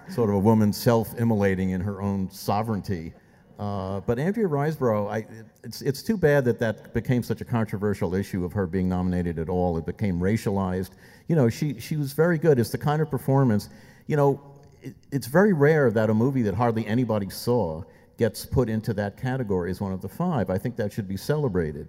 sort 0.10 0.30
of 0.30 0.36
a 0.36 0.39
woman 0.39 0.74
self-immolating 0.74 1.69
in 1.69 1.80
her 1.80 2.02
own 2.02 2.30
sovereignty. 2.30 3.13
Uh, 3.60 4.00
but 4.02 4.18
Andrea 4.18 4.48
Riseborough, 4.48 5.12
I, 5.12 5.26
it's, 5.63 5.82
it's 5.82 6.02
too 6.02 6.18
bad 6.18 6.44
that 6.46 6.60
that 6.60 6.94
became 6.94 7.22
such 7.22 7.42
a 7.42 7.46
controversial 7.46 8.16
issue 8.16 8.44
of 8.44 8.54
her 8.54 8.66
being 8.66 8.89
nominated 8.89 9.38
at 9.38 9.50
all. 9.50 9.78
It 9.78 9.86
became 9.86 10.20
racialized. 10.20 10.92
You 11.28 11.36
know, 11.36 11.50
she, 11.50 11.80
she 11.80 11.96
was 11.96 12.13
very 12.13 12.38
good. 12.38 12.60
It's 12.60 12.72
the 12.72 12.78
kind 12.78 13.02
of 13.02 13.12
performance, 13.12 13.70
you 14.08 14.18
know, 14.18 14.42
it, 14.82 14.96
it's 15.12 15.28
very 15.28 15.54
rare 15.54 15.92
that 15.92 16.10
a 16.10 16.13
movie 16.13 16.42
that 16.44 16.56
hardly 16.56 16.86
anybody 16.88 17.30
saw 17.30 17.84
gets 18.18 18.46
put 18.46 18.70
into 18.70 18.94
that 18.94 19.18
category 19.18 19.72
as 19.72 19.80
one 19.80 19.92
of 19.92 20.02
the 20.02 20.10
five. 20.10 20.50
I 20.50 20.58
think 20.58 20.76
that 20.78 20.92
should 20.92 21.08
be 21.08 21.18
celebrated. 21.18 21.88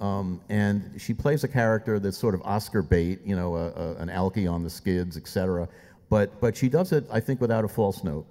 Um, 0.00 0.40
and 0.48 1.00
she 1.00 1.14
plays 1.14 1.44
a 1.44 1.48
character 1.48 1.98
that's 1.98 2.18
sort 2.18 2.34
of 2.34 2.42
Oscar 2.42 2.82
bait, 2.82 3.20
you 3.24 3.36
know, 3.36 3.56
a, 3.56 3.70
a, 3.70 3.94
an 3.96 4.08
alkie 4.08 4.50
on 4.50 4.62
the 4.62 4.70
skids, 4.70 5.16
etc. 5.16 5.68
But, 6.10 6.40
but 6.40 6.56
she 6.56 6.68
does 6.68 6.92
it, 6.92 7.06
I 7.10 7.20
think, 7.20 7.40
without 7.40 7.64
a 7.64 7.68
false 7.68 8.02
note. 8.04 8.26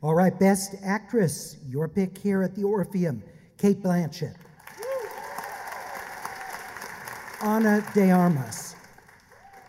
All 0.00 0.14
right, 0.14 0.38
Best 0.38 0.76
Actress, 0.84 1.56
your 1.68 1.88
pick 1.88 2.16
here 2.16 2.44
at 2.44 2.54
the 2.54 2.62
Orpheum, 2.62 3.20
Cate 3.56 3.82
Blanchett. 3.82 4.36
Ana 7.40 7.84
de 7.94 8.10
Armas, 8.12 8.76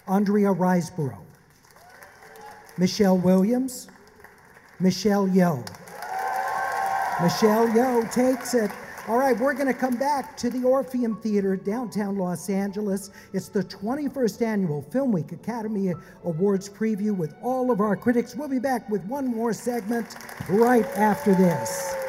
Andrea 0.07 0.53
Riseborough, 0.53 1.17
Michelle 2.77 3.17
Williams, 3.17 3.88
Michelle 4.80 5.27
Yeoh. 5.27 5.67
Michelle 7.23 7.67
Yeoh 7.67 8.11
takes 8.11 8.53
it. 8.53 8.69
All 9.10 9.18
right, 9.18 9.36
we're 9.36 9.55
going 9.55 9.66
to 9.66 9.74
come 9.74 9.95
back 9.95 10.38
to 10.38 10.51
the 10.51 10.64
Orpheum 10.64 11.20
Theater, 11.20 11.55
downtown 11.55 12.16
Los 12.16 12.47
Angeles. 12.47 13.10
It's 13.34 13.49
the 13.49 13.64
21st 13.64 14.43
annual 14.43 14.84
Film 14.84 15.12
Week 15.12 15.32
Academy 15.32 15.95
Awards 16.26 16.70
preview 16.70 17.18
with 17.18 17.34
all 17.41 17.72
of 17.72 17.82
our 17.82 17.95
critics. 17.95 18.36
We'll 18.36 18.49
be 18.49 18.60
back 18.60 18.88
with 18.88 19.03
one 19.05 19.26
more 19.26 19.51
segment 19.51 20.16
right 20.47 20.86
after 20.95 21.34
this. 21.34 22.09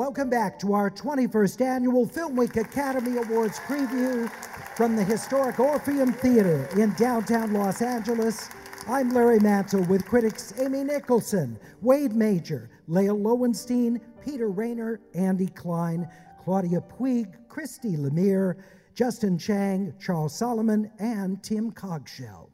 Welcome 0.00 0.30
back 0.30 0.58
to 0.60 0.72
our 0.72 0.90
21st 0.90 1.60
annual 1.60 2.06
Film 2.06 2.34
Week 2.34 2.56
Academy 2.56 3.18
Awards 3.18 3.58
preview 3.58 4.30
from 4.74 4.96
the 4.96 5.04
historic 5.04 5.60
Orpheum 5.60 6.14
Theater 6.14 6.66
in 6.78 6.94
downtown 6.94 7.52
Los 7.52 7.82
Angeles. 7.82 8.48
I'm 8.88 9.10
Larry 9.10 9.40
Mantle 9.40 9.84
with 9.88 10.06
critics 10.06 10.54
Amy 10.58 10.84
Nicholson, 10.84 11.58
Wade 11.82 12.14
Major, 12.14 12.70
Lael 12.88 13.20
Lowenstein, 13.20 14.00
Peter 14.24 14.48
Rainer, 14.48 15.02
Andy 15.12 15.48
Klein, 15.48 16.08
Claudia 16.44 16.80
Puig, 16.80 17.34
Christy 17.50 17.98
Lemire, 17.98 18.54
Justin 18.94 19.36
Chang, 19.36 19.92
Charles 20.00 20.34
Solomon, 20.34 20.90
and 20.98 21.42
Tim 21.42 21.70
Cogshell. 21.72 22.48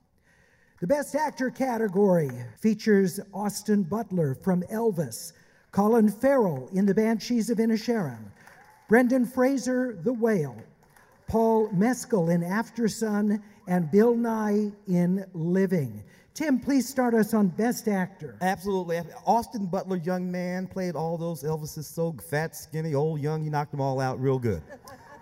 The 0.80 0.88
Best 0.88 1.14
Actor 1.14 1.50
category 1.50 2.28
features 2.60 3.20
Austin 3.32 3.84
Butler 3.84 4.34
from 4.34 4.62
Elvis, 4.64 5.32
Colin 5.76 6.08
Farrell 6.08 6.70
in 6.72 6.86
The 6.86 6.94
Banshees 6.94 7.50
of 7.50 7.58
Inisherin, 7.58 8.30
Brendan 8.88 9.26
Fraser, 9.26 9.98
The 10.04 10.12
Whale, 10.14 10.56
Paul 11.28 11.70
Mescal 11.70 12.30
in 12.30 12.42
After 12.42 12.88
Sun, 12.88 13.42
and 13.68 13.90
Bill 13.90 14.14
Nighy 14.14 14.72
in 14.88 15.26
Living. 15.34 16.02
Tim, 16.32 16.58
please 16.58 16.88
start 16.88 17.12
us 17.12 17.34
on 17.34 17.48
Best 17.48 17.88
Actor. 17.88 18.38
Absolutely. 18.40 19.02
Austin 19.26 19.66
Butler, 19.66 19.98
young 19.98 20.32
man, 20.32 20.66
played 20.66 20.96
all 20.96 21.18
those 21.18 21.42
Elvises 21.42 21.84
so 21.84 22.16
fat, 22.26 22.56
skinny, 22.56 22.94
old, 22.94 23.20
young. 23.20 23.44
He 23.44 23.50
knocked 23.50 23.72
them 23.72 23.82
all 23.82 24.00
out 24.00 24.18
real 24.18 24.38
good. 24.38 24.62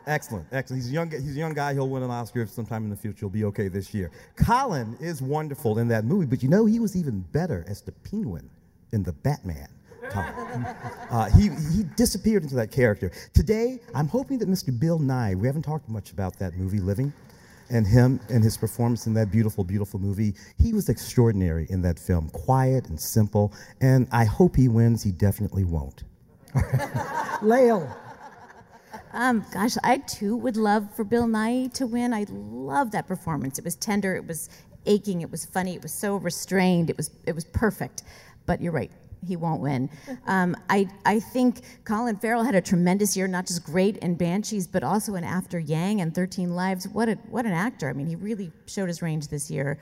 Excellent, 0.06 0.46
excellent. 0.52 0.84
He's 0.84 0.92
a 0.92 0.94
young. 0.94 1.10
He's 1.10 1.34
a 1.34 1.40
young 1.40 1.54
guy. 1.54 1.72
He'll 1.72 1.88
win 1.88 2.04
an 2.04 2.12
Oscar 2.12 2.46
sometime 2.46 2.84
in 2.84 2.90
the 2.90 2.96
future. 2.96 3.20
He'll 3.22 3.28
be 3.28 3.44
okay 3.46 3.66
this 3.66 3.92
year. 3.92 4.12
Colin 4.36 4.96
is 5.00 5.20
wonderful 5.20 5.80
in 5.80 5.88
that 5.88 6.04
movie, 6.04 6.26
but 6.26 6.44
you 6.44 6.48
know 6.48 6.64
he 6.64 6.78
was 6.78 6.94
even 6.94 7.22
better 7.32 7.64
as 7.66 7.80
the 7.80 7.90
Penguin 7.90 8.48
in 8.92 9.02
the 9.02 9.12
Batman. 9.12 9.66
Uh, 10.12 11.30
he, 11.30 11.48
he 11.76 11.84
disappeared 11.96 12.42
into 12.42 12.54
that 12.56 12.70
character. 12.70 13.10
Today, 13.32 13.80
I'm 13.94 14.08
hoping 14.08 14.38
that 14.38 14.48
Mr. 14.48 14.78
Bill 14.78 14.98
Nighy, 14.98 15.36
we 15.36 15.46
haven't 15.46 15.62
talked 15.62 15.88
much 15.88 16.12
about 16.12 16.38
that 16.38 16.56
movie, 16.56 16.80
Living, 16.80 17.12
and 17.70 17.86
him 17.86 18.20
and 18.28 18.42
his 18.42 18.56
performance 18.56 19.06
in 19.06 19.14
that 19.14 19.30
beautiful, 19.30 19.64
beautiful 19.64 19.98
movie. 20.00 20.34
He 20.58 20.72
was 20.72 20.88
extraordinary 20.88 21.66
in 21.70 21.82
that 21.82 21.98
film, 21.98 22.28
quiet 22.30 22.88
and 22.88 23.00
simple, 23.00 23.52
and 23.80 24.08
I 24.12 24.24
hope 24.24 24.56
he 24.56 24.68
wins. 24.68 25.02
He 25.02 25.12
definitely 25.12 25.64
won't. 25.64 26.04
Lael. 27.42 27.88
Um, 29.12 29.44
gosh, 29.52 29.76
I 29.84 29.98
too 29.98 30.36
would 30.36 30.56
love 30.56 30.92
for 30.94 31.04
Bill 31.04 31.26
Nighy 31.26 31.72
to 31.74 31.86
win. 31.86 32.12
I 32.12 32.26
love 32.28 32.90
that 32.92 33.06
performance. 33.06 33.58
It 33.58 33.64
was 33.64 33.76
tender, 33.76 34.16
it 34.16 34.26
was 34.26 34.50
aching, 34.86 35.22
it 35.22 35.30
was 35.30 35.44
funny, 35.44 35.74
it 35.74 35.82
was 35.82 35.92
so 35.92 36.16
restrained, 36.16 36.90
it 36.90 36.96
was 36.96 37.10
it 37.26 37.34
was 37.34 37.44
perfect. 37.44 38.02
But 38.46 38.60
you're 38.60 38.72
right, 38.72 38.90
he 39.24 39.36
won't 39.36 39.60
win. 39.60 39.90
Um, 40.26 40.56
I, 40.68 40.88
I 41.04 41.20
think 41.20 41.62
Colin 41.84 42.16
Farrell 42.16 42.42
had 42.42 42.54
a 42.54 42.60
tremendous 42.60 43.16
year, 43.16 43.26
not 43.26 43.46
just 43.46 43.64
great 43.64 43.96
in 43.98 44.14
Banshees, 44.14 44.66
but 44.66 44.82
also 44.82 45.14
in 45.14 45.24
After 45.24 45.58
Yang 45.58 46.00
and 46.00 46.14
13 46.14 46.54
Lives. 46.54 46.88
What, 46.88 47.08
a, 47.08 47.14
what 47.30 47.46
an 47.46 47.52
actor. 47.52 47.88
I 47.88 47.92
mean, 47.92 48.06
he 48.06 48.16
really 48.16 48.52
showed 48.66 48.88
his 48.88 49.02
range 49.02 49.28
this 49.28 49.50
year. 49.50 49.78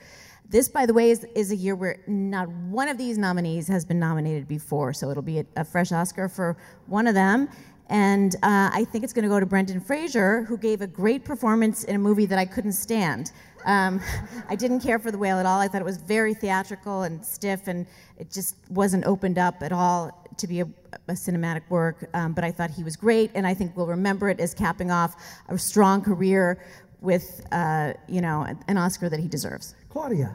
This, 0.49 0.69
by 0.69 0.85
the 0.85 0.93
way, 0.93 1.11
is, 1.11 1.25
is 1.35 1.51
a 1.51 1.57
year 1.57 1.75
where 1.75 1.99
not 2.07 2.49
one 2.49 2.89
of 2.89 2.99
these 2.99 3.17
nominees 3.17 3.69
has 3.69 3.87
been 3.87 3.99
nominated 3.99 4.47
before, 4.47 4.93
so 4.93 5.11
it'll 5.11 5.23
be 5.23 5.39
a, 5.39 5.47
a 5.57 5.65
fresh 5.65 5.93
Oscar 5.93 6.29
for 6.29 6.59
one 6.87 7.07
of 7.07 7.15
them. 7.15 7.49
And 7.93 8.37
uh, 8.37 8.71
I 8.73 8.87
think 8.91 9.05
it's 9.05 9.13
going 9.13 9.25
to 9.25 9.29
go 9.29 9.39
to 9.39 9.45
Brendan 9.45 9.79
Fraser, 9.79 10.45
who 10.45 10.57
gave 10.57 10.81
a 10.81 10.87
great 10.87 11.27
performance 11.27 11.85
in 11.85 11.95
a 11.95 11.99
movie 11.99 12.25
that 12.25 12.39
I 12.39 12.47
couldn't 12.47 12.73
stand. 12.73 13.33
Um, 13.67 14.01
I 14.49 14.57
didn't 14.57 14.81
care 14.81 14.99
for 14.99 15.11
The 15.11 15.19
Whale 15.19 15.37
at 15.37 15.45
all. 15.45 15.61
I 15.61 15.69
thought 15.69 15.83
it 15.83 15.85
was 15.85 15.99
very 15.99 16.33
theatrical 16.33 17.03
and 17.03 17.23
stiff, 17.23 17.69
and 17.69 17.87
it 18.17 18.31
just 18.31 18.57
wasn't 18.71 19.05
opened 19.05 19.37
up 19.37 19.63
at 19.63 19.73
all 19.73 20.27
to 20.39 20.47
be 20.47 20.61
a, 20.61 20.69
a 21.09 21.13
cinematic 21.13 21.69
work. 21.69 22.09
Um, 22.15 22.33
but 22.33 22.45
I 22.45 22.51
thought 22.51 22.71
he 22.71 22.83
was 22.83 22.97
great, 22.97 23.31
and 23.35 23.47
I 23.47 23.53
think 23.53 23.77
we'll 23.77 23.87
remember 23.87 24.31
it 24.31 24.41
as 24.41 24.55
capping 24.55 24.91
off 24.91 25.15
a 25.51 25.59
strong 25.59 26.01
career 26.01 26.65
with, 27.03 27.47
uh, 27.53 27.93
you 28.09 28.23
know, 28.23 28.47
an 28.69 28.79
Oscar 28.79 29.11
that 29.11 29.21
he 29.21 29.29
deserves. 29.29 29.75
Claudia. 29.91 30.35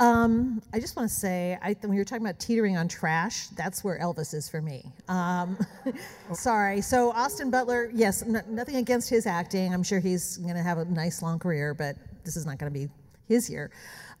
Um, 0.00 0.60
I 0.72 0.80
just 0.80 0.96
want 0.96 1.08
to 1.08 1.14
say, 1.14 1.56
I, 1.62 1.76
when 1.82 1.94
you're 1.94 2.04
talking 2.04 2.24
about 2.24 2.40
teetering 2.40 2.76
on 2.76 2.88
trash, 2.88 3.46
that's 3.48 3.84
where 3.84 3.98
Elvis 4.00 4.34
is 4.34 4.48
for 4.48 4.60
me. 4.60 4.84
Um, 5.08 5.56
sorry. 6.32 6.80
So 6.80 7.12
Austin 7.12 7.50
Butler, 7.50 7.90
yes, 7.94 8.22
n- 8.22 8.42
nothing 8.48 8.76
against 8.76 9.08
his 9.08 9.26
acting. 9.26 9.72
I'm 9.72 9.84
sure 9.84 10.00
he's 10.00 10.38
going 10.38 10.56
to 10.56 10.62
have 10.62 10.78
a 10.78 10.84
nice 10.86 11.22
long 11.22 11.38
career, 11.38 11.74
but 11.74 11.96
this 12.24 12.36
is 12.36 12.44
not 12.44 12.58
going 12.58 12.72
to 12.72 12.78
be 12.78 12.88
his 13.28 13.48
year. 13.50 13.70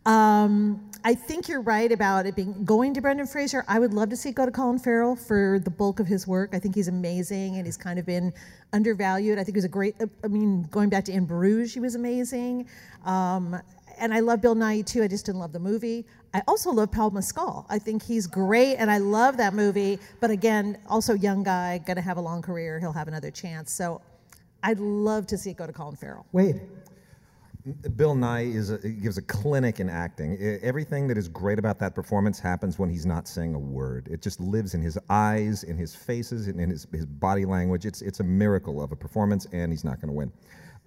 Um, 0.06 0.90
I 1.02 1.14
think 1.14 1.48
you're 1.48 1.62
right 1.62 1.90
about 1.90 2.26
it 2.26 2.36
being 2.36 2.64
going 2.64 2.92
to 2.94 3.00
Brendan 3.00 3.26
Fraser. 3.26 3.64
I 3.68 3.78
would 3.78 3.94
love 3.94 4.10
to 4.10 4.16
see 4.16 4.30
it 4.30 4.34
go 4.34 4.44
to 4.44 4.52
Colin 4.52 4.78
Farrell 4.78 5.16
for 5.16 5.58
the 5.64 5.70
bulk 5.70 5.98
of 5.98 6.06
his 6.06 6.26
work. 6.26 6.50
I 6.52 6.58
think 6.58 6.74
he's 6.74 6.88
amazing, 6.88 7.56
and 7.56 7.64
he's 7.64 7.78
kind 7.78 7.98
of 7.98 8.04
been 8.04 8.32
undervalued. 8.74 9.38
I 9.38 9.44
think 9.44 9.56
he 9.56 9.58
was 9.58 9.64
a 9.64 9.68
great. 9.68 9.96
I 10.22 10.28
mean, 10.28 10.64
going 10.64 10.90
back 10.90 11.04
to 11.04 11.12
In 11.12 11.24
Bruges, 11.24 11.72
he 11.72 11.80
was 11.80 11.94
amazing. 11.94 12.68
Um, 13.04 13.58
and 13.98 14.12
I 14.12 14.20
love 14.20 14.42
Bill 14.42 14.54
Nighy 14.54 14.84
too. 14.84 15.02
I 15.02 15.08
just 15.08 15.24
didn't 15.24 15.40
love 15.40 15.52
the 15.52 15.58
movie. 15.58 16.04
I 16.34 16.42
also 16.48 16.70
love 16.70 16.90
Paul 16.90 17.10
Mescal. 17.10 17.64
I 17.70 17.78
think 17.78 18.02
he's 18.02 18.26
great, 18.26 18.76
and 18.76 18.90
I 18.90 18.98
love 18.98 19.38
that 19.38 19.54
movie. 19.54 19.98
But 20.20 20.30
again, 20.30 20.76
also 20.88 21.14
young 21.14 21.42
guy, 21.44 21.78
gonna 21.78 22.02
have 22.02 22.18
a 22.18 22.20
long 22.20 22.42
career. 22.42 22.78
He'll 22.78 22.92
have 22.92 23.08
another 23.08 23.30
chance. 23.30 23.72
So 23.72 24.02
I'd 24.62 24.80
love 24.80 25.26
to 25.28 25.38
see 25.38 25.50
it 25.50 25.56
go 25.56 25.66
to 25.66 25.72
Colin 25.72 25.96
Farrell. 25.96 26.26
Wade. 26.32 26.60
Bill 27.96 28.14
Nighy 28.14 28.54
is 28.54 28.70
a, 28.70 28.78
gives 28.78 29.16
a 29.16 29.22
clinic 29.22 29.80
in 29.80 29.88
acting. 29.88 30.36
Everything 30.62 31.08
that 31.08 31.16
is 31.16 31.28
great 31.30 31.58
about 31.58 31.78
that 31.78 31.94
performance 31.94 32.38
happens 32.38 32.78
when 32.78 32.90
he's 32.90 33.06
not 33.06 33.26
saying 33.26 33.54
a 33.54 33.58
word. 33.58 34.06
It 34.10 34.20
just 34.20 34.38
lives 34.38 34.74
in 34.74 34.82
his 34.82 34.98
eyes, 35.08 35.64
in 35.64 35.78
his 35.78 35.94
faces, 35.94 36.46
in, 36.46 36.60
in 36.60 36.68
his, 36.68 36.86
his 36.92 37.06
body 37.06 37.46
language. 37.46 37.86
It's, 37.86 38.02
it's 38.02 38.20
a 38.20 38.24
miracle 38.24 38.82
of 38.82 38.92
a 38.92 38.96
performance, 38.96 39.46
and 39.52 39.72
he's 39.72 39.84
not 39.84 39.98
going 39.98 40.08
to 40.08 40.14
win. 40.14 40.32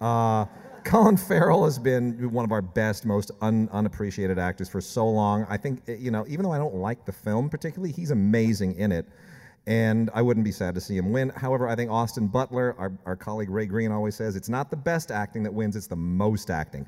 Uh, 0.00 0.44
Colin 0.84 1.16
Farrell 1.16 1.64
has 1.64 1.80
been 1.80 2.30
one 2.30 2.44
of 2.44 2.52
our 2.52 2.62
best, 2.62 3.04
most 3.04 3.32
un, 3.40 3.68
unappreciated 3.72 4.38
actors 4.38 4.68
for 4.68 4.80
so 4.80 5.08
long. 5.08 5.46
I 5.48 5.56
think, 5.56 5.82
you 5.88 6.12
know, 6.12 6.24
even 6.28 6.44
though 6.44 6.52
I 6.52 6.58
don't 6.58 6.76
like 6.76 7.04
the 7.04 7.12
film 7.12 7.50
particularly, 7.50 7.92
he's 7.92 8.12
amazing 8.12 8.76
in 8.76 8.92
it. 8.92 9.06
And 9.68 10.08
I 10.14 10.22
wouldn't 10.22 10.44
be 10.44 10.50
sad 10.50 10.74
to 10.76 10.80
see 10.80 10.96
him 10.96 11.12
win. 11.12 11.28
However, 11.28 11.68
I 11.68 11.76
think 11.76 11.90
Austin 11.90 12.26
Butler, 12.26 12.74
our, 12.78 12.90
our 13.04 13.16
colleague 13.16 13.50
Ray 13.50 13.66
Green 13.66 13.92
always 13.92 14.14
says, 14.14 14.34
it's 14.34 14.48
not 14.48 14.70
the 14.70 14.76
best 14.76 15.10
acting 15.10 15.42
that 15.42 15.52
wins, 15.52 15.76
it's 15.76 15.86
the 15.86 15.94
most 15.94 16.50
acting. 16.50 16.86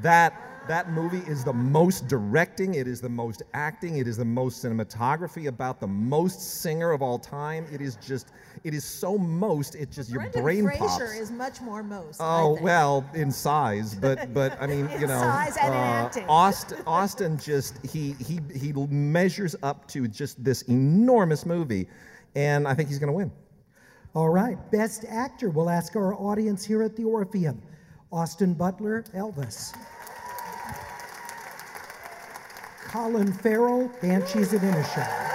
That 0.00 0.46
that 0.68 0.92
movie 0.92 1.28
is 1.28 1.42
the 1.42 1.52
most 1.52 2.06
directing, 2.06 2.74
it 2.74 2.86
is 2.86 3.00
the 3.00 3.08
most 3.08 3.42
acting, 3.54 3.98
it 3.98 4.06
is 4.06 4.16
the 4.16 4.24
most 4.24 4.64
cinematography 4.64 5.48
about 5.48 5.80
the 5.80 5.88
most 5.88 6.60
singer 6.60 6.92
of 6.92 7.02
all 7.02 7.18
time. 7.18 7.66
It 7.72 7.80
is 7.80 7.96
just, 7.96 8.28
it 8.62 8.74
is 8.74 8.84
so 8.84 9.18
most, 9.18 9.74
it 9.74 9.90
just 9.90 10.12
Brendan 10.12 10.32
your 10.32 10.42
brain 10.44 10.64
Fraser 10.66 10.78
pops. 10.78 11.00
is 11.00 11.32
much 11.32 11.60
more 11.60 11.82
most. 11.82 12.20
Oh 12.20 12.56
well, 12.62 13.04
in 13.14 13.32
size, 13.32 13.96
but 13.96 14.32
but 14.34 14.56
I 14.62 14.68
mean, 14.68 14.88
you 15.00 15.08
know, 15.08 15.20
size 15.20 15.56
and 15.56 15.74
uh, 15.74 15.78
acting. 15.78 16.26
Austin, 16.28 16.78
Austin 16.86 17.38
just 17.38 17.84
he 17.84 18.12
he 18.24 18.38
he 18.54 18.72
measures 18.72 19.56
up 19.64 19.88
to 19.88 20.06
just 20.06 20.44
this 20.44 20.62
enormous 20.62 21.44
movie, 21.44 21.88
and 22.34 22.66
I 22.66 22.74
think 22.74 22.88
he's 22.88 22.98
going 22.98 23.12
to 23.12 23.16
win. 23.16 23.32
All 24.14 24.28
right, 24.28 24.58
Best 24.70 25.04
Actor. 25.08 25.50
We'll 25.50 25.70
ask 25.70 25.94
our 25.96 26.14
audience 26.14 26.64
here 26.64 26.82
at 26.82 26.96
the 26.96 27.04
Orpheum. 27.04 27.62
Austin 28.12 28.54
Butler, 28.54 29.04
Elvis. 29.14 29.72
Colin 32.88 33.32
Farrell, 33.32 33.88
Banshees 34.02 34.52
of 34.52 34.62
Inisherin. 34.62 35.30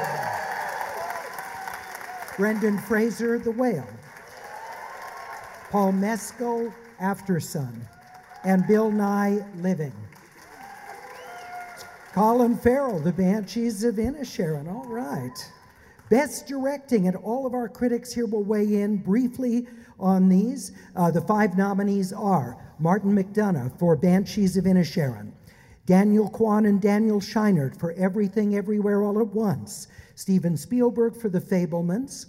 Brendan 2.36 2.78
Fraser, 2.80 3.40
The 3.40 3.52
Whale. 3.52 3.88
Paul 5.72 5.94
Mescal, 5.94 6.74
After 7.00 7.40
Sun. 7.40 7.88
And 8.44 8.68
Bill 8.68 8.92
Nighy, 8.92 9.46
Living. 9.62 9.94
Colin 12.12 12.58
Farrell, 12.58 13.00
The 13.00 13.14
Banshees 13.14 13.86
of 13.86 13.96
Inisherin. 13.96 14.68
All 14.68 14.88
right. 14.90 15.52
Best 16.10 16.48
directing, 16.48 17.08
and 17.08 17.16
all 17.18 17.48
of 17.48 17.54
our 17.54 17.68
critics 17.68 18.14
here 18.14 18.28
will 18.28 18.44
weigh 18.44 18.82
in 18.82 18.98
briefly 18.98 19.68
on 20.00 20.30
these. 20.30 20.72
Uh, 20.96 21.10
the 21.10 21.22
five 21.22 21.58
nominees 21.58 22.14
are 22.14 22.58
Martin 22.80 23.12
McDonagh 23.16 23.78
for 23.80 23.96
Banshees 23.96 24.56
of 24.56 24.66
Inisherin, 24.66 25.32
Daniel 25.86 26.30
Kwan 26.30 26.66
and 26.66 26.80
Daniel 26.80 27.20
Scheinert 27.20 27.80
for 27.80 27.94
Everything 27.94 28.56
Everywhere 28.56 29.04
All 29.04 29.20
at 29.20 29.28
Once, 29.28 29.88
Steven 30.16 30.56
Spielberg 30.56 31.16
for 31.16 31.30
The 31.30 31.42
Fabelmans, 31.42 32.28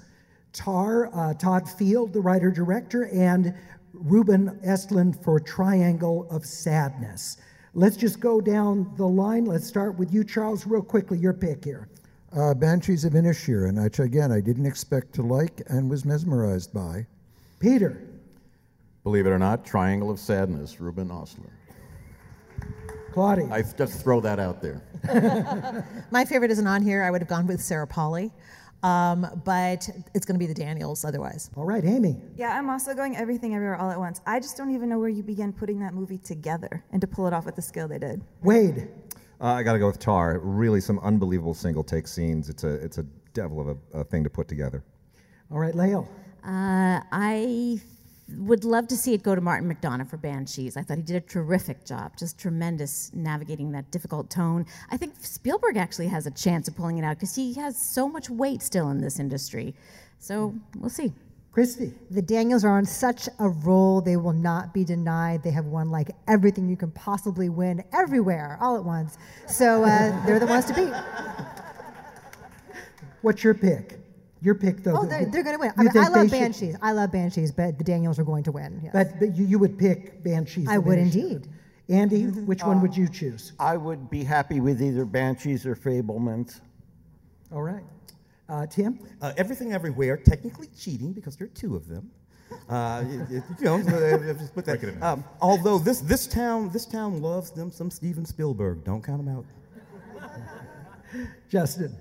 Tar, 0.53 1.15
uh, 1.15 1.35
Todd 1.35 1.69
Field, 1.69 2.15
the 2.15 2.21
writer 2.21 2.51
director, 2.51 3.09
and 3.13 3.55
Ruben 3.93 4.59
Östlund 4.65 5.23
for 5.23 5.39
Triangle 5.39 6.27
of 6.31 6.47
Sadness. 6.47 7.37
Let's 7.75 7.97
just 7.97 8.21
go 8.21 8.41
down 8.41 8.91
the 8.97 9.07
line. 9.07 9.45
Let's 9.45 9.67
start 9.67 9.99
with 9.99 10.15
you, 10.15 10.25
Charles, 10.25 10.67
real 10.67 10.83
quickly. 10.83 11.19
Your 11.19 11.35
pick 11.35 11.63
here. 11.63 11.89
Uh, 12.35 12.55
Banshees 12.55 13.05
of 13.05 13.13
Inisherin, 13.15 13.83
which 13.83 13.99
again 13.99 14.33
I 14.33 14.41
didn't 14.41 14.67
expect 14.67 15.13
to 15.15 15.23
like 15.23 15.63
and 15.69 15.89
was 15.89 16.05
mesmerized 16.05 16.73
by. 16.75 17.07
Peter. 17.61 18.03
Believe 19.05 19.27
it 19.27 19.31
or 19.31 19.39
not, 19.39 19.65
Triangle 19.65 20.11
of 20.11 20.19
Sadness, 20.19 20.81
Ruben 20.81 21.11
Osler. 21.11 21.51
Claudia. 23.13 23.49
I 23.51 23.63
just 23.63 24.03
throw 24.03 24.21
that 24.21 24.39
out 24.39 24.61
there. 24.61 24.83
My 26.11 26.25
favorite 26.25 26.51
isn't 26.51 26.67
on 26.67 26.83
here. 26.83 27.03
I 27.03 27.11
would 27.11 27.23
have 27.23 27.29
gone 27.29 27.47
with 27.47 27.63
Sarah 27.63 27.87
Polley. 27.87 28.31
Um, 28.83 29.41
but 29.45 29.89
it's 30.15 30.27
going 30.27 30.35
to 30.35 30.39
be 30.39 30.47
the 30.47 30.55
Daniels 30.55 31.05
otherwise. 31.05 31.51
All 31.57 31.65
right, 31.65 31.85
Amy. 31.85 32.17
Yeah, 32.37 32.59
I'm 32.59 32.69
also 32.69 32.95
going 32.95 33.17
everything 33.17 33.55
everywhere 33.55 33.77
all 33.77 33.91
at 33.91 33.99
once. 33.99 34.21
I 34.27 34.39
just 34.39 34.57
don't 34.57 34.75
even 34.75 34.89
know 34.89 34.99
where 34.99 35.09
you 35.09 35.23
began 35.23 35.53
putting 35.53 35.81
that 35.81 35.95
movie 35.95 36.19
together 36.19 36.85
and 36.93 37.01
to 37.01 37.07
pull 37.07 37.27
it 37.27 37.33
off 37.33 37.47
with 37.47 37.57
the 37.57 37.63
skill 37.63 37.89
they 37.89 37.99
did. 37.99 38.23
Wade. 38.43 38.89
Uh, 39.41 39.47
I 39.47 39.63
got 39.63 39.75
to 39.75 39.79
go 39.79 39.87
with 39.87 39.99
Tar. 39.99 40.39
Really, 40.43 40.81
some 40.81 40.99
unbelievable 41.01 41.55
single 41.55 41.85
take 41.85 42.07
scenes. 42.09 42.49
It's 42.49 42.65
a 42.65 42.75
it's 42.75 42.99
a 42.99 43.05
devil 43.35 43.61
of 43.61 43.69
a, 43.69 43.99
a 44.01 44.05
thing 44.05 44.25
to 44.25 44.31
put 44.31 44.49
together. 44.49 44.83
All 45.51 45.59
right, 45.59 45.75
Lael. 45.75 46.09
Uh, 46.45 47.01
I 47.13 47.81
would 48.39 48.65
love 48.65 48.89
to 48.89 48.97
see 48.97 49.15
it 49.15 49.23
go 49.23 49.35
to 49.35 49.41
Martin 49.41 49.73
McDonagh 49.73 50.09
for 50.09 50.17
Banshees. 50.17 50.77
I 50.77 50.83
thought 50.83 50.97
he 50.97 51.03
did 51.03 51.17
a 51.17 51.21
terrific 51.21 51.85
job, 51.85 52.17
just 52.17 52.39
tremendous 52.39 53.13
navigating 53.15 53.71
that 53.73 53.91
difficult 53.91 54.31
tone. 54.31 54.67
I 54.91 54.97
think 54.97 55.15
Spielberg 55.21 55.77
actually 55.77 56.09
has 56.09 56.27
a 56.27 56.31
chance 56.31 56.67
of 56.67 56.75
pulling 56.75 56.99
it 56.99 57.05
out 57.05 57.17
because 57.17 57.35
he 57.35 57.55
has 57.55 57.77
so 57.77 58.09
much 58.09 58.29
weight 58.29 58.63
still 58.63 58.91
in 58.91 59.01
this 59.01 59.21
industry. 59.21 59.75
So 60.19 60.55
we'll 60.77 60.91
see. 60.91 61.13
Christy. 61.57 61.95
The 62.11 62.21
Daniels 62.21 62.67
are 62.67 62.77
on 62.77 62.85
such 62.85 63.31
a 63.39 63.49
roll, 63.49 64.03
they 64.03 64.19
will 64.19 64.35
not 64.35 64.75
be 64.75 64.85
denied. 64.85 65.43
They 65.43 65.53
have 65.53 65.65
won 65.65 65.91
like 65.91 66.11
everything 66.29 66.69
you 66.69 66.77
can 66.77 66.91
possibly 66.91 67.49
win 67.49 67.83
everywhere 67.95 68.59
all 68.61 68.77
at 68.77 68.85
once. 68.85 69.17
So 69.47 69.83
uh, 69.83 70.27
they're 70.27 70.39
the 70.39 70.45
ones 70.45 70.67
to 70.67 70.75
beat. 70.75 70.93
What's 73.23 73.43
your 73.43 73.55
pick? 73.55 73.99
Your 74.43 74.55
pick, 74.55 74.83
though. 74.83 74.99
Oh, 74.99 75.07
they're, 75.07 75.25
they're 75.25 75.43
going 75.43 75.57
to 75.57 75.61
win. 75.61 75.73
I, 75.79 75.81
mean, 75.81 75.89
I 75.89 75.93
they 75.95 76.01
love 76.01 76.25
should- 76.25 76.31
Banshees. 76.33 76.77
I 76.83 76.93
love 76.93 77.11
Banshees, 77.11 77.53
but 77.53 77.79
the 77.79 77.85
Daniels 77.85 78.19
are 78.19 78.25
going 78.25 78.45
to 78.45 78.53
win. 78.53 78.79
yes. 78.85 78.93
But, 78.93 79.19
but 79.19 79.35
you, 79.35 79.47
you 79.47 79.59
would 79.59 79.79
pick 79.79 80.23
Banshees. 80.23 80.69
I 80.69 80.77
would 80.77 80.99
Inisherin. 80.99 81.15
indeed. 81.15 81.49
Andy, 81.89 82.25
which 82.25 82.65
one 82.65 82.83
would 82.83 82.95
you 82.95 83.09
choose? 83.09 83.55
I 83.59 83.79
would 83.79 84.11
be 84.11 84.25
happy 84.25 84.61
with 84.61 84.83
either 84.83 85.07
Banshees 85.07 85.65
or 85.65 85.75
Fabelmans. 85.75 86.61
All 87.51 87.63
right. 87.63 87.85
Uh, 88.49 88.67
Tim? 88.67 88.99
Uh, 89.21 89.33
everything 89.37 89.73
everywhere, 89.73 90.17
technically 90.17 90.69
cheating 90.79 91.13
because 91.13 91.37
there 91.37 91.47
are 91.47 91.51
two 91.51 91.75
of 91.75 91.89
them. 91.89 92.11
Uh, 92.69 93.05
you, 93.09 93.27
you- 93.31 93.43
you 93.59 93.65
know, 93.65 93.75
uh, 93.77 94.33
just 94.35 94.55
put 94.55 94.65
that. 94.67 94.81
Break 94.81 94.95
it 94.95 94.97
in. 94.97 95.03
Um, 95.03 95.25
although 95.41 95.79
this 95.79 96.01
this 96.01 96.27
town 96.29 96.71
this 96.71 96.87
town 96.87 97.21
loves 97.21 97.51
them 97.51 97.73
some 97.73 97.91
Steven 97.91 98.25
Spielberg. 98.25 98.85
Don't 98.85 99.03
count 99.03 99.25
them 99.25 99.37
out. 99.37 99.45
Justin. 101.51 101.97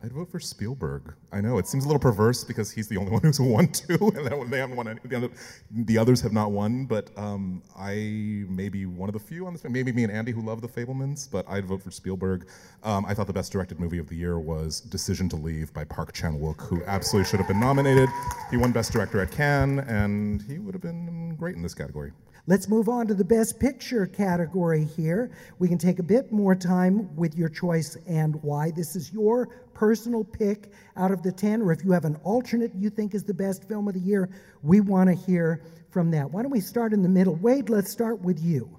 I'd 0.00 0.12
vote 0.12 0.30
for 0.30 0.38
Spielberg. 0.38 1.12
I 1.32 1.40
know 1.40 1.58
it 1.58 1.66
seems 1.66 1.84
a 1.84 1.88
little 1.88 1.98
perverse 1.98 2.44
because 2.44 2.70
he's 2.70 2.86
the 2.86 2.96
only 2.96 3.10
one 3.10 3.20
who's 3.22 3.40
won 3.40 3.66
two, 3.68 4.12
and 4.14 4.52
they 4.52 4.58
haven't 4.58 4.76
won 4.76 4.86
any. 4.86 5.00
The, 5.04 5.16
other, 5.16 5.28
the 5.72 5.98
others 5.98 6.20
have 6.20 6.32
not 6.32 6.52
won, 6.52 6.86
but 6.86 7.10
um, 7.18 7.62
I 7.76 8.44
may 8.48 8.68
be 8.68 8.86
one 8.86 9.08
of 9.08 9.12
the 9.12 9.18
few 9.18 9.46
on 9.46 9.54
this. 9.54 9.64
Maybe 9.64 9.90
me 9.90 10.04
and 10.04 10.12
Andy 10.12 10.30
who 10.30 10.40
love 10.40 10.60
the 10.60 10.68
Fabelmans, 10.68 11.28
but 11.28 11.44
I'd 11.48 11.64
vote 11.64 11.82
for 11.82 11.90
Spielberg. 11.90 12.46
Um, 12.84 13.06
I 13.06 13.14
thought 13.14 13.26
the 13.26 13.32
best 13.32 13.50
directed 13.50 13.80
movie 13.80 13.98
of 13.98 14.08
the 14.08 14.14
year 14.14 14.38
was 14.38 14.80
Decision 14.80 15.28
to 15.30 15.36
Leave 15.36 15.72
by 15.74 15.82
Park 15.82 16.12
Chan 16.12 16.38
Wook, 16.38 16.60
who 16.68 16.80
absolutely 16.84 17.28
should 17.28 17.40
have 17.40 17.48
been 17.48 17.60
nominated. 17.60 18.08
He 18.52 18.56
won 18.56 18.70
Best 18.70 18.92
Director 18.92 19.20
at 19.20 19.32
Cannes, 19.32 19.80
and 19.80 20.42
he 20.42 20.60
would 20.60 20.74
have 20.74 20.82
been 20.82 21.34
great 21.34 21.56
in 21.56 21.62
this 21.62 21.74
category. 21.74 22.12
Let's 22.48 22.66
move 22.66 22.88
on 22.88 23.06
to 23.08 23.14
the 23.14 23.26
Best 23.26 23.60
Picture 23.60 24.06
category 24.06 24.82
here. 24.82 25.30
We 25.58 25.68
can 25.68 25.76
take 25.76 25.98
a 25.98 26.02
bit 26.02 26.32
more 26.32 26.54
time 26.54 27.14
with 27.14 27.36
your 27.36 27.50
choice 27.50 27.98
and 28.06 28.42
why. 28.42 28.70
This 28.70 28.96
is 28.96 29.12
your 29.12 29.48
personal 29.74 30.24
pick 30.24 30.72
out 30.96 31.10
of 31.10 31.22
the 31.22 31.30
10, 31.30 31.60
or 31.60 31.72
if 31.72 31.84
you 31.84 31.92
have 31.92 32.06
an 32.06 32.16
alternate 32.24 32.74
you 32.74 32.88
think 32.88 33.14
is 33.14 33.22
the 33.22 33.34
best 33.34 33.68
film 33.68 33.86
of 33.86 33.92
the 33.92 34.00
year, 34.00 34.30
we 34.62 34.80
want 34.80 35.10
to 35.10 35.14
hear 35.14 35.62
from 35.90 36.10
that. 36.12 36.30
Why 36.30 36.40
don't 36.40 36.50
we 36.50 36.60
start 36.60 36.94
in 36.94 37.02
the 37.02 37.08
middle? 37.10 37.34
Wade, 37.34 37.68
let's 37.68 37.90
start 37.90 38.18
with 38.22 38.42
you. 38.42 38.74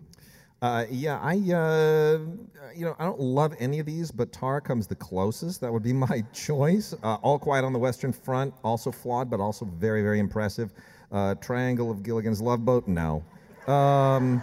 Uh, 0.63 0.86
yeah, 0.89 1.20
I 1.22 1.34
uh, 1.36 2.17
you 2.76 2.86
know 2.86 2.95
I 2.97 3.05
don't 3.05 3.20
love 3.20 3.53
any 3.59 3.78
of 3.78 3.86
these, 3.86 4.09
but 4.09 4.32
Tar 4.32 4.61
comes 4.61 4.88
the 4.88 4.95
closest. 4.95 5.61
That 5.61 5.72
would 5.72 5.84
be 5.84 5.93
my 5.93 6.24
choice. 6.34 6.95
Uh, 7.03 7.17
All 7.22 7.38
Quiet 7.38 7.63
on 7.63 7.74
the 7.74 7.80
Western 7.80 8.13
Front, 8.13 8.51
also 8.63 8.91
flawed, 8.91 9.30
but 9.30 9.39
also 9.39 9.65
very 9.65 10.01
very 10.01 10.17
impressive. 10.17 10.72
Uh, 11.11 11.36
Triangle 11.36 11.91
of 11.91 12.01
Gilligan's 12.01 12.41
Love 12.41 12.65
Boat, 12.65 12.88
no. 12.88 13.24
Um, 13.70 14.41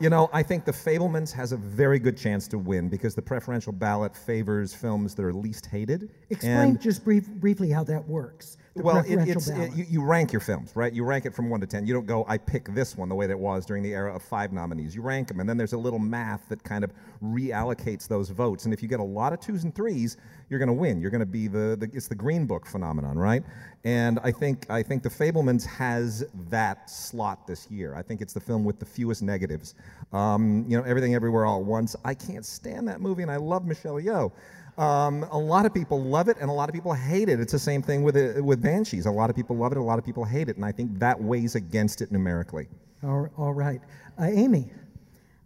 you 0.00 0.10
know, 0.10 0.28
I 0.32 0.42
think 0.42 0.64
The 0.64 0.72
Fablemans 0.72 1.32
has 1.32 1.52
a 1.52 1.56
very 1.56 1.98
good 1.98 2.16
chance 2.16 2.46
to 2.48 2.58
win 2.58 2.88
because 2.88 3.14
the 3.14 3.22
preferential 3.22 3.72
ballot 3.72 4.14
favors 4.16 4.74
films 4.74 5.14
that 5.14 5.24
are 5.24 5.32
least 5.32 5.66
hated. 5.66 6.10
Explain 6.30 6.56
And- 6.70 6.80
just 6.80 7.04
brief, 7.04 7.28
briefly 7.28 7.70
how 7.70 7.84
that 7.84 8.06
works. 8.08 8.56
Well, 8.74 8.98
it, 8.98 9.28
it's, 9.28 9.48
it, 9.48 9.74
you, 9.74 9.84
you 9.88 10.04
rank 10.04 10.32
your 10.32 10.40
films, 10.40 10.72
right? 10.76 10.92
You 10.92 11.04
rank 11.04 11.26
it 11.26 11.34
from 11.34 11.50
one 11.50 11.60
to 11.60 11.66
ten. 11.66 11.86
You 11.86 11.94
don't 11.94 12.06
go, 12.06 12.24
I 12.28 12.38
pick 12.38 12.72
this 12.74 12.96
one 12.96 13.08
the 13.08 13.14
way 13.14 13.26
that 13.26 13.32
it 13.32 13.38
was 13.38 13.66
during 13.66 13.82
the 13.82 13.92
era 13.92 14.14
of 14.14 14.22
five 14.22 14.52
nominees. 14.52 14.94
You 14.94 15.02
rank 15.02 15.28
them, 15.28 15.40
and 15.40 15.48
then 15.48 15.56
there's 15.56 15.72
a 15.72 15.78
little 15.78 15.98
math 15.98 16.48
that 16.48 16.62
kind 16.62 16.84
of 16.84 16.92
reallocates 17.22 18.06
those 18.06 18.30
votes. 18.30 18.64
And 18.66 18.74
if 18.74 18.82
you 18.82 18.88
get 18.88 19.00
a 19.00 19.04
lot 19.04 19.32
of 19.32 19.40
twos 19.40 19.64
and 19.64 19.74
threes, 19.74 20.16
you're 20.48 20.58
going 20.58 20.68
to 20.68 20.74
win. 20.74 21.00
You're 21.00 21.10
going 21.10 21.20
to 21.20 21.26
be 21.26 21.48
the, 21.48 21.76
the 21.78 21.90
it's 21.92 22.08
the 22.08 22.14
Green 22.14 22.46
Book 22.46 22.66
phenomenon, 22.66 23.18
right? 23.18 23.42
And 23.84 24.18
I 24.22 24.30
think 24.32 24.70
I 24.70 24.82
think 24.82 25.02
The 25.02 25.10
Fabelmans 25.10 25.64
has 25.66 26.24
that 26.48 26.88
slot 26.88 27.46
this 27.46 27.70
year. 27.70 27.94
I 27.94 28.02
think 28.02 28.20
it's 28.20 28.32
the 28.32 28.40
film 28.40 28.64
with 28.64 28.78
the 28.78 28.86
fewest 28.86 29.22
negatives. 29.22 29.74
Um, 30.12 30.64
you 30.68 30.76
know, 30.76 30.84
Everything 30.84 31.14
Everywhere 31.14 31.46
All 31.46 31.60
at 31.60 31.66
Once. 31.66 31.96
I 32.04 32.14
can't 32.14 32.44
stand 32.44 32.86
that 32.88 33.00
movie, 33.00 33.22
and 33.22 33.30
I 33.30 33.36
love 33.36 33.66
Michelle 33.66 33.94
Yeoh. 33.94 34.32
Um, 34.78 35.24
a 35.32 35.38
lot 35.38 35.66
of 35.66 35.74
people 35.74 36.00
love 36.00 36.28
it, 36.28 36.36
and 36.40 36.48
a 36.48 36.52
lot 36.52 36.68
of 36.68 36.74
people 36.74 36.92
hate 36.92 37.28
it. 37.28 37.40
It's 37.40 37.50
the 37.50 37.58
same 37.58 37.82
thing 37.82 38.04
with 38.04 38.16
it, 38.16 38.42
with 38.42 38.62
Banshees. 38.62 39.06
A 39.06 39.10
lot 39.10 39.28
of 39.28 39.34
people 39.34 39.56
love 39.56 39.72
it, 39.72 39.78
a 39.78 39.82
lot 39.82 39.98
of 39.98 40.04
people 40.04 40.24
hate 40.24 40.48
it, 40.48 40.54
and 40.54 40.64
I 40.64 40.70
think 40.70 41.00
that 41.00 41.20
weighs 41.20 41.56
against 41.56 42.00
it 42.00 42.12
numerically. 42.12 42.68
all, 43.02 43.28
all 43.36 43.52
right. 43.52 43.80
Uh, 44.20 44.26
Amy. 44.26 44.70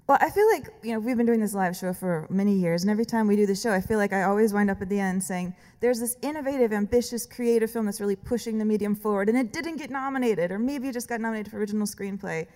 Well, 0.06 0.18
I 0.20 0.28
feel 0.28 0.46
like 0.50 0.68
you 0.82 0.92
know 0.92 0.98
we've 0.98 1.16
been 1.16 1.24
doing 1.24 1.40
this 1.40 1.54
live 1.54 1.74
show 1.74 1.94
for 1.94 2.26
many 2.28 2.52
years, 2.52 2.82
and 2.82 2.90
every 2.90 3.06
time 3.06 3.26
we 3.26 3.36
do 3.36 3.46
the 3.46 3.54
show, 3.54 3.72
I 3.72 3.80
feel 3.80 3.96
like 3.96 4.12
I 4.12 4.24
always 4.24 4.52
wind 4.52 4.68
up 4.68 4.82
at 4.82 4.90
the 4.90 5.00
end 5.00 5.22
saying, 5.22 5.54
"There's 5.80 5.98
this 5.98 6.18
innovative, 6.20 6.72
ambitious, 6.72 7.24
creative 7.24 7.70
film 7.70 7.86
that's 7.86 8.02
really 8.02 8.16
pushing 8.16 8.58
the 8.58 8.66
medium 8.66 8.94
forward, 8.94 9.30
and 9.30 9.38
it 9.38 9.52
didn't 9.54 9.76
get 9.76 9.90
nominated, 9.90 10.50
or 10.50 10.58
maybe 10.58 10.88
it 10.88 10.92
just 10.92 11.08
got 11.08 11.20
nominated 11.22 11.50
for 11.50 11.58
original 11.58 11.86
screenplay." 11.86 12.46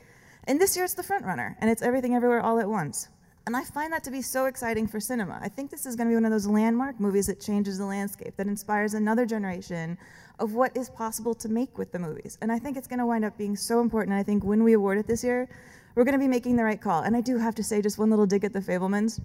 And 0.44 0.60
this 0.60 0.76
year, 0.76 0.84
it's 0.84 0.94
the 0.94 1.02
front 1.02 1.24
runner, 1.24 1.56
and 1.60 1.70
it's 1.70 1.80
Everything 1.80 2.14
Everywhere 2.14 2.40
All 2.40 2.58
at 2.58 2.68
Once. 2.68 3.08
And 3.46 3.56
I 3.56 3.62
find 3.62 3.92
that 3.92 4.02
to 4.02 4.10
be 4.10 4.22
so 4.22 4.46
exciting 4.46 4.88
for 4.88 4.98
cinema. 4.98 5.38
I 5.40 5.48
think 5.48 5.70
this 5.70 5.86
is 5.86 5.94
going 5.94 6.08
to 6.08 6.10
be 6.10 6.16
one 6.16 6.24
of 6.24 6.32
those 6.32 6.48
landmark 6.48 6.98
movies 6.98 7.28
that 7.28 7.40
changes 7.40 7.78
the 7.78 7.84
landscape, 7.84 8.36
that 8.36 8.48
inspires 8.48 8.94
another 8.94 9.24
generation 9.24 9.96
of 10.40 10.54
what 10.54 10.76
is 10.76 10.90
possible 10.90 11.32
to 11.36 11.48
make 11.48 11.78
with 11.78 11.92
the 11.92 11.98
movies. 12.00 12.38
And 12.42 12.50
I 12.50 12.58
think 12.58 12.76
it's 12.76 12.88
going 12.88 12.98
to 12.98 13.06
wind 13.06 13.24
up 13.24 13.38
being 13.38 13.54
so 13.54 13.80
important. 13.80 14.14
And 14.14 14.20
I 14.20 14.24
think 14.24 14.42
when 14.42 14.64
we 14.64 14.72
award 14.72 14.98
it 14.98 15.06
this 15.06 15.22
year, 15.22 15.48
we're 15.94 16.02
going 16.02 16.14
to 16.14 16.18
be 16.18 16.26
making 16.26 16.56
the 16.56 16.64
right 16.64 16.80
call. 16.80 17.02
And 17.02 17.16
I 17.16 17.20
do 17.20 17.38
have 17.38 17.54
to 17.54 17.62
say, 17.62 17.80
just 17.80 17.98
one 17.98 18.10
little 18.10 18.26
dig 18.26 18.42
at 18.42 18.52
the 18.52 18.58
Fabelmans. 18.58 19.20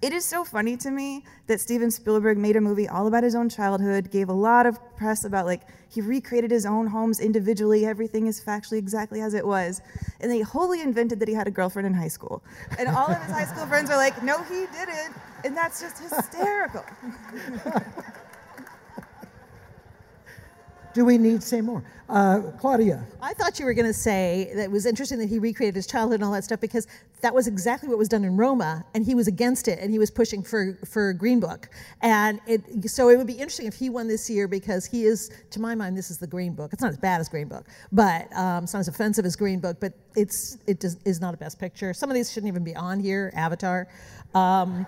It 0.00 0.12
is 0.12 0.24
so 0.24 0.44
funny 0.44 0.76
to 0.76 0.92
me 0.92 1.24
that 1.48 1.60
Steven 1.60 1.90
Spielberg 1.90 2.38
made 2.38 2.54
a 2.54 2.60
movie 2.60 2.86
all 2.86 3.08
about 3.08 3.24
his 3.24 3.34
own 3.34 3.48
childhood, 3.48 4.12
gave 4.12 4.28
a 4.28 4.32
lot 4.32 4.64
of 4.64 4.78
press 4.96 5.24
about 5.24 5.44
like 5.44 5.62
he 5.88 6.00
recreated 6.00 6.52
his 6.52 6.64
own 6.64 6.86
homes 6.86 7.18
individually, 7.18 7.84
everything 7.84 8.28
is 8.28 8.40
factually 8.40 8.78
exactly 8.78 9.20
as 9.20 9.34
it 9.34 9.44
was. 9.44 9.80
And 10.20 10.30
they 10.30 10.40
wholly 10.40 10.82
invented 10.82 11.18
that 11.18 11.26
he 11.26 11.34
had 11.34 11.48
a 11.48 11.50
girlfriend 11.50 11.86
in 11.86 11.94
high 11.94 12.08
school. 12.08 12.44
And 12.78 12.88
all 12.88 13.10
of 13.10 13.20
his 13.22 13.32
high 13.32 13.46
school 13.46 13.66
friends 13.66 13.90
are 13.90 13.96
like, 13.96 14.22
no, 14.22 14.40
he 14.44 14.66
didn't. 14.66 15.16
And 15.44 15.56
that's 15.56 15.80
just 15.80 15.98
hysterical. 15.98 16.84
Do 20.98 21.04
we 21.04 21.16
need 21.16 21.42
to 21.42 21.46
say 21.46 21.60
more? 21.60 21.84
Uh, 22.08 22.40
Claudia. 22.58 23.06
I 23.22 23.32
thought 23.32 23.60
you 23.60 23.66
were 23.66 23.72
going 23.72 23.86
to 23.86 23.92
say 23.92 24.50
that 24.56 24.64
it 24.64 24.70
was 24.72 24.84
interesting 24.84 25.20
that 25.20 25.28
he 25.28 25.38
recreated 25.38 25.76
his 25.76 25.86
childhood 25.86 26.16
and 26.16 26.24
all 26.24 26.32
that 26.32 26.42
stuff 26.42 26.60
because 26.60 26.88
that 27.20 27.32
was 27.32 27.46
exactly 27.46 27.88
what 27.88 27.98
was 27.98 28.08
done 28.08 28.24
in 28.24 28.36
Roma, 28.36 28.84
and 28.94 29.06
he 29.06 29.14
was 29.14 29.28
against 29.28 29.68
it, 29.68 29.78
and 29.78 29.92
he 29.92 30.00
was 30.00 30.10
pushing 30.10 30.42
for 30.42 30.76
for 30.84 31.12
Green 31.12 31.38
Book, 31.38 31.68
and 32.02 32.40
it 32.48 32.90
so 32.90 33.10
it 33.10 33.16
would 33.16 33.28
be 33.28 33.34
interesting 33.34 33.66
if 33.66 33.74
he 33.74 33.90
won 33.90 34.08
this 34.08 34.28
year 34.28 34.48
because 34.48 34.86
he 34.86 35.04
is, 35.04 35.30
to 35.50 35.60
my 35.60 35.76
mind, 35.76 35.96
this 35.96 36.10
is 36.10 36.18
the 36.18 36.26
Green 36.26 36.52
Book. 36.52 36.72
It's 36.72 36.82
not 36.82 36.90
as 36.90 36.98
bad 36.98 37.20
as 37.20 37.28
Green 37.28 37.46
Book, 37.46 37.68
but 37.92 38.26
um, 38.36 38.64
it's 38.64 38.72
not 38.72 38.80
as 38.80 38.88
offensive 38.88 39.24
as 39.24 39.36
Green 39.36 39.60
Book, 39.60 39.76
but 39.78 39.92
it's 40.16 40.58
it 40.66 40.80
does, 40.80 40.96
is 41.04 41.20
not 41.20 41.32
a 41.32 41.36
best 41.36 41.60
picture. 41.60 41.94
Some 41.94 42.10
of 42.10 42.14
these 42.14 42.32
shouldn't 42.32 42.48
even 42.48 42.64
be 42.64 42.74
on 42.74 42.98
here. 42.98 43.30
Avatar. 43.36 43.86
Um, 44.34 44.84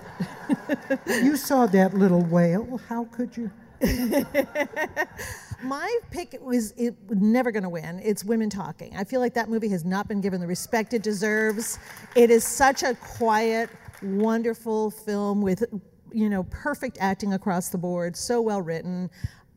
you 1.07 1.37
saw 1.37 1.67
that 1.67 1.95
little 1.95 2.23
whale. 2.23 2.81
How 2.89 3.05
could 3.05 3.37
you? 3.37 3.49
My 5.63 5.99
pick 6.11 6.37
was 6.41 6.73
it 6.77 6.95
never 7.11 7.51
going 7.51 7.65
to 7.65 7.69
win. 7.69 8.01
It's 8.03 8.25
Women 8.25 8.49
Talking. 8.49 8.97
I 8.97 9.05
feel 9.05 9.21
like 9.21 9.35
that 9.35 9.49
movie 9.49 9.69
has 9.69 9.85
not 9.85 10.09
been 10.09 10.21
given 10.21 10.41
the 10.41 10.47
respect 10.47 10.95
it 10.95 11.03
deserves. 11.03 11.79
It 12.17 12.31
is 12.31 12.45
such 12.45 12.83
a 12.83 12.95
quiet, 12.95 13.69
wonderful 14.03 14.91
film 14.91 15.43
with 15.43 15.65
you 16.13 16.29
know 16.29 16.45
perfect 16.45 16.99
acting 17.01 17.35
across 17.35 17.69
the 17.69 17.79
board, 17.79 18.17
so 18.17 18.41
well 18.41 18.63
written. 18.63 19.11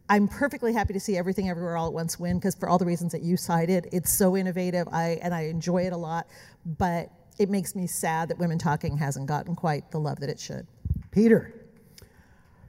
I'm 0.09 0.27
perfectly 0.27 0.73
happy 0.73 0.93
to 0.93 0.99
see 0.99 1.15
Everything 1.15 1.49
Everywhere 1.49 1.77
All 1.77 1.87
at 1.87 1.93
Once 1.93 2.19
win 2.19 2.37
because 2.37 2.55
for 2.55 2.67
all 2.67 2.77
the 2.77 2.85
reasons 2.85 3.13
that 3.13 3.21
you 3.21 3.37
cited, 3.37 3.87
it's 3.93 4.11
so 4.11 4.35
innovative. 4.35 4.87
I 4.91 5.19
and 5.21 5.33
I 5.33 5.43
enjoy 5.43 5.83
it 5.83 5.93
a 5.93 5.97
lot, 5.97 6.27
but 6.65 7.09
it 7.39 7.49
makes 7.49 7.75
me 7.75 7.87
sad 7.87 8.27
that 8.29 8.37
Women 8.37 8.57
Talking 8.57 8.97
hasn't 8.97 9.27
gotten 9.27 9.55
quite 9.55 9.89
the 9.91 9.99
love 9.99 10.19
that 10.19 10.29
it 10.29 10.39
should. 10.39 10.67
Peter. 11.11 11.53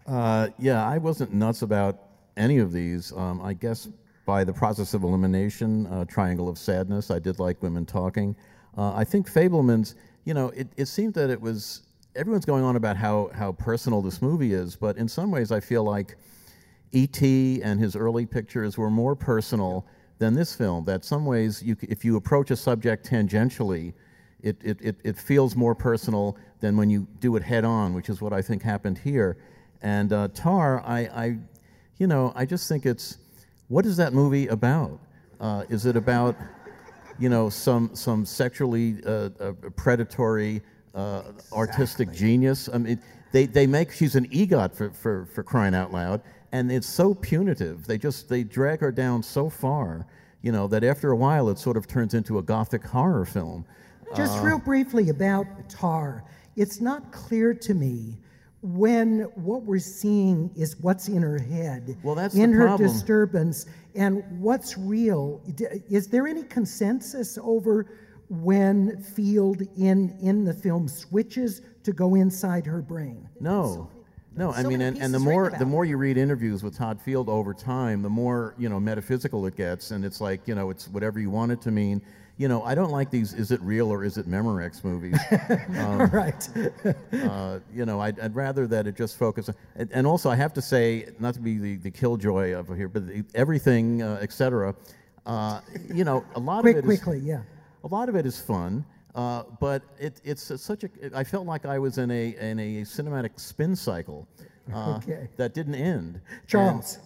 Uh, 0.06 0.48
yeah, 0.58 0.86
I 0.86 0.98
wasn't 0.98 1.32
nuts 1.32 1.62
about 1.62 1.98
any 2.36 2.58
of 2.58 2.72
these. 2.72 3.12
Um, 3.12 3.40
I 3.42 3.54
guess 3.54 3.88
by 4.26 4.44
the 4.44 4.52
process 4.52 4.94
of 4.94 5.02
elimination, 5.02 5.86
uh, 5.86 6.04
Triangle 6.06 6.48
of 6.48 6.58
Sadness, 6.58 7.10
I 7.10 7.18
did 7.18 7.38
like 7.38 7.62
Women 7.62 7.84
Talking. 7.84 8.34
Uh, 8.76 8.94
I 8.94 9.04
think 9.04 9.30
Fabelman's, 9.30 9.94
you 10.24 10.34
know, 10.34 10.48
it, 10.50 10.68
it 10.76 10.86
seemed 10.86 11.14
that 11.14 11.30
it 11.30 11.40
was, 11.40 11.82
everyone's 12.16 12.46
going 12.46 12.64
on 12.64 12.76
about 12.76 12.96
how, 12.96 13.30
how 13.34 13.52
personal 13.52 14.00
this 14.02 14.22
movie 14.22 14.54
is, 14.54 14.76
but 14.76 14.96
in 14.96 15.08
some 15.08 15.30
ways 15.30 15.52
I 15.52 15.60
feel 15.60 15.84
like 15.84 16.16
E.T. 16.92 17.60
and 17.62 17.78
his 17.78 17.96
early 17.96 18.24
pictures 18.24 18.78
were 18.78 18.90
more 18.90 19.14
personal 19.14 19.86
than 20.18 20.32
this 20.32 20.54
film. 20.54 20.84
That 20.84 21.04
some 21.04 21.26
ways, 21.26 21.62
you, 21.62 21.76
if 21.82 22.04
you 22.04 22.16
approach 22.16 22.50
a 22.50 22.56
subject 22.56 23.08
tangentially, 23.08 23.92
it, 24.42 24.56
it, 24.62 24.78
it, 24.80 24.96
it 25.02 25.18
feels 25.18 25.56
more 25.56 25.74
personal 25.74 26.36
than 26.60 26.76
when 26.76 26.88
you 26.90 27.06
do 27.18 27.34
it 27.36 27.42
head 27.42 27.64
on, 27.64 27.94
which 27.94 28.08
is 28.08 28.20
what 28.20 28.32
I 28.32 28.42
think 28.42 28.62
happened 28.62 28.98
here. 28.98 29.36
And 29.82 30.12
uh, 30.12 30.28
Tar, 30.34 30.82
I, 30.86 31.00
I 31.00 31.38
you 31.98 32.06
know, 32.06 32.32
I 32.34 32.44
just 32.44 32.68
think 32.68 32.86
it's 32.86 33.18
what 33.68 33.86
is 33.86 33.96
that 33.96 34.12
movie 34.12 34.48
about? 34.48 35.00
Uh, 35.40 35.64
is 35.68 35.86
it 35.86 35.96
about, 35.96 36.36
you 37.18 37.28
know, 37.28 37.48
some 37.48 37.90
some 37.94 38.24
sexually 38.24 38.98
uh, 39.06 39.30
uh, 39.40 39.52
predatory 39.76 40.62
uh, 40.94 41.22
artistic 41.52 42.12
genius? 42.12 42.68
I 42.72 42.78
mean, 42.78 43.00
they, 43.32 43.46
they 43.46 43.66
make 43.66 43.90
she's 43.90 44.14
an 44.14 44.28
EGOT 44.28 44.74
for, 44.74 44.90
for, 44.90 45.26
for 45.26 45.42
crying 45.42 45.74
out 45.74 45.92
loud, 45.92 46.22
and 46.52 46.70
it's 46.70 46.86
so 46.86 47.14
punitive. 47.14 47.86
They 47.86 47.98
just 47.98 48.28
they 48.28 48.44
drag 48.44 48.80
her 48.80 48.92
down 48.92 49.22
so 49.22 49.48
far, 49.48 50.06
you 50.42 50.52
know, 50.52 50.66
that 50.68 50.84
after 50.84 51.10
a 51.10 51.16
while 51.16 51.48
it 51.48 51.58
sort 51.58 51.76
of 51.76 51.86
turns 51.86 52.14
into 52.14 52.38
a 52.38 52.42
gothic 52.42 52.84
horror 52.84 53.24
film. 53.24 53.64
Just 54.14 54.40
real 54.44 54.60
briefly 54.60 55.08
about 55.08 55.46
Tar, 55.68 56.22
it's 56.54 56.80
not 56.80 57.10
clear 57.10 57.52
to 57.52 57.74
me 57.74 58.16
when 58.64 59.20
what 59.34 59.62
we're 59.64 59.78
seeing 59.78 60.50
is 60.56 60.76
what's 60.80 61.08
in 61.08 61.20
her 61.20 61.38
head, 61.38 61.98
well, 62.02 62.14
that's 62.14 62.34
in 62.34 62.50
her 62.50 62.64
problem. 62.64 62.90
disturbance, 62.90 63.66
and 63.94 64.24
what's 64.40 64.78
real. 64.78 65.42
Is 65.90 66.08
there 66.08 66.26
any 66.26 66.44
consensus 66.44 67.38
over 67.42 67.86
when 68.30 69.02
Field 69.02 69.62
in 69.76 70.16
in 70.22 70.44
the 70.44 70.54
film 70.54 70.88
switches 70.88 71.60
to 71.82 71.92
go 71.92 72.14
inside 72.14 72.64
her 72.64 72.80
brain? 72.80 73.28
No. 73.38 73.90
No, 74.36 74.50
I 74.50 74.62
So 74.62 74.68
mean, 74.70 74.80
and, 74.80 74.98
and 74.98 75.12
the 75.12 75.18
more 75.20 75.50
the 75.50 75.66
more 75.66 75.84
you 75.84 75.98
read 75.98 76.16
interviews 76.16 76.62
with 76.62 76.76
Todd 76.76 76.98
Field 77.00 77.28
over 77.28 77.52
time, 77.52 78.00
the 78.00 78.10
more 78.10 78.54
you 78.58 78.70
know 78.70 78.80
metaphysical 78.80 79.46
it 79.46 79.56
gets, 79.56 79.90
and 79.90 80.04
it's 80.06 80.22
like 80.22 80.48
you 80.48 80.54
know 80.54 80.70
it's 80.70 80.88
whatever 80.88 81.20
you 81.20 81.30
want 81.30 81.52
it 81.52 81.60
to 81.62 81.70
mean. 81.70 82.00
You 82.36 82.48
know, 82.48 82.62
I 82.64 82.74
don't 82.74 82.90
like 82.90 83.10
these. 83.10 83.32
Is 83.32 83.52
it 83.52 83.60
real 83.60 83.92
or 83.92 84.04
is 84.04 84.18
it 84.18 84.28
Memorex 84.28 84.82
movies? 84.82 85.18
Um, 85.78 86.08
right. 86.10 86.48
uh, 87.12 87.58
you 87.72 87.84
know, 87.84 88.00
I'd, 88.00 88.18
I'd 88.18 88.34
rather 88.34 88.66
that 88.66 88.86
it 88.86 88.96
just 88.96 89.16
focus. 89.18 89.50
And, 89.76 89.90
and 89.92 90.06
also, 90.06 90.30
I 90.30 90.34
have 90.36 90.52
to 90.54 90.62
say, 90.62 91.08
not 91.18 91.34
to 91.34 91.40
be 91.40 91.58
the, 91.58 91.76
the 91.76 91.90
killjoy 91.90 92.52
of 92.54 92.68
here, 92.68 92.88
but 92.88 93.06
the, 93.06 93.24
everything, 93.34 94.02
uh, 94.02 94.18
etc. 94.20 94.74
Uh, 95.26 95.60
you 95.92 96.04
know, 96.04 96.24
a 96.34 96.40
lot 96.40 96.62
Quick, 96.62 96.76
of 96.76 96.84
it 96.84 96.90
is 96.92 97.00
quickly, 97.00 97.18
yeah. 97.20 97.42
a 97.84 97.88
lot 97.88 98.08
of 98.08 98.16
it 98.16 98.26
is 98.26 98.40
fun. 98.40 98.84
Uh, 99.14 99.44
but 99.60 99.82
it, 99.98 100.20
it's 100.24 100.50
a, 100.50 100.58
such 100.58 100.84
a. 100.84 100.88
I 101.14 101.22
felt 101.22 101.46
like 101.46 101.66
I 101.66 101.78
was 101.78 101.98
in 101.98 102.10
a 102.10 102.30
in 102.40 102.58
a 102.58 102.82
cinematic 102.82 103.38
spin 103.38 103.76
cycle 103.76 104.26
uh, 104.72 104.96
Okay. 104.96 105.28
that 105.36 105.54
didn't 105.54 105.76
end. 105.76 106.20
Charles. 106.46 106.98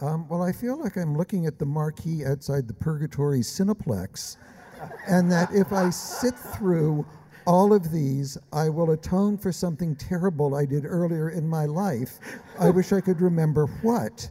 Um, 0.00 0.26
well, 0.28 0.42
I 0.42 0.52
feel 0.52 0.78
like 0.78 0.96
I'm 0.96 1.16
looking 1.16 1.44
at 1.44 1.58
the 1.58 1.66
marquee 1.66 2.24
outside 2.24 2.66
the 2.66 2.72
Purgatory 2.72 3.40
Cineplex, 3.40 4.38
and 5.08 5.30
that 5.30 5.52
if 5.52 5.72
I 5.72 5.90
sit 5.90 6.34
through 6.34 7.06
all 7.46 7.72
of 7.72 7.90
these, 7.90 8.38
I 8.52 8.68
will 8.68 8.92
atone 8.92 9.38
for 9.38 9.52
something 9.52 9.96
terrible 9.96 10.54
I 10.54 10.66
did 10.66 10.84
earlier 10.84 11.30
in 11.30 11.48
my 11.48 11.66
life. 11.66 12.18
I 12.58 12.70
wish 12.70 12.92
I 12.92 13.00
could 13.00 13.20
remember 13.20 13.66
what. 13.82 14.28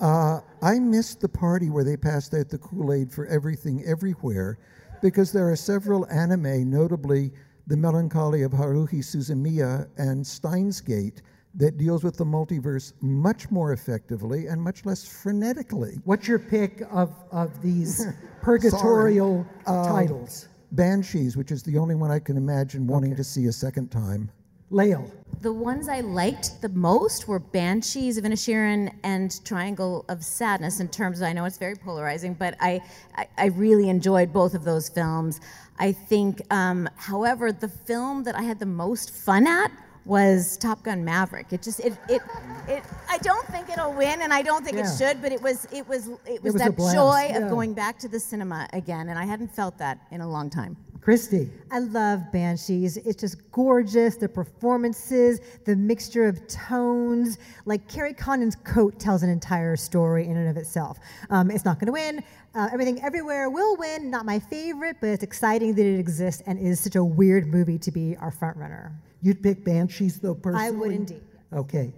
Uh, 0.00 0.40
I 0.62 0.78
missed 0.78 1.20
the 1.20 1.28
party 1.28 1.70
where 1.70 1.84
they 1.84 1.96
passed 1.96 2.34
out 2.34 2.48
the 2.48 2.58
Kool 2.58 2.92
Aid 2.92 3.12
for 3.12 3.26
everything 3.26 3.84
everywhere 3.84 4.58
because 5.02 5.32
there 5.32 5.50
are 5.50 5.56
several 5.56 6.06
anime, 6.08 6.70
notably 6.70 7.32
The 7.66 7.76
Melancholy 7.76 8.42
of 8.42 8.52
Haruhi 8.52 9.00
Suzumiya 9.00 9.88
and 9.96 10.26
Steins 10.26 10.80
Gate, 10.80 11.22
that 11.56 11.78
deals 11.78 12.02
with 12.02 12.16
the 12.16 12.24
multiverse 12.24 12.92
much 13.00 13.50
more 13.50 13.72
effectively 13.72 14.46
and 14.46 14.60
much 14.60 14.84
less 14.84 15.04
frenetically. 15.04 16.00
What's 16.04 16.26
your 16.26 16.38
pick 16.38 16.82
of, 16.90 17.14
of 17.30 17.62
these 17.62 18.06
purgatorial 18.42 19.46
Sorry. 19.64 19.78
Um, 19.78 19.86
titles? 19.86 20.48
Banshees, 20.72 21.36
which 21.36 21.52
is 21.52 21.62
the 21.62 21.78
only 21.78 21.94
one 21.94 22.10
I 22.10 22.18
can 22.18 22.36
imagine 22.36 22.86
wanting 22.86 23.14
to 23.14 23.24
see 23.24 23.46
a 23.46 23.52
second 23.52 23.90
time. 23.90 24.30
Lael. 24.70 25.08
The 25.40 25.52
ones 25.52 25.88
I 25.88 26.00
liked 26.00 26.60
the 26.60 26.70
most 26.70 27.28
were 27.28 27.38
Banshees 27.38 28.18
of 28.18 28.24
Inisherin 28.24 28.92
and 29.04 29.44
Triangle 29.44 30.04
of 30.08 30.24
Sadness. 30.24 30.80
In 30.80 30.88
terms, 30.88 31.20
of, 31.20 31.28
I 31.28 31.32
know 31.32 31.44
it's 31.44 31.58
very 31.58 31.76
polarizing, 31.76 32.34
but 32.34 32.56
I, 32.60 32.80
I, 33.14 33.28
I 33.36 33.46
really 33.46 33.88
enjoyed 33.88 34.32
both 34.32 34.54
of 34.54 34.64
those 34.64 34.88
films. 34.88 35.40
I 35.78 35.92
think, 35.92 36.40
um, 36.52 36.88
however, 36.96 37.52
the 37.52 37.68
film 37.68 38.24
that 38.24 38.34
I 38.34 38.42
had 38.42 38.58
the 38.58 38.66
most 38.66 39.10
fun 39.10 39.46
at 39.46 39.70
was 40.04 40.56
Top 40.58 40.82
Gun 40.82 41.04
Maverick. 41.04 41.52
It 41.52 41.62
just 41.62 41.80
it 41.80 41.94
it 42.08 42.22
it. 42.68 42.82
I 43.08 43.18
don't 43.18 43.46
think 43.46 43.70
it'll 43.70 43.92
win, 43.92 44.22
and 44.22 44.32
I 44.32 44.42
don't 44.42 44.64
think 44.64 44.76
Yeah. 44.76 44.92
it 44.92 44.98
should. 44.98 45.22
But 45.22 45.32
it 45.32 45.40
was 45.42 45.66
it 45.72 45.86
was 45.88 46.08
it 46.26 46.42
was, 46.42 46.54
was 46.54 46.62
that 46.62 46.76
joy 46.76 47.28
yeah. 47.30 47.38
of 47.38 47.50
going 47.50 47.74
back 47.74 47.98
to 48.00 48.08
the 48.08 48.20
cinema 48.20 48.68
again, 48.72 49.08
and 49.08 49.18
I 49.18 49.24
hadn't 49.24 49.54
felt 49.54 49.78
that 49.78 49.98
in 50.10 50.20
a 50.20 50.28
long 50.28 50.50
time. 50.50 50.76
Christy. 51.04 51.50
I 51.70 51.80
love 51.80 52.32
Banshees. 52.32 52.96
It's 52.96 53.20
just 53.20 53.36
gorgeous. 53.52 54.16
The 54.16 54.26
performances, 54.26 55.38
the 55.66 55.76
mixture 55.76 56.24
of 56.26 56.46
tones. 56.48 57.36
Like 57.66 57.86
Kerry 57.88 58.14
Condon's 58.14 58.56
coat 58.56 58.98
tells 58.98 59.22
an 59.22 59.28
entire 59.28 59.76
story 59.76 60.26
in 60.26 60.38
and 60.38 60.48
of 60.48 60.56
itself. 60.56 60.98
Um, 61.28 61.50
it's 61.50 61.66
not 61.66 61.78
going 61.78 61.86
to 61.88 61.92
win. 61.92 62.24
Uh, 62.54 62.70
Everything 62.72 63.02
Everywhere 63.02 63.50
will 63.50 63.76
win. 63.76 64.10
Not 64.10 64.24
my 64.24 64.38
favorite, 64.38 64.96
but 64.98 65.08
it's 65.10 65.22
exciting 65.22 65.74
that 65.74 65.84
it 65.84 65.98
exists 65.98 66.42
and 66.46 66.58
is 66.58 66.80
such 66.80 66.96
a 66.96 67.04
weird 67.04 67.48
movie 67.48 67.76
to 67.80 67.90
be 67.90 68.16
our 68.16 68.30
front 68.30 68.56
runner. 68.56 68.90
You'd 69.24 69.42
pick 69.42 69.64
Banshees, 69.64 70.20
though, 70.20 70.34
personally? 70.34 70.66
I 70.66 70.70
would 70.70 70.92
indeed. 70.92 71.22
Okay. 71.50 71.94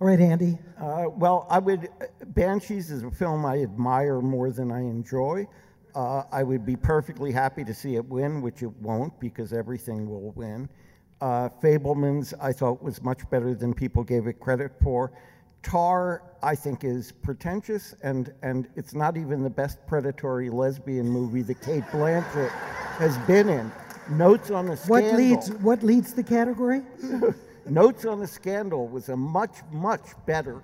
All 0.00 0.06
right, 0.06 0.20
Andy. 0.20 0.56
Uh, 0.80 1.06
well, 1.08 1.44
I 1.50 1.58
would. 1.58 1.88
Banshees 2.28 2.92
is 2.92 3.02
a 3.02 3.10
film 3.10 3.44
I 3.44 3.62
admire 3.62 4.20
more 4.20 4.52
than 4.52 4.70
I 4.70 4.78
enjoy. 4.78 5.48
Uh, 5.92 6.22
I 6.30 6.44
would 6.44 6.64
be 6.64 6.76
perfectly 6.76 7.32
happy 7.32 7.64
to 7.64 7.74
see 7.74 7.96
it 7.96 8.04
win, 8.04 8.40
which 8.40 8.62
it 8.62 8.70
won't 8.80 9.18
because 9.18 9.52
everything 9.52 10.08
will 10.08 10.30
win. 10.36 10.68
Uh, 11.20 11.48
Fabelmans, 11.60 12.32
I 12.40 12.52
thought 12.52 12.80
was 12.80 13.02
much 13.02 13.28
better 13.28 13.56
than 13.56 13.74
people 13.74 14.04
gave 14.04 14.28
it 14.28 14.38
credit 14.38 14.70
for. 14.80 15.10
Tar, 15.64 16.22
I 16.44 16.54
think, 16.54 16.84
is 16.84 17.10
pretentious, 17.10 17.96
and, 18.04 18.32
and 18.42 18.68
it's 18.76 18.94
not 18.94 19.16
even 19.16 19.42
the 19.42 19.50
best 19.50 19.84
predatory 19.88 20.48
lesbian 20.48 21.08
movie 21.08 21.42
that 21.42 21.60
Cate 21.60 21.84
Blanchett 21.90 22.50
has 22.98 23.18
been 23.26 23.48
in. 23.48 23.72
Notes 24.08 24.50
on 24.50 24.68
a 24.68 24.76
Scandal. 24.76 25.10
What 25.10 25.14
leads, 25.18 25.50
what 25.52 25.82
leads 25.82 26.14
the 26.14 26.22
category? 26.22 26.82
Notes 27.66 28.04
on 28.04 28.22
a 28.22 28.26
Scandal 28.26 28.88
was 28.88 29.08
a 29.08 29.16
much, 29.16 29.56
much 29.70 30.02
better 30.26 30.62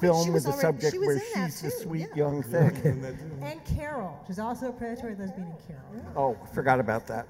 film 0.00 0.24
she 0.24 0.30
with 0.30 0.46
was 0.46 0.46
a 0.46 0.48
already- 0.48 0.80
subject 0.80 0.92
she 0.92 0.98
was 0.98 1.06
where 1.06 1.46
she's 1.46 1.60
the 1.62 1.70
too, 1.70 1.76
sweet 1.82 2.08
yeah. 2.10 2.16
young 2.16 2.42
thing. 2.42 3.04
And 3.42 3.64
Carol. 3.64 4.22
She's 4.26 4.38
also 4.38 4.68
a 4.68 4.72
predatory 4.72 5.14
lesbian 5.14 5.48
in 5.48 5.56
Carol. 5.66 6.12
Oh, 6.16 6.46
forgot 6.54 6.80
about 6.80 7.06
that. 7.06 7.26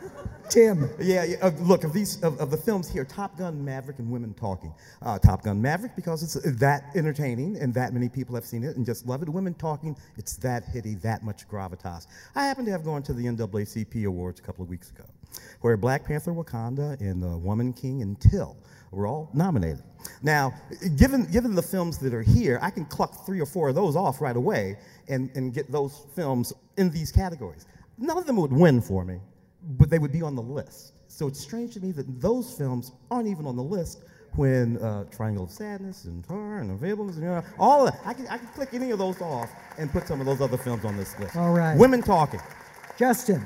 Tim. 0.50 0.88
Yeah, 0.98 1.24
yeah 1.24 1.36
uh, 1.42 1.50
look, 1.60 1.84
of 1.84 1.92
these 1.92 2.22
of, 2.22 2.38
of 2.40 2.50
the 2.50 2.56
films 2.56 2.88
here, 2.88 3.04
Top 3.04 3.36
Gun, 3.36 3.64
Maverick, 3.64 3.98
and 3.98 4.10
Women 4.10 4.34
Talking. 4.34 4.72
Uh, 5.02 5.18
Top 5.18 5.42
Gun, 5.42 5.60
Maverick, 5.60 5.94
because 5.94 6.22
it's 6.22 6.36
uh, 6.36 6.52
that 6.58 6.84
entertaining 6.94 7.56
and 7.58 7.74
that 7.74 7.92
many 7.92 8.08
people 8.08 8.34
have 8.34 8.44
seen 8.44 8.64
it 8.64 8.76
and 8.76 8.86
just 8.86 9.06
love 9.06 9.22
it. 9.22 9.28
Women 9.28 9.54
Talking, 9.54 9.96
it's 10.16 10.36
that 10.38 10.64
hitty, 10.64 10.94
that 10.96 11.22
much 11.22 11.46
gravitas. 11.48 12.06
I 12.34 12.46
happen 12.46 12.64
to 12.64 12.70
have 12.70 12.84
gone 12.84 13.02
to 13.04 13.12
the 13.12 13.24
NAACP 13.24 14.06
Awards 14.06 14.40
a 14.40 14.42
couple 14.42 14.62
of 14.62 14.70
weeks 14.70 14.90
ago, 14.90 15.04
where 15.60 15.76
Black 15.76 16.04
Panther, 16.04 16.32
Wakanda, 16.32 16.98
and 17.00 17.22
uh, 17.22 17.36
Woman 17.36 17.72
King 17.72 18.02
and 18.02 18.18
Till 18.20 18.56
were 18.90 19.06
all 19.06 19.30
nominated. 19.34 19.82
Now, 20.22 20.54
given 20.96 21.24
given 21.30 21.54
the 21.54 21.62
films 21.62 21.98
that 21.98 22.14
are 22.14 22.22
here, 22.22 22.58
I 22.62 22.70
can 22.70 22.84
cluck 22.84 23.26
three 23.26 23.40
or 23.40 23.46
four 23.46 23.68
of 23.68 23.74
those 23.74 23.96
off 23.96 24.20
right 24.20 24.36
away 24.36 24.76
and, 25.08 25.30
and 25.34 25.52
get 25.52 25.70
those 25.70 26.06
films 26.14 26.52
in 26.76 26.90
these 26.90 27.12
categories. 27.12 27.66
None 27.98 28.16
of 28.16 28.26
them 28.26 28.36
would 28.36 28.52
win 28.52 28.80
for 28.80 29.04
me, 29.04 29.18
but 29.62 29.90
they 29.90 29.98
would 29.98 30.12
be 30.12 30.22
on 30.22 30.34
the 30.34 30.42
list. 30.42 30.92
So 31.08 31.26
it's 31.26 31.40
strange 31.40 31.74
to 31.74 31.80
me 31.80 31.90
that 31.92 32.20
those 32.20 32.54
films 32.54 32.92
aren't 33.10 33.28
even 33.28 33.46
on 33.46 33.56
the 33.56 33.62
list 33.62 34.04
when 34.36 34.76
uh, 34.78 35.04
Triangle 35.04 35.44
of 35.44 35.50
Sadness 35.50 36.04
and 36.04 36.24
Tar 36.24 36.58
and 36.58 36.70
Available, 36.70 37.12
you 37.12 37.22
know, 37.22 37.42
all 37.58 37.86
of 37.86 37.92
that. 37.92 38.00
I 38.06 38.14
can, 38.14 38.28
I 38.28 38.38
can 38.38 38.46
click 38.48 38.68
any 38.72 38.90
of 38.92 38.98
those 38.98 39.20
off 39.20 39.50
and 39.78 39.90
put 39.90 40.06
some 40.06 40.20
of 40.20 40.26
those 40.26 40.40
other 40.40 40.56
films 40.56 40.84
on 40.84 40.96
this 40.96 41.18
list. 41.18 41.34
All 41.34 41.52
right. 41.52 41.76
Women 41.76 42.02
Talking. 42.02 42.40
Justin. 42.98 43.44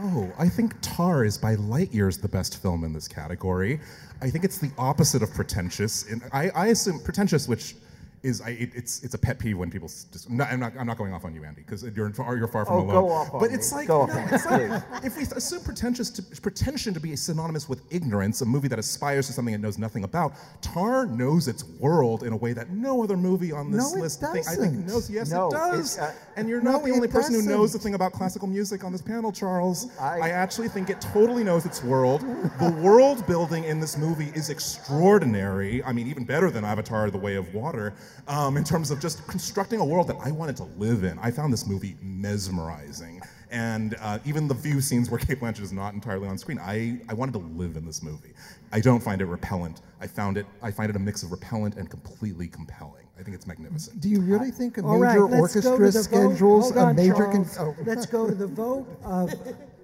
Oh, 0.00 0.32
I 0.38 0.48
think 0.48 0.74
Tar 0.80 1.24
is 1.24 1.36
by 1.36 1.54
light 1.54 1.92
years 1.92 2.18
the 2.18 2.28
best 2.28 2.60
film 2.62 2.82
in 2.84 2.92
this 2.92 3.06
category. 3.06 3.80
I 4.20 4.30
think 4.30 4.44
it's 4.44 4.58
the 4.58 4.70
opposite 4.78 5.22
of 5.22 5.32
pretentious. 5.34 6.06
I, 6.32 6.50
I 6.50 6.66
assume 6.68 7.00
pretentious, 7.00 7.46
which 7.46 7.76
is 8.22 8.40
I, 8.40 8.50
it, 8.50 8.70
it's 8.74 9.02
it's 9.02 9.14
a 9.14 9.18
pet 9.18 9.38
peeve 9.38 9.58
when 9.58 9.70
people 9.70 9.88
just. 9.88 10.30
No, 10.30 10.44
I'm 10.44 10.60
not 10.60 10.72
I'm 10.78 10.86
not 10.86 10.96
going 10.96 11.12
off 11.12 11.24
on 11.24 11.34
you, 11.34 11.44
Andy, 11.44 11.62
because 11.62 11.82
you're 11.82 12.10
far, 12.12 12.36
you're 12.36 12.46
far 12.46 12.64
from 12.64 12.76
Oh, 12.76 12.80
alone. 12.80 12.94
go 13.04 13.10
off 13.10 13.34
on 13.34 13.40
but 13.40 13.50
me. 13.50 13.56
it's 13.56 13.72
like, 13.72 13.88
Go 13.88 14.06
no, 14.06 14.12
off 14.12 14.16
on 14.16 14.34
it's 14.34 14.46
like 14.46 15.04
if 15.04 15.16
we 15.16 15.22
assume 15.24 15.62
pretentious 15.64 16.08
to, 16.10 16.22
pretension 16.40 16.94
to 16.94 17.00
be 17.00 17.16
synonymous 17.16 17.68
with 17.68 17.82
ignorance, 17.90 18.40
a 18.40 18.46
movie 18.46 18.68
that 18.68 18.78
aspires 18.78 19.26
to 19.26 19.32
something 19.32 19.54
it 19.54 19.58
knows 19.60 19.76
nothing 19.78 20.04
about, 20.04 20.34
Tar 20.60 21.06
knows 21.06 21.48
its 21.48 21.64
world 21.80 22.22
in 22.22 22.32
a 22.32 22.36
way 22.36 22.52
that 22.52 22.70
no 22.70 23.02
other 23.02 23.16
movie 23.16 23.50
on 23.52 23.70
this 23.72 23.92
No, 23.92 24.00
list 24.00 24.20
think, 24.20 24.46
I 24.48 24.54
think 24.54 24.74
knows. 24.86 25.10
Yes, 25.10 25.30
No, 25.30 25.48
it 25.48 25.52
does. 25.52 25.96
it, 25.96 26.02
uh, 26.02 26.10
and 26.36 26.48
you're 26.48 26.60
no, 26.60 26.72
not 26.72 26.84
the 26.84 26.92
only 26.92 27.08
person 27.08 27.34
who 27.34 27.42
knows 27.42 27.72
the 27.72 27.78
thing 27.78 27.94
about 27.94 28.12
classical 28.12 28.46
music 28.46 28.84
on 28.84 28.92
this 28.92 29.02
panel, 29.02 29.32
Charles. 29.32 29.90
I- 29.98 30.20
I 30.20 30.28
actually 30.30 30.68
think 30.68 30.90
it 30.90 31.00
totally 31.00 31.42
knows 31.42 31.66
its 31.66 31.82
world. 31.82 32.20
The 32.60 32.70
world 32.80 33.26
building 33.26 33.64
in 33.64 33.80
this 33.80 33.98
movie 33.98 34.30
is 34.34 34.48
extraordinary. 34.50 35.82
I 35.84 35.92
mean, 35.92 36.06
even 36.06 36.24
better 36.24 36.50
than 36.50 36.64
Avatar: 36.64 37.10
The 37.10 37.18
Way 37.18 37.34
of 37.36 37.52
Water, 37.54 37.94
um, 38.28 38.56
in 38.56 38.64
terms 38.64 38.90
of 38.90 39.00
just 39.00 39.26
constructing 39.28 39.80
a 39.80 39.84
world 39.84 40.08
that 40.08 40.16
I 40.24 40.30
wanted 40.30 40.56
to 40.58 40.64
live 40.64 41.04
in. 41.04 41.18
I 41.18 41.30
found 41.30 41.52
this 41.52 41.66
movie 41.66 41.96
mesmerizing. 42.00 43.20
And 43.50 43.96
uh, 44.00 44.18
even 44.24 44.48
the 44.48 44.54
few 44.54 44.80
scenes 44.80 45.10
where 45.10 45.18
Cate 45.20 45.40
Blanchett 45.40 45.60
is 45.60 45.72
not 45.72 45.92
entirely 45.92 46.26
on 46.26 46.38
screen, 46.38 46.58
I, 46.58 47.00
I 47.08 47.14
wanted 47.14 47.32
to 47.32 47.38
live 47.38 47.76
in 47.76 47.84
this 47.84 48.02
movie. 48.02 48.32
I 48.72 48.80
don't 48.80 49.02
find 49.02 49.20
it 49.20 49.26
repellent. 49.26 49.82
I 50.00 50.06
found 50.06 50.38
it. 50.38 50.46
I 50.62 50.70
find 50.70 50.88
it 50.88 50.96
a 50.96 50.98
mix 50.98 51.22
of 51.22 51.30
repellent 51.32 51.76
and 51.76 51.90
completely 51.90 52.48
compelling. 52.48 53.04
I 53.18 53.22
think 53.22 53.36
it's 53.36 53.46
magnificent. 53.46 54.00
Do 54.00 54.08
you 54.08 54.20
really 54.20 54.50
think 54.50 54.78
a 54.78 54.82
All 54.82 54.98
right, 54.98 55.14
major 55.20 55.26
let's 55.42 55.54
go 55.54 55.76
to 55.76 55.84
orchestra 55.84 55.86
the 55.86 55.92
vote. 55.92 56.02
schedules 56.02 56.64
Hold 56.70 56.76
a 56.76 56.80
on, 56.88 56.96
major? 56.96 57.14
Charles. 57.14 57.58
oh. 57.58 57.76
Let's 57.84 58.06
go 58.06 58.26
to 58.26 58.34
the 58.34 58.46
vote 58.46 58.86
of 59.04 59.32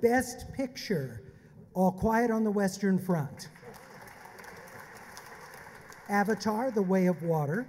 Best 0.01 0.51
Picture. 0.55 1.23
All 1.75 1.93
Quiet 1.93 2.31
on 2.31 2.43
the 2.45 2.51
Western 2.51 2.99
Front. 2.99 3.49
Avatar: 6.09 6.71
The 6.71 6.83
Way 6.83 7.07
of 7.07 7.23
Water. 7.23 7.67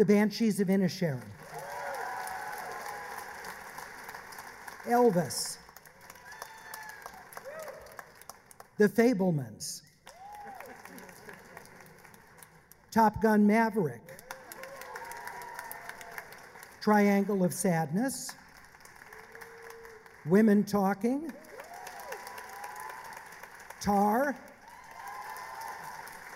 The 0.00 0.06
Banshees 0.06 0.60
of 0.60 0.68
Inisherin. 0.68 1.20
Elvis. 4.86 5.58
The 8.78 8.88
Fabelmans. 8.88 9.82
Top 12.90 13.20
Gun 13.20 13.46
Maverick. 13.46 14.00
Triangle 16.80 17.44
of 17.44 17.52
Sadness. 17.52 18.32
Women 20.24 20.64
Talking. 20.64 21.30
Tar. 23.82 24.34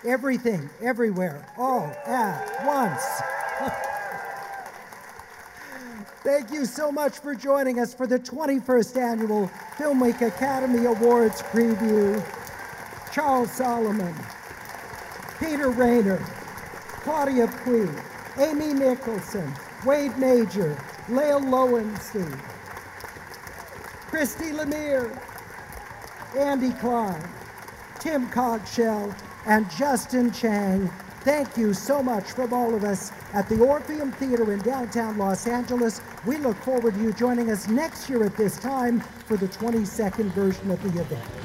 Everything, 0.05 0.69
everywhere, 0.83 1.51
all 1.57 1.91
at 2.05 2.63
once. 2.63 3.24
Thank 6.23 6.51
you 6.51 6.65
so 6.65 6.91
much 6.91 7.19
for 7.19 7.35
joining 7.35 7.79
us 7.79 7.93
for 7.93 8.07
the 8.07 8.19
21st 8.19 8.97
Annual 8.97 9.49
Filmweek 9.77 10.21
Academy 10.21 10.85
Awards 10.85 11.41
preview. 11.43 12.23
Charles 13.15 13.49
Solomon, 13.49 14.13
Peter 15.39 15.69
Rainer, 15.69 16.17
Claudia 17.03 17.47
Puig, 17.47 18.03
Amy 18.37 18.73
Nicholson, 18.73 19.53
Wade 19.85 20.17
Major, 20.17 20.77
Lael 21.07 21.39
Lowenstein, 21.39 22.37
Christy 24.09 24.51
Lemire, 24.51 25.17
Andy 26.35 26.71
Klein, 26.73 27.23
Tim 27.99 28.27
Cogshell, 28.31 29.15
and 29.45 29.69
Justin 29.71 30.29
Chang. 30.31 30.89
Thank 31.21 31.55
you 31.55 31.73
so 31.73 32.03
much 32.03 32.25
from 32.25 32.51
all 32.53 32.75
of 32.75 32.83
us 32.83 33.13
at 33.35 33.49
the 33.49 33.59
Orpheum 33.59 34.13
Theater 34.13 34.53
in 34.53 34.59
downtown 34.59 35.17
Los 35.17 35.45
Angeles. 35.45 36.01
We 36.25 36.37
look 36.37 36.55
forward 36.63 36.93
to 36.93 37.01
you 37.01 37.11
joining 37.11 37.51
us 37.51 37.67
next 37.67 38.09
year 38.09 38.23
at 38.23 38.35
this 38.37 38.57
time 38.57 39.01
for 39.01 39.35
the 39.35 39.47
22nd 39.47 40.31
version 40.31 40.71
of 40.71 40.81
the 40.81 41.01
event. 41.01 41.44